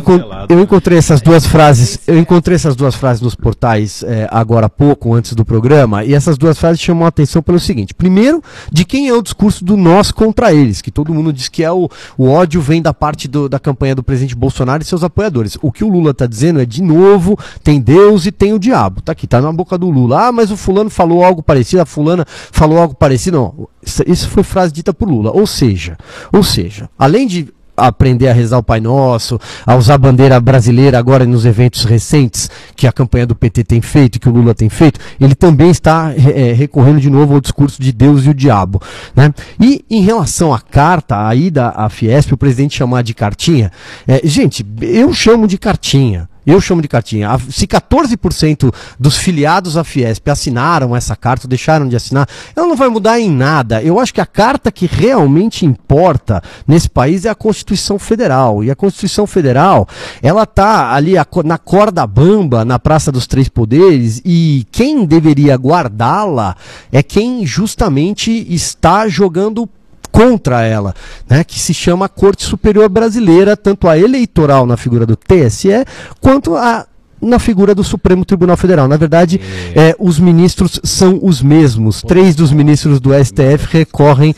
eu 0.48 0.60
encontrei 0.60 0.98
essas 0.98 1.20
duas 1.20 1.46
frases. 1.46 1.98
Eu 2.06 2.18
encontrei 2.18 2.54
essas 2.54 2.76
duas 2.76 2.94
frases 2.94 3.22
nos 3.22 3.34
portais 3.34 4.02
é, 4.02 4.28
agora 4.30 4.66
há 4.66 4.68
pouco, 4.68 5.14
antes 5.14 5.34
do 5.34 5.44
programa, 5.44 6.04
e 6.04 6.14
essas 6.14 6.36
duas 6.36 6.58
frases 6.58 6.80
chamam 6.80 7.04
a 7.04 7.08
atenção 7.08 7.21
atenção 7.22 7.42
pelo 7.42 7.58
seguinte: 7.58 7.94
primeiro, 7.94 8.42
de 8.70 8.84
quem 8.84 9.08
é 9.08 9.14
o 9.14 9.22
discurso 9.22 9.64
do 9.64 9.76
nós 9.76 10.10
contra 10.10 10.52
eles, 10.52 10.80
que 10.82 10.90
todo 10.90 11.14
mundo 11.14 11.32
diz 11.32 11.48
que 11.48 11.62
é 11.62 11.70
o, 11.70 11.88
o 12.16 12.28
ódio 12.28 12.60
vem 12.60 12.82
da 12.82 12.92
parte 12.92 13.28
do, 13.28 13.48
da 13.48 13.58
campanha 13.58 13.94
do 13.94 14.02
presidente 14.02 14.34
Bolsonaro 14.34 14.82
e 14.82 14.86
seus 14.86 15.04
apoiadores. 15.04 15.56
O 15.62 15.72
que 15.72 15.84
o 15.84 15.88
Lula 15.88 16.10
está 16.10 16.26
dizendo 16.26 16.60
é, 16.60 16.66
de 16.66 16.82
novo, 16.82 17.38
tem 17.62 17.80
Deus 17.80 18.26
e 18.26 18.32
tem 18.32 18.52
o 18.52 18.58
diabo. 18.58 19.00
Tá 19.00 19.12
aqui, 19.12 19.26
tá 19.26 19.40
na 19.40 19.52
boca 19.52 19.78
do 19.78 19.90
Lula. 19.90 20.28
Ah, 20.28 20.32
mas 20.32 20.50
o 20.50 20.56
fulano 20.56 20.90
falou 20.90 21.24
algo 21.24 21.42
parecido, 21.42 21.82
a 21.82 21.86
fulana 21.86 22.24
falou 22.26 22.78
algo 22.78 22.94
parecido. 22.94 23.36
Não, 23.36 23.68
isso 24.06 24.28
foi 24.28 24.42
frase 24.42 24.72
dita 24.72 24.92
por 24.92 25.08
Lula. 25.08 25.30
Ou 25.32 25.46
seja, 25.46 25.96
ou 26.32 26.42
seja, 26.42 26.88
além 26.98 27.26
de 27.26 27.52
aprender 27.76 28.28
a 28.28 28.32
rezar 28.32 28.58
o 28.58 28.62
Pai 28.62 28.80
Nosso, 28.80 29.38
a 29.66 29.74
usar 29.76 29.94
a 29.94 29.98
bandeira 29.98 30.38
brasileira 30.40 30.98
agora 30.98 31.24
nos 31.24 31.44
eventos 31.44 31.84
recentes 31.84 32.50
que 32.76 32.86
a 32.86 32.92
campanha 32.92 33.26
do 33.26 33.34
PT 33.34 33.64
tem 33.64 33.80
feito, 33.80 34.20
que 34.20 34.28
o 34.28 34.32
Lula 34.32 34.54
tem 34.54 34.68
feito, 34.68 35.00
ele 35.20 35.34
também 35.34 35.70
está 35.70 36.12
é, 36.14 36.52
recorrendo 36.52 37.00
de 37.00 37.10
novo 37.10 37.34
ao 37.34 37.40
discurso 37.40 37.80
de 37.80 37.92
Deus 37.92 38.24
e 38.24 38.30
o 38.30 38.34
diabo. 38.34 38.80
Né? 39.14 39.32
E 39.60 39.84
em 39.90 40.02
relação 40.02 40.52
à 40.52 40.60
carta, 40.60 41.26
a 41.26 41.34
ida 41.34 41.68
à 41.70 41.88
Fiesp, 41.88 42.32
o 42.32 42.36
presidente 42.36 42.76
chamar 42.76 43.02
de 43.02 43.14
cartinha, 43.14 43.70
é, 44.06 44.20
gente, 44.24 44.64
eu 44.80 45.12
chamo 45.12 45.46
de 45.46 45.58
cartinha. 45.58 46.31
Eu 46.46 46.60
chamo 46.60 46.82
de 46.82 46.88
cartinha. 46.88 47.28
Se 47.50 47.66
14% 47.66 48.72
dos 48.98 49.16
filiados 49.16 49.76
à 49.76 49.84
Fiesp 49.84 50.28
assinaram 50.28 50.94
essa 50.94 51.14
carta, 51.14 51.46
ou 51.46 51.48
deixaram 51.48 51.88
de 51.88 51.96
assinar, 51.96 52.28
ela 52.56 52.66
não 52.66 52.76
vai 52.76 52.88
mudar 52.88 53.20
em 53.20 53.30
nada. 53.30 53.82
Eu 53.82 53.98
acho 53.98 54.12
que 54.12 54.20
a 54.20 54.26
carta 54.26 54.72
que 54.72 54.86
realmente 54.86 55.64
importa 55.64 56.42
nesse 56.66 56.88
país 56.88 57.24
é 57.24 57.30
a 57.30 57.34
Constituição 57.34 57.98
Federal. 57.98 58.64
E 58.64 58.70
a 58.70 58.76
Constituição 58.76 59.26
Federal, 59.26 59.86
ela 60.22 60.44
tá 60.44 60.92
ali 60.92 61.14
na 61.44 61.58
corda 61.58 62.06
bamba, 62.06 62.64
na 62.64 62.78
Praça 62.78 63.12
dos 63.12 63.26
Três 63.26 63.48
Poderes, 63.48 64.20
e 64.24 64.66
quem 64.72 65.04
deveria 65.04 65.56
guardá-la 65.56 66.56
é 66.90 67.02
quem 67.02 67.46
justamente 67.46 68.30
está 68.52 69.08
jogando 69.08 69.68
contra 70.12 70.62
ela, 70.62 70.94
né, 71.28 71.42
que 71.42 71.58
se 71.58 71.72
chama 71.72 72.08
Corte 72.08 72.44
Superior 72.44 72.88
Brasileira, 72.88 73.56
tanto 73.56 73.88
a 73.88 73.98
eleitoral 73.98 74.66
na 74.66 74.76
figura 74.76 75.06
do 75.06 75.16
TSE, 75.16 75.84
quanto 76.20 76.54
a 76.54 76.86
na 77.20 77.38
figura 77.38 77.72
do 77.72 77.84
Supremo 77.84 78.24
Tribunal 78.24 78.56
Federal. 78.56 78.88
Na 78.88 78.96
verdade, 78.96 79.40
é. 79.76 79.90
É, 79.90 79.96
os 79.96 80.18
ministros 80.18 80.80
são 80.82 81.20
os 81.22 81.40
mesmos. 81.40 82.02
Pô, 82.02 82.08
Três 82.08 82.34
dos 82.34 82.50
ministros 82.50 82.98
do 82.98 83.10
STF 83.14 83.68
recorrem. 83.70 84.34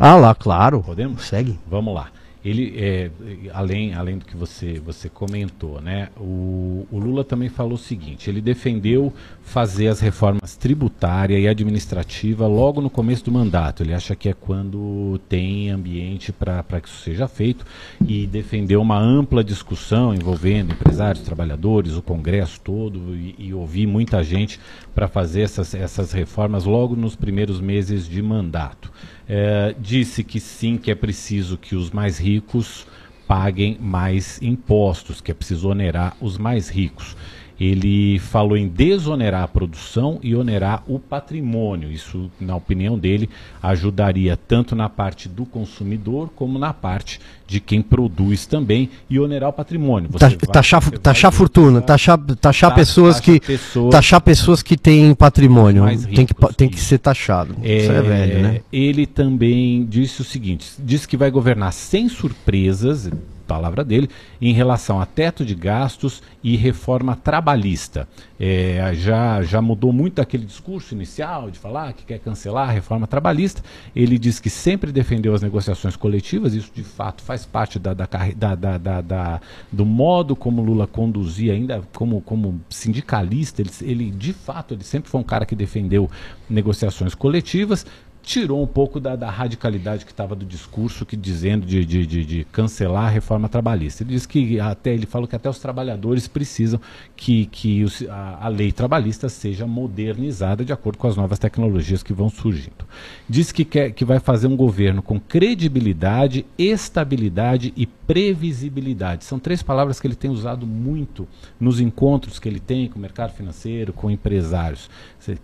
Ah 0.00 0.16
lá, 0.16 0.34
claro. 0.34 0.82
Podemos? 0.82 1.28
Segue. 1.28 1.58
Vamos 1.70 1.94
lá 1.94 2.06
ele 2.48 2.74
é, 2.78 3.10
além, 3.52 3.92
além 3.92 4.18
do 4.18 4.24
que 4.24 4.36
você, 4.36 4.78
você 4.78 5.08
comentou, 5.08 5.80
né, 5.80 6.10
o, 6.16 6.86
o, 6.92 6.98
Lula 6.98 7.24
também 7.24 7.48
falou 7.48 7.74
o 7.74 7.78
seguinte: 7.78 8.30
ele 8.30 8.40
defendeu 8.40 9.12
fazer 9.42 9.88
as 9.88 9.98
reformas 9.98 10.56
tributária 10.56 11.36
e 11.36 11.48
administrativa 11.48 12.46
logo 12.46 12.80
no 12.80 12.88
começo 12.88 13.24
do 13.24 13.32
mandato. 13.32 13.82
Ele 13.82 13.92
acha 13.92 14.14
que 14.14 14.28
é 14.28 14.32
quando 14.32 15.20
tem 15.28 15.70
ambiente 15.70 16.32
para 16.32 16.62
que 16.80 16.88
isso 16.88 17.02
seja 17.02 17.26
feito 17.26 17.66
e 18.06 18.28
defendeu 18.28 18.80
uma 18.80 18.98
ampla 18.98 19.42
discussão 19.42 20.14
envolvendo 20.14 20.72
empresários, 20.72 21.24
trabalhadores, 21.24 21.96
o 21.96 22.02
Congresso 22.02 22.60
todo 22.60 23.16
e, 23.16 23.34
e 23.38 23.54
ouvir 23.54 23.88
muita 23.88 24.22
gente 24.22 24.60
para 24.94 25.08
fazer 25.08 25.40
essas, 25.40 25.74
essas 25.74 26.12
reformas 26.12 26.64
logo 26.64 26.94
nos 26.94 27.16
primeiros 27.16 27.60
meses 27.60 28.08
de 28.08 28.22
mandato. 28.22 28.92
É, 29.28 29.74
disse 29.78 30.22
que 30.22 30.38
sim, 30.38 30.76
que 30.78 30.90
é 30.90 30.94
preciso 30.94 31.58
que 31.58 31.74
os 31.74 31.90
mais 31.90 32.18
ricos 32.18 32.86
paguem 33.26 33.76
mais 33.80 34.40
impostos, 34.40 35.20
que 35.20 35.30
é 35.32 35.34
preciso 35.34 35.68
onerar 35.68 36.16
os 36.20 36.38
mais 36.38 36.68
ricos 36.68 37.16
ele 37.58 38.18
falou 38.18 38.56
em 38.56 38.68
desonerar 38.68 39.42
a 39.42 39.48
produção 39.48 40.18
e 40.22 40.34
onerar 40.34 40.82
o 40.86 40.98
patrimônio. 40.98 41.90
Isso, 41.90 42.30
na 42.38 42.54
opinião 42.54 42.98
dele, 42.98 43.30
ajudaria 43.62 44.36
tanto 44.36 44.76
na 44.76 44.88
parte 44.88 45.28
do 45.28 45.46
consumidor 45.46 46.30
como 46.36 46.58
na 46.58 46.74
parte 46.74 47.18
de 47.46 47.60
quem 47.60 47.80
produz 47.80 48.44
também 48.44 48.90
e 49.08 49.18
onerar 49.18 49.48
o 49.48 49.52
patrimônio. 49.52 50.10
Você 50.12 50.28
vai, 50.28 50.36
taxar, 50.36 50.90
taxar 50.98 51.32
fortuna, 51.32 51.80
taxar, 51.80 52.18
taxar 52.18 52.74
pessoas 52.74 53.20
que 53.20 53.40
pessoas, 53.40 53.90
taxar 53.90 54.20
pessoas 54.20 54.62
que 54.62 54.76
têm 54.76 55.14
patrimônio, 55.14 55.84
tem 56.14 56.26
que 56.26 56.34
tem 56.56 56.68
que 56.68 56.80
ser 56.80 56.98
taxado. 56.98 57.56
É, 57.62 57.78
Isso 57.78 57.92
é 57.92 58.02
velho, 58.02 58.42
né? 58.42 58.60
Ele 58.72 59.06
também 59.06 59.86
disse 59.86 60.20
o 60.20 60.24
seguinte, 60.24 60.66
disse 60.78 61.06
que 61.08 61.16
vai 61.16 61.30
governar 61.30 61.72
sem 61.72 62.08
surpresas, 62.08 63.08
palavra 63.46 63.84
dele, 63.84 64.08
em 64.40 64.52
relação 64.52 65.00
a 65.00 65.06
teto 65.06 65.44
de 65.44 65.54
gastos 65.54 66.22
e 66.42 66.56
reforma 66.56 67.16
trabalhista. 67.16 68.08
É, 68.38 68.92
já, 68.94 69.42
já 69.42 69.62
mudou 69.62 69.92
muito 69.92 70.20
aquele 70.20 70.44
discurso 70.44 70.94
inicial 70.94 71.50
de 71.50 71.58
falar 71.58 71.92
que 71.94 72.04
quer 72.04 72.18
cancelar 72.18 72.68
a 72.68 72.72
reforma 72.72 73.06
trabalhista. 73.06 73.62
Ele 73.94 74.18
diz 74.18 74.38
que 74.38 74.50
sempre 74.50 74.92
defendeu 74.92 75.34
as 75.34 75.40
negociações 75.40 75.96
coletivas, 75.96 76.52
isso 76.52 76.70
de 76.74 76.82
fato 76.82 77.22
faz 77.22 77.46
parte 77.46 77.78
da, 77.78 77.94
da, 77.94 78.06
da, 78.36 78.78
da, 78.78 79.00
da 79.00 79.40
do 79.72 79.86
modo 79.86 80.36
como 80.36 80.62
Lula 80.62 80.86
conduzia, 80.86 81.52
ainda 81.52 81.82
como, 81.94 82.20
como 82.20 82.60
sindicalista. 82.68 83.62
Ele, 83.62 83.70
ele, 83.82 84.10
de 84.10 84.32
fato, 84.32 84.74
ele 84.74 84.84
sempre 84.84 85.10
foi 85.10 85.20
um 85.20 85.24
cara 85.24 85.46
que 85.46 85.54
defendeu 85.54 86.10
negociações 86.48 87.14
coletivas 87.14 87.86
tirou 88.26 88.60
um 88.60 88.66
pouco 88.66 88.98
da, 88.98 89.14
da 89.14 89.30
radicalidade 89.30 90.04
que 90.04 90.10
estava 90.10 90.34
do 90.34 90.44
discurso 90.44 91.06
que 91.06 91.16
dizendo 91.16 91.64
de, 91.64 91.84
de, 91.84 92.04
de, 92.04 92.24
de, 92.24 92.44
cancelar 92.50 93.04
a 93.04 93.08
reforma 93.08 93.48
trabalhista. 93.48 94.02
Ele 94.02 94.14
disse 94.14 94.26
que 94.26 94.58
até 94.58 94.92
ele 94.92 95.06
falou 95.06 95.28
que 95.28 95.36
até 95.36 95.48
os 95.48 95.60
trabalhadores 95.60 96.26
precisam 96.26 96.80
que, 97.14 97.46
que 97.46 97.84
os, 97.84 98.02
a, 98.08 98.46
a, 98.46 98.48
lei 98.48 98.72
trabalhista 98.72 99.28
seja 99.28 99.64
modernizada 99.64 100.64
de 100.64 100.72
acordo 100.72 100.98
com 100.98 101.06
as 101.06 101.16
novas 101.16 101.38
tecnologias 101.38 102.02
que 102.02 102.12
vão 102.12 102.28
surgindo. 102.28 102.84
Diz 103.28 103.52
que 103.52 103.64
quer 103.64 103.92
que 103.92 104.04
vai 104.04 104.18
fazer 104.18 104.48
um 104.48 104.56
governo 104.56 105.02
com 105.02 105.20
credibilidade, 105.20 106.44
estabilidade 106.58 107.72
e 107.76 107.86
previsibilidade. 107.86 109.24
São 109.24 109.38
três 109.38 109.62
palavras 109.62 110.00
que 110.00 110.06
ele 110.06 110.16
tem 110.16 110.30
usado 110.32 110.66
muito 110.66 111.28
nos 111.60 111.78
encontros 111.78 112.40
que 112.40 112.48
ele 112.48 112.60
tem 112.60 112.88
com 112.88 112.98
o 112.98 113.02
mercado 113.02 113.32
financeiro, 113.32 113.92
com 113.92 114.10
empresários. 114.10 114.90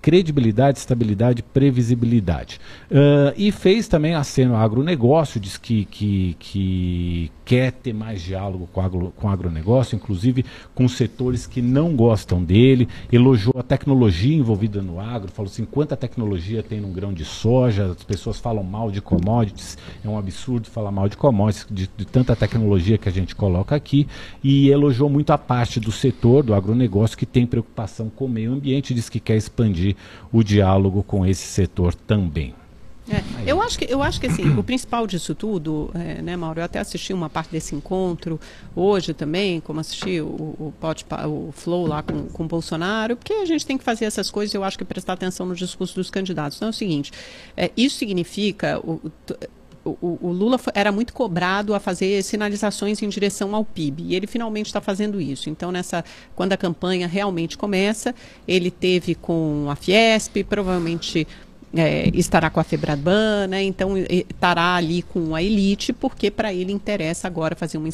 Credibilidade, 0.00 0.78
estabilidade 0.78 1.42
previsibilidade. 1.42 2.60
Uh, 2.90 3.32
e 3.36 3.50
fez 3.50 3.88
também 3.88 4.14
aceno 4.14 4.54
ao 4.54 4.60
agronegócio, 4.60 5.40
diz 5.40 5.56
que, 5.56 5.86
que, 5.86 6.36
que 6.38 7.32
quer 7.44 7.72
ter 7.72 7.92
mais 7.92 8.20
diálogo 8.20 8.68
com, 8.72 8.80
agro, 8.80 9.12
com 9.16 9.26
o 9.26 9.30
agronegócio, 9.30 9.96
inclusive 9.96 10.44
com 10.74 10.86
setores 10.86 11.46
que 11.46 11.62
não 11.62 11.96
gostam 11.96 12.42
dele, 12.42 12.88
elogiou 13.10 13.54
a 13.58 13.62
tecnologia 13.62 14.36
envolvida 14.36 14.82
no 14.82 15.00
agro, 15.00 15.32
falou 15.32 15.50
assim, 15.50 15.64
quanta 15.64 15.96
tecnologia 15.96 16.62
tem 16.62 16.80
num 16.80 16.92
grão 16.92 17.12
de 17.12 17.24
soja, 17.24 17.86
as 17.86 18.04
pessoas 18.04 18.38
falam 18.38 18.62
mal 18.62 18.90
de 18.90 19.00
commodities, 19.00 19.78
é 20.04 20.08
um 20.08 20.18
absurdo 20.18 20.68
falar 20.68 20.90
mal 20.90 21.08
de 21.08 21.16
commodities, 21.16 21.66
de, 21.70 21.88
de 21.96 22.04
tanta 22.04 22.36
tecnologia 22.36 22.98
que 22.98 23.08
a 23.08 23.12
gente 23.12 23.34
coloca 23.34 23.74
aqui, 23.74 24.06
e 24.44 24.68
elogiou 24.68 25.08
muito 25.08 25.30
a 25.30 25.38
parte 25.38 25.80
do 25.80 25.90
setor, 25.90 26.42
do 26.42 26.54
agronegócio, 26.54 27.16
que 27.16 27.26
tem 27.26 27.46
preocupação 27.46 28.10
com 28.10 28.26
o 28.26 28.28
meio 28.28 28.52
ambiente, 28.52 28.94
diz 28.94 29.08
que 29.08 29.18
quer 29.18 29.36
expandir 29.36 29.96
o 30.32 30.42
diálogo 30.42 31.02
com 31.02 31.26
esse 31.26 31.46
setor 31.46 31.94
também. 31.94 32.54
É, 33.10 33.50
eu 33.50 33.60
acho 33.60 33.78
que 33.78 33.92
eu 33.92 34.02
acho 34.02 34.20
que 34.20 34.26
assim, 34.26 34.50
o 34.56 34.62
principal 34.62 35.06
disso 35.06 35.34
tudo, 35.34 35.90
é, 35.94 36.22
né, 36.22 36.36
Mauro? 36.36 36.60
Eu 36.60 36.64
até 36.64 36.78
assisti 36.78 37.12
uma 37.12 37.28
parte 37.28 37.50
desse 37.50 37.74
encontro 37.74 38.40
hoje 38.76 39.12
também, 39.12 39.60
como 39.60 39.80
assisti 39.80 40.20
o, 40.20 40.26
o, 40.26 40.74
o 41.26 41.52
Flow 41.52 41.86
lá 41.86 42.02
com, 42.02 42.28
com 42.28 42.44
o 42.44 42.46
Bolsonaro, 42.46 43.16
porque 43.16 43.32
a 43.32 43.44
gente 43.44 43.66
tem 43.66 43.76
que 43.76 43.84
fazer 43.84 44.04
essas 44.04 44.30
coisas. 44.30 44.54
Eu 44.54 44.62
acho 44.62 44.78
que 44.78 44.84
prestar 44.84 45.14
atenção 45.14 45.46
no 45.46 45.54
discurso 45.54 45.94
dos 45.94 46.10
candidatos. 46.10 46.58
Então 46.58 46.68
é 46.68 46.70
o 46.70 46.74
seguinte: 46.74 47.12
é, 47.56 47.70
isso 47.76 47.98
significa 47.98 48.78
o, 48.78 49.00
o, 49.84 50.18
o, 50.20 50.32
Lula 50.32 50.60
era 50.74 50.92
muito 50.92 51.12
cobrado 51.12 51.74
a 51.74 51.80
fazer 51.80 52.22
sinalizações 52.22 53.02
em 53.02 53.08
direção 53.08 53.54
ao 53.54 53.64
PIB 53.64 54.04
e 54.04 54.14
ele 54.14 54.26
finalmente 54.26 54.66
está 54.66 54.80
fazendo 54.80 55.20
isso. 55.20 55.50
Então, 55.50 55.72
nessa, 55.72 56.04
quando 56.36 56.52
a 56.52 56.56
campanha 56.56 57.08
realmente 57.08 57.58
começa, 57.58 58.14
ele 58.46 58.70
teve 58.70 59.14
com 59.14 59.66
a 59.68 59.74
Fiesp, 59.74 60.44
provavelmente 60.44 61.26
é, 61.74 62.10
estará 62.14 62.50
com 62.50 62.60
a 62.60 62.64
Febraban, 62.64 63.46
né? 63.46 63.62
então 63.62 63.96
estará 63.96 64.74
ali 64.74 65.02
com 65.02 65.34
a 65.34 65.42
elite, 65.42 65.92
porque 65.92 66.30
para 66.30 66.52
ele 66.52 66.72
interessa 66.72 67.26
agora 67.26 67.56
fazer 67.56 67.78
uma, 67.78 67.88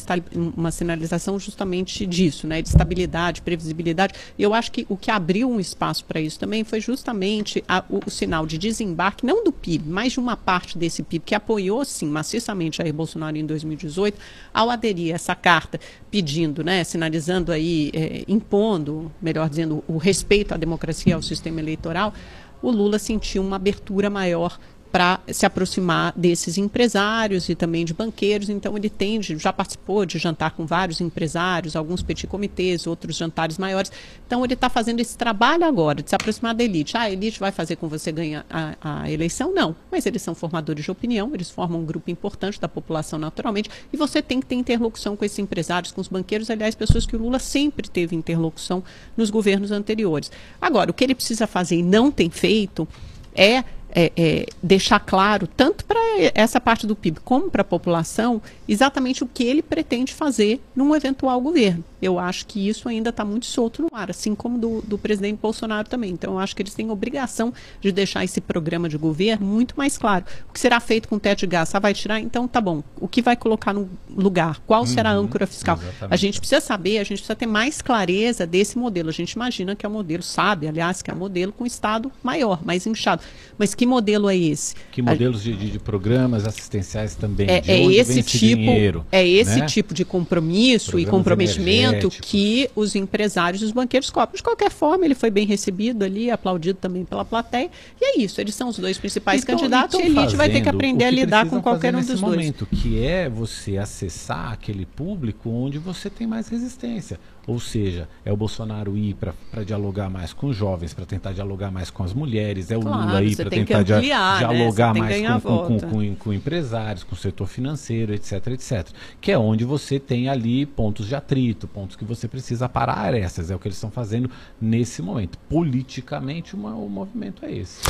uma 0.55 0.71
sinalização 0.71 1.39
justamente 1.39 2.05
disso, 2.05 2.45
né? 2.45 2.61
de 2.61 2.67
estabilidade, 2.67 3.41
previsibilidade. 3.41 4.13
Eu 4.37 4.53
acho 4.53 4.71
que 4.71 4.85
o 4.89 4.97
que 4.97 5.09
abriu 5.09 5.49
um 5.49 5.59
espaço 5.59 6.03
para 6.05 6.19
isso 6.19 6.37
também 6.37 6.63
foi 6.63 6.81
justamente 6.81 7.63
a, 7.67 7.83
o, 7.89 8.01
o, 8.05 8.09
sinal 8.09 8.45
de 8.45 8.57
desembarque, 8.57 9.25
não 9.25 9.43
do 9.43 9.51
PIB, 9.51 9.89
mas 9.89 10.13
de 10.13 10.19
uma 10.19 10.35
parte 10.35 10.77
desse 10.77 11.01
PIB 11.01 11.23
que 11.25 11.35
apoiou, 11.35 11.85
sim, 11.85 12.07
maciçamente 12.07 12.77
Jair 12.77 12.93
Bolsonaro 12.93 13.37
em 13.37 13.45
2018, 13.45 14.19
ao 14.53 14.69
aderir 14.69 15.13
a 15.13 15.15
essa 15.15 15.35
carta 15.35 15.79
pedindo, 16.11 16.63
né, 16.63 16.83
sinalizando 16.83 17.51
aí, 17.51 17.91
é, 17.93 18.23
impondo, 18.27 19.11
melhor 19.21 19.47
dizendo, 19.49 19.83
o 19.87 19.97
respeito 19.97 20.53
à 20.53 20.57
democracia, 20.57 21.15
ao 21.15 21.21
sistema 21.21 21.59
eleitoral, 21.59 22.13
o 22.61 22.71
Lula 22.71 22.99
sentiu 22.99 23.41
uma 23.41 23.55
abertura 23.55 24.09
maior 24.09 24.59
para 24.91 25.19
se 25.27 25.45
aproximar 25.45 26.13
desses 26.15 26.57
empresários 26.57 27.47
e 27.47 27.55
também 27.55 27.85
de 27.85 27.93
banqueiros. 27.93 28.49
Então, 28.49 28.75
ele 28.75 28.89
tende, 28.89 29.37
já 29.37 29.53
participou 29.53 30.05
de 30.05 30.17
jantar 30.17 30.51
com 30.51 30.65
vários 30.65 30.99
empresários, 30.99 31.75
alguns 31.75 32.01
petit 32.01 32.25
comitês, 32.25 32.87
outros 32.87 33.15
jantares 33.15 33.57
maiores. 33.57 33.91
Então, 34.25 34.43
ele 34.43 34.55
está 34.55 34.69
fazendo 34.69 34.99
esse 34.99 35.15
trabalho 35.15 35.63
agora 35.63 36.01
de 36.01 36.09
se 36.09 36.15
aproximar 36.15 36.55
da 36.55 36.63
elite. 36.63 36.97
Ah, 36.97 37.01
a 37.01 37.11
elite 37.11 37.39
vai 37.39 37.51
fazer 37.51 37.75
com 37.75 37.87
você 37.87 38.11
ganhar 38.11 38.45
a, 38.49 39.01
a, 39.03 39.11
eleição? 39.11 39.53
Não. 39.53 39.75
Mas 39.91 40.05
eles 40.05 40.21
são 40.21 40.33
formadores 40.33 40.83
de 40.83 40.91
opinião, 40.91 41.31
eles 41.33 41.51
formam 41.51 41.81
um 41.81 41.85
grupo 41.85 42.09
importante 42.09 42.59
da 42.59 42.67
população 42.67 43.19
naturalmente. 43.19 43.69
E 43.93 43.97
você 43.97 44.21
tem 44.21 44.39
que 44.39 44.47
ter 44.47 44.55
interlocução 44.55 45.15
com 45.15 45.23
esses 45.23 45.37
empresários, 45.37 45.91
com 45.91 46.01
os 46.01 46.07
banqueiros, 46.07 46.49
aliás, 46.49 46.73
pessoas 46.73 47.05
que 47.05 47.15
o 47.15 47.19
Lula 47.19 47.37
sempre 47.37 47.87
teve 47.87 48.15
interlocução 48.15 48.83
nos 49.15 49.29
governos 49.29 49.71
anteriores. 49.71 50.31
Agora, 50.59 50.89
o 50.89 50.93
que 50.93 51.03
ele 51.03 51.13
precisa 51.13 51.45
fazer 51.45 51.77
e 51.77 51.83
não 51.83 52.11
tem 52.11 52.29
feito 52.29 52.87
é 53.35 53.63
é, 53.91 54.11
é, 54.15 54.45
deixar 54.61 54.99
claro, 54.99 55.47
tanto 55.47 55.85
para 55.85 55.99
essa 56.33 56.59
parte 56.59 56.85
do 56.85 56.95
PIB 56.95 57.19
como 57.21 57.49
para 57.49 57.61
a 57.61 57.65
população, 57.65 58.41
exatamente 58.67 59.23
o 59.23 59.27
que 59.27 59.43
ele 59.43 59.61
pretende 59.61 60.13
fazer 60.13 60.61
num 60.75 60.95
eventual 60.95 61.39
governo. 61.41 61.83
Eu 62.01 62.17
acho 62.17 62.45
que 62.45 62.67
isso 62.67 62.87
ainda 62.87 63.09
está 63.09 63.25
muito 63.25 63.45
solto 63.45 63.81
no 63.81 63.89
ar, 63.91 64.09
assim 64.09 64.33
como 64.33 64.57
do, 64.57 64.81
do 64.81 64.97
presidente 64.97 65.37
Bolsonaro 65.41 65.87
também. 65.89 66.11
Então, 66.11 66.33
eu 66.33 66.39
acho 66.39 66.55
que 66.55 66.61
eles 66.61 66.73
têm 66.73 66.89
obrigação 66.89 67.53
de 67.81 67.91
deixar 67.91 68.23
esse 68.23 68.39
programa 68.39 68.87
de 68.87 68.97
governo 68.97 69.45
muito 69.45 69.73
mais 69.77 69.97
claro. 69.97 70.23
O 70.49 70.53
que 70.53 70.59
será 70.59 70.79
feito 70.79 71.09
com 71.09 71.15
o 71.15 71.19
teto 71.19 71.39
de 71.39 71.47
gás? 71.47 71.75
Ah, 71.75 71.79
vai 71.79 71.93
tirar? 71.93 72.19
Então, 72.19 72.47
tá 72.47 72.61
bom. 72.61 72.81
O 72.99 73.07
que 73.07 73.21
vai 73.21 73.35
colocar 73.35 73.73
no 73.73 73.89
lugar? 74.09 74.61
Qual 74.65 74.85
será 74.85 75.11
a 75.11 75.15
uhum, 75.15 75.25
âncora 75.25 75.45
fiscal? 75.45 75.77
Exatamente. 75.77 76.13
A 76.13 76.15
gente 76.15 76.39
precisa 76.39 76.61
saber, 76.61 76.99
a 76.99 77.03
gente 77.03 77.17
precisa 77.17 77.35
ter 77.35 77.47
mais 77.47 77.81
clareza 77.81 78.47
desse 78.47 78.77
modelo. 78.77 79.09
A 79.09 79.13
gente 79.13 79.33
imagina 79.33 79.75
que 79.75 79.85
é 79.85 79.89
um 79.89 79.93
modelo, 79.93 80.23
sabe, 80.23 80.67
aliás, 80.67 81.01
que 81.01 81.11
é 81.11 81.13
um 81.13 81.17
modelo 81.17 81.51
com 81.51 81.65
Estado 81.65 82.09
maior, 82.23 82.63
mais 82.63 82.87
inchado. 82.87 83.21
Mas 83.57 83.75
que 83.79 83.85
modelo 83.85 84.29
é 84.29 84.35
esse? 84.35 84.75
Que 84.91 85.01
modelos 85.01 85.41
de, 85.41 85.55
de, 85.55 85.79
programas 85.79 86.45
assistenciais 86.45 87.15
também? 87.15 87.47
É, 87.49 87.63
é 87.65 87.85
esse 87.85 88.21
tipo, 88.21 88.55
dinheiro, 88.57 89.05
é 89.09 89.25
esse 89.25 89.61
né? 89.61 89.65
tipo 89.67 89.93
de 89.93 90.03
compromisso 90.03 90.91
programas 90.91 91.07
e 91.07 91.09
comprometimento 91.09 92.09
que 92.09 92.69
os 92.75 92.93
empresários 92.93 93.61
e 93.61 93.65
os 93.65 93.71
banqueiros 93.71 94.09
cobram. 94.09 94.35
De 94.35 94.43
qualquer 94.43 94.69
forma, 94.69 95.05
ele 95.05 95.15
foi 95.15 95.29
bem 95.29 95.45
recebido 95.45 96.03
ali, 96.03 96.29
aplaudido 96.29 96.77
também 96.77 97.05
pela 97.05 97.23
plateia. 97.23 97.71
E 98.01 98.03
é 98.03 98.19
isso, 98.19 98.41
eles 98.41 98.53
são 98.53 98.67
os 98.67 98.77
dois 98.77 98.97
principais 98.97 99.43
então, 99.43 99.57
candidatos 99.57 99.95
então 99.95 100.11
e 100.11 100.17
a 100.17 100.21
elite 100.23 100.35
vai 100.35 100.49
ter 100.49 100.59
que 100.59 100.67
aprender 100.67 101.05
que 101.05 101.05
a 101.05 101.11
lidar 101.11 101.49
com 101.49 101.61
qualquer 101.61 101.95
um 101.95 102.01
dos 102.01 102.19
momento, 102.19 102.67
dois. 102.69 102.83
Que 102.83 103.01
é 103.01 103.29
você 103.29 103.77
acessar 103.77 104.51
aquele 104.51 104.85
público 104.85 105.49
onde 105.49 105.77
você 105.77 106.09
tem 106.09 106.27
mais 106.27 106.49
resistência. 106.49 107.17
Ou 107.49 107.59
seja, 107.59 108.07
é 108.23 108.31
o 108.31 108.37
Bolsonaro 108.37 108.95
ir 108.95 109.15
para 109.15 109.63
dialogar 109.63 110.07
mais 110.07 110.31
com 110.31 110.49
os 110.49 110.55
jovens, 110.55 110.93
para 110.93 111.03
tentar 111.03 111.31
dialogar 111.31 111.71
mais 111.71 111.89
com 111.89 112.03
as 112.03 112.13
mulheres, 112.13 112.69
é 112.69 112.77
o 112.77 112.81
claro, 112.81 113.07
Lula 113.07 113.23
ir 113.23 113.35
para 113.35 113.49
tentar 113.49 113.79
ampliar, 113.79 114.33
né? 114.33 114.47
dialogar 114.47 114.93
né? 114.93 114.99
mais 114.99 115.41
com, 115.41 115.57
com, 115.57 115.79
com, 115.79 116.15
com, 116.15 116.31
empresários, 116.31 117.03
com 117.03 117.15
o 117.15 117.17
setor 117.17 117.47
financeiro, 117.47 118.13
etc, 118.13 118.45
etc. 118.49 118.89
Que 119.19 119.31
é 119.31 119.37
onde 119.39 119.65
você 119.65 119.99
tem 119.99 120.29
ali 120.29 120.63
pontos 120.63 121.07
de 121.07 121.15
atrito, 121.15 121.67
pontos 121.67 121.95
que 121.95 122.05
você 122.05 122.27
precisa 122.27 122.69
parar 122.69 123.15
essas. 123.15 123.49
É 123.49 123.55
o 123.55 123.57
que 123.57 123.67
eles 123.67 123.77
estão 123.77 123.89
fazendo 123.89 124.29
nesse 124.61 125.01
momento. 125.01 125.39
Politicamente, 125.49 126.55
uma, 126.55 126.75
o 126.75 126.87
movimento 126.87 127.43
é 127.43 127.51
esse. 127.51 127.81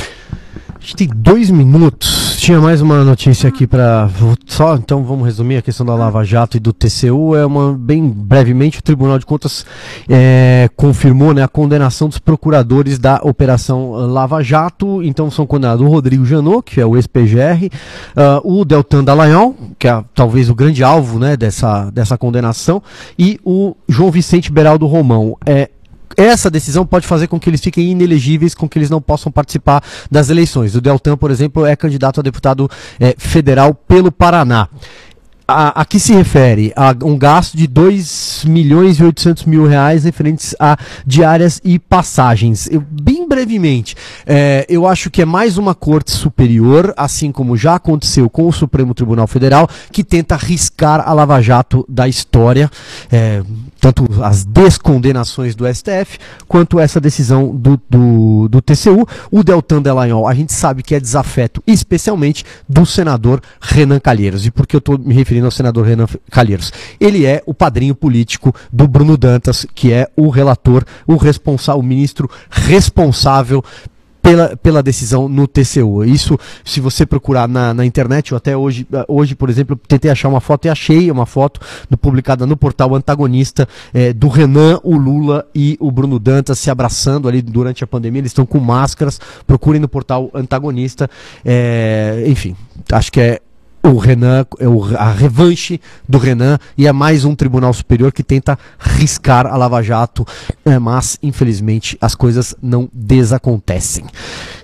A 0.74 0.80
gente 0.80 0.96
tem 0.96 1.10
dois 1.14 1.50
minutos. 1.50 2.38
Tinha 2.40 2.62
mais 2.62 2.82
uma 2.82 3.04
notícia 3.04 3.50
aqui 3.50 3.68
para 3.68 4.10
só. 4.48 4.76
Então 4.76 5.04
vamos 5.04 5.26
resumir 5.26 5.58
a 5.58 5.62
questão 5.62 5.86
da 5.86 5.94
Lava 5.94 6.24
Jato 6.24 6.56
e 6.56 6.60
do 6.60 6.72
TCU. 6.72 7.36
É 7.36 7.46
uma 7.46 7.74
bem 7.74 8.10
brevemente 8.10 8.80
o 8.80 8.82
Tribunal 8.82 9.20
de 9.20 9.26
Contas 9.26 9.49
é, 10.08 10.70
confirmou 10.76 11.34
né, 11.34 11.44
a 11.44 11.48
condenação 11.48 12.08
dos 12.08 12.18
procuradores 12.18 12.98
da 12.98 13.20
Operação 13.24 13.92
Lava 13.92 14.42
Jato. 14.44 15.04
Então 15.04 15.30
são 15.30 15.46
condenado 15.46 15.84
o 15.84 15.90
Rodrigo 15.90 16.26
Janot, 16.26 16.64
que 16.64 16.82
é 16.82 16.86
o 16.86 16.96
ex-PGR, 16.96 17.66
uh, 17.66 18.60
o 18.60 18.66
Deltan 18.66 19.04
Dallagnol, 19.04 19.56
que 19.78 19.88
é 19.88 20.04
talvez 20.14 20.50
o 20.50 20.56
grande 20.56 20.84
alvo 20.84 21.20
né, 21.20 21.36
dessa, 21.36 21.90
dessa 21.92 22.18
condenação, 22.18 22.82
e 23.18 23.40
o 23.44 23.76
João 23.88 24.12
Vicente 24.12 24.52
Beraldo 24.52 24.86
Romão. 24.86 25.38
É, 25.46 25.70
essa 26.18 26.50
decisão 26.50 26.86
pode 26.86 27.08
fazer 27.08 27.28
com 27.28 27.40
que 27.40 27.50
eles 27.50 27.62
fiquem 27.62 27.92
inelegíveis, 27.92 28.54
com 28.54 28.68
que 28.68 28.78
eles 28.78 28.90
não 28.90 29.02
possam 29.02 29.32
participar 29.32 29.84
das 30.10 30.30
eleições. 30.30 30.76
O 30.76 30.82
Deltan, 30.82 31.16
por 31.16 31.32
exemplo, 31.32 31.66
é 31.66 31.76
candidato 31.76 32.20
a 32.20 32.24
deputado 32.24 32.70
é, 33.00 33.16
federal 33.18 33.74
pelo 33.74 34.12
Paraná 34.12 34.68
a, 35.50 35.82
a, 35.82 35.86
que 35.86 36.00
se 36.00 36.14
refere 36.14 36.72
a 36.76 36.96
um 37.04 37.18
gasto 37.18 37.58
de 37.58 37.68
2 37.68 38.46
milhões 38.48 39.00
e 39.00 39.04
800 39.04 39.46
mil 39.46 39.66
reais 39.66 40.04
referentes 40.04 40.56
a 40.60 40.78
diárias 41.06 41.60
e 41.64 41.80
passagens. 41.80 42.70
Eu, 42.72 42.84
bem 42.90 43.28
brevemente, 43.28 43.96
é, 44.26 44.66
eu 44.70 44.88
acho 44.88 45.10
que 45.10 45.22
é 45.22 45.26
mais 45.26 45.58
uma 45.58 45.74
corte 45.74 46.12
superior, 46.12 46.94
assim 46.96 47.32
como 47.32 47.58
já 47.58 47.76
aconteceu 47.76 48.30
com 48.30 48.48
o 48.48 48.54
Supremo 48.54 48.94
Tribunal 48.94 49.28
Federal, 49.28 49.68
que 49.92 50.04
tenta 50.04 50.36
riscar 50.36 51.08
a 51.08 51.14
Lava 51.14 51.42
Jato 51.42 51.86
da 51.90 52.08
história, 52.08 52.70
é, 53.12 53.42
tanto 53.80 54.08
as 54.24 54.44
descondenações 54.44 55.56
do 55.56 55.66
STF, 55.74 56.20
quanto 56.48 56.80
essa 56.80 57.00
decisão 57.00 57.56
do, 57.56 57.80
do, 57.90 58.48
do 58.50 58.62
TCU. 58.62 59.08
O 59.32 59.44
Deltan 59.44 59.82
Delagnol, 59.82 60.28
a 60.28 60.34
gente 60.34 60.54
sabe 60.54 60.84
que 60.84 60.94
é 60.94 61.00
desafeto, 61.00 61.64
especialmente 61.66 62.44
do 62.68 62.86
senador 62.86 63.42
Renan 63.62 64.00
Calheiros. 64.00 64.46
E 64.46 64.52
por 64.52 64.68
que 64.68 64.76
eu 64.76 64.80
estou 64.80 64.98
me 64.98 65.14
referindo 65.14 65.39
referindo 65.40 65.48
ao 65.48 65.52
senador 65.52 65.86
Renan 65.86 66.08
Calheiros. 66.30 66.72
Ele 67.00 67.26
é 67.26 67.42
o 67.46 67.54
padrinho 67.54 67.96
político 67.96 68.54
do 68.72 68.88
Bruno 68.88 69.18
Dantas, 69.18 69.66
que 69.74 69.92
é 69.92 70.08
o 70.16 70.30
relator, 70.30 70.84
o 71.08 71.16
responsável, 71.16 71.80
o 71.80 71.84
ministro 71.84 72.30
responsável 72.50 73.64
pela, 74.22 74.58
pela 74.58 74.84
decisão 74.84 75.30
no 75.30 75.48
TCU. 75.48 76.04
Isso, 76.04 76.38
se 76.66 76.82
você 76.82 77.06
procurar 77.06 77.48
na, 77.48 77.74
na 77.74 77.86
internet, 77.86 78.34
ou 78.34 78.38
até 78.38 78.56
hoje, 78.56 78.86
hoje, 79.08 79.34
por 79.34 79.50
exemplo, 79.50 79.80
tentei 79.88 80.12
achar 80.12 80.28
uma 80.28 80.42
foto 80.42 80.66
e 80.66 80.70
achei 80.70 81.10
uma 81.10 81.26
foto 81.26 81.62
do, 81.90 81.98
publicada 81.98 82.46
no 82.46 82.58
portal 82.58 82.94
antagonista 82.94 83.68
é, 83.94 84.12
do 84.12 84.28
Renan, 84.28 84.80
o 84.84 84.98
Lula 84.98 85.48
e 85.56 85.78
o 85.80 85.90
Bruno 85.90 86.20
Dantas 86.20 86.60
se 86.60 86.70
abraçando 86.70 87.28
ali 87.28 87.42
durante 87.42 87.84
a 87.84 87.88
pandemia. 87.88 88.20
Eles 88.20 88.32
estão 88.32 88.46
com 88.46 88.60
máscaras. 88.60 89.20
Procurem 89.48 89.80
no 89.80 89.88
portal 89.88 90.30
antagonista. 90.34 91.10
É, 91.46 92.26
enfim, 92.28 92.56
acho 92.92 93.12
que 93.12 93.22
é 93.22 93.40
o 93.82 93.98
Renan, 93.98 94.46
é 94.60 94.96
a 94.98 95.12
revanche 95.12 95.80
do 96.08 96.18
Renan 96.18 96.58
e 96.78 96.86
é 96.86 96.92
mais 96.92 97.24
um 97.24 97.34
tribunal 97.34 97.74
superior 97.74 98.12
que 98.12 98.24
tenta 98.24 98.58
riscar 98.78 99.46
a 99.46 99.56
Lava 99.56 99.82
Jato, 99.82 100.26
é, 100.66 100.78
mas 100.78 101.18
infelizmente 101.24 101.98
as 102.02 102.14
coisas 102.14 102.56
não 102.62 102.90
desacontecem. 102.94 104.06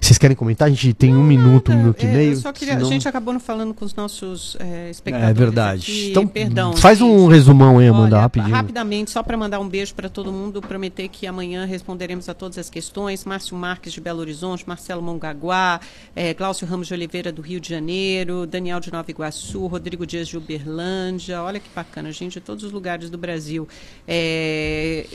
Vocês 0.01 0.17
querem 0.17 0.35
comentar? 0.35 0.67
A 0.67 0.69
gente 0.69 0.93
tem 0.93 1.13
não, 1.13 1.21
um 1.21 1.23
minuto, 1.23 1.71
um 1.71 1.77
minuto 1.77 2.03
é, 2.03 2.09
e 2.09 2.13
meio. 2.13 2.53
Queria, 2.53 2.73
senão... 2.75 2.87
A 2.87 2.89
gente 2.89 3.07
acabou 3.07 3.33
não 3.33 3.39
falando 3.39 3.73
com 3.73 3.85
os 3.85 3.95
nossos 3.95 4.57
é, 4.59 4.89
espectadores. 4.89 5.31
É 5.31 5.33
verdade. 5.33 5.81
Aqui. 5.81 6.09
Então, 6.11 6.27
Perdão, 6.27 6.73
faz 6.73 6.99
gente. 6.99 7.09
um 7.09 7.27
resumão 7.27 7.79
aí, 7.79 7.87
Amanda, 7.87 8.15
Olha, 8.15 8.21
rapidinho. 8.23 8.53
Rapidamente, 8.53 9.11
só 9.11 9.23
para 9.23 9.37
mandar 9.37 9.59
um 9.59 9.67
beijo 9.67 9.95
para 9.95 10.09
todo 10.09 10.31
mundo, 10.31 10.61
prometer 10.61 11.07
que 11.07 11.25
amanhã 11.25 11.65
responderemos 11.65 12.27
a 12.27 12.33
todas 12.33 12.57
as 12.57 12.69
questões. 12.69 13.23
Márcio 13.23 13.55
Marques 13.55 13.93
de 13.93 14.01
Belo 14.01 14.19
Horizonte, 14.19 14.63
Marcelo 14.67 15.01
Mongaguá, 15.01 15.79
é, 16.15 16.33
Glaucio 16.33 16.67
Ramos 16.67 16.87
de 16.87 16.93
Oliveira 16.93 17.31
do 17.31 17.41
Rio 17.41 17.59
de 17.59 17.69
Janeiro, 17.69 18.45
Daniel 18.45 18.79
de 18.79 18.91
Nova 18.91 19.04
Nova 19.05 19.11
Iguaçu, 19.11 19.67
Rodrigo 19.67 20.05
Dias 20.05 20.27
de 20.27 20.35
Uberlândia, 20.35 21.41
olha 21.43 21.59
que 21.59 21.69
bacana, 21.75 22.11
gente 22.11 22.33
de 22.33 22.41
todos 22.41 22.63
os 22.63 22.71
lugares 22.71 23.09
do 23.09 23.17
Brasil. 23.17 23.67
É, 24.07 25.05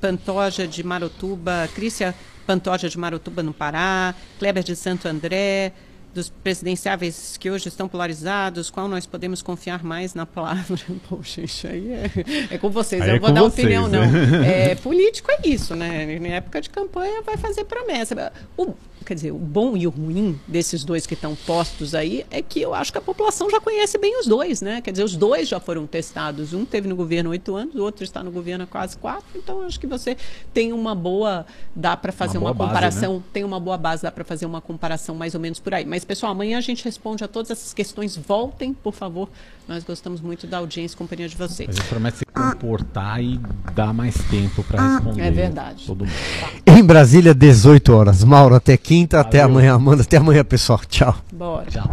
Pantoja 0.00 0.66
de 0.66 0.82
Marotuba, 0.82 1.68
Crícia 1.72 2.14
Pantoja 2.44 2.88
de 2.88 2.98
Marotuba, 2.98 3.42
no 3.42 3.52
Pará, 3.52 4.14
Kleber 4.38 4.64
de 4.64 4.74
Santo 4.74 5.06
André, 5.06 5.72
dos 6.14 6.28
presidenciáveis 6.28 7.36
que 7.36 7.50
hoje 7.50 7.68
estão 7.68 7.88
polarizados, 7.88 8.70
qual 8.70 8.88
nós 8.88 9.06
podemos 9.06 9.42
confiar 9.42 9.84
mais 9.84 10.14
na 10.14 10.26
palavra? 10.26 10.78
Poxa, 11.08 11.42
isso 11.42 11.66
aí 11.66 11.92
é, 11.92 12.10
é 12.50 12.58
com 12.58 12.70
vocês, 12.70 13.02
aí 13.02 13.10
eu 13.10 13.16
é 13.16 13.18
vou 13.18 13.32
dar 13.32 13.42
vocês, 13.42 13.64
opinião, 13.64 13.88
né? 13.88 14.06
não. 14.06 14.44
É, 14.48 14.74
político 14.74 15.30
é 15.30 15.38
isso, 15.44 15.74
né? 15.74 16.16
Em 16.16 16.32
época 16.32 16.60
de 16.60 16.70
campanha 16.70 17.22
vai 17.22 17.36
fazer 17.36 17.64
promessa. 17.64 18.32
O, 18.56 18.74
quer 19.08 19.14
dizer, 19.14 19.32
o 19.32 19.38
bom 19.38 19.74
e 19.74 19.86
o 19.86 19.90
ruim 19.90 20.38
desses 20.46 20.84
dois 20.84 21.06
que 21.06 21.14
estão 21.14 21.34
postos 21.34 21.94
aí 21.94 22.26
é 22.30 22.42
que 22.42 22.60
eu 22.60 22.74
acho 22.74 22.92
que 22.92 22.98
a 22.98 23.00
população 23.00 23.48
já 23.50 23.58
conhece 23.58 23.96
bem 23.96 24.20
os 24.20 24.26
dois, 24.26 24.60
né? 24.60 24.82
Quer 24.82 24.90
dizer, 24.90 25.04
os 25.04 25.16
dois 25.16 25.48
já 25.48 25.58
foram 25.58 25.86
testados. 25.86 26.52
Um 26.52 26.64
teve 26.64 26.88
no 26.88 26.94
governo 26.94 27.30
oito 27.30 27.56
anos, 27.56 27.74
o 27.74 27.82
outro 27.82 28.04
está 28.04 28.22
no 28.22 28.30
governo 28.30 28.64
há 28.64 28.66
quase 28.66 28.98
quatro. 28.98 29.26
Então, 29.34 29.62
acho 29.62 29.80
que 29.80 29.86
você 29.86 30.16
tem 30.52 30.74
uma 30.74 30.94
boa. 30.94 31.46
dá 31.74 31.96
para 31.96 32.12
fazer 32.12 32.36
uma, 32.36 32.50
uma 32.50 32.66
comparação. 32.66 33.14
Base, 33.14 33.24
né? 33.24 33.30
Tem 33.32 33.44
uma 33.44 33.58
boa 33.58 33.78
base, 33.78 34.02
dá 34.02 34.12
para 34.12 34.24
fazer 34.24 34.44
uma 34.44 34.60
comparação 34.60 35.14
mais 35.14 35.34
ou 35.34 35.40
menos 35.40 35.58
por 35.58 35.72
aí. 35.72 35.86
Mas, 35.86 35.97
pessoal, 36.04 36.32
amanhã 36.32 36.58
a 36.58 36.60
gente 36.60 36.84
responde 36.84 37.24
a 37.24 37.28
todas 37.28 37.50
essas 37.50 37.72
questões. 37.72 38.16
Voltem, 38.16 38.72
por 38.72 38.92
favor. 38.94 39.28
Nós 39.66 39.84
gostamos 39.84 40.20
muito 40.20 40.46
da 40.46 40.58
audiência 40.58 40.94
e 40.94 40.98
companhia 40.98 41.28
de 41.28 41.36
vocês. 41.36 41.68
A 41.68 41.72
gente 41.72 41.88
promete 41.88 42.18
se 42.18 42.24
comportar 42.26 43.22
e 43.22 43.40
dar 43.74 43.92
mais 43.92 44.16
tempo 44.30 44.62
para 44.64 44.94
responder. 44.94 45.22
É 45.22 45.30
verdade. 45.30 45.84
Todo 45.86 46.04
mundo. 46.04 46.14
Em 46.66 46.82
Brasília, 46.82 47.34
18 47.34 47.92
horas. 47.94 48.24
Mauro, 48.24 48.54
até 48.54 48.76
quinta, 48.76 49.18
Valeu. 49.18 49.28
até 49.28 49.42
amanhã. 49.42 49.74
Amanda, 49.74 50.02
até 50.02 50.16
amanhã, 50.16 50.44
pessoal. 50.44 50.80
Tchau. 50.88 51.16
Bora. 51.32 51.66
Tchau. 51.66 51.90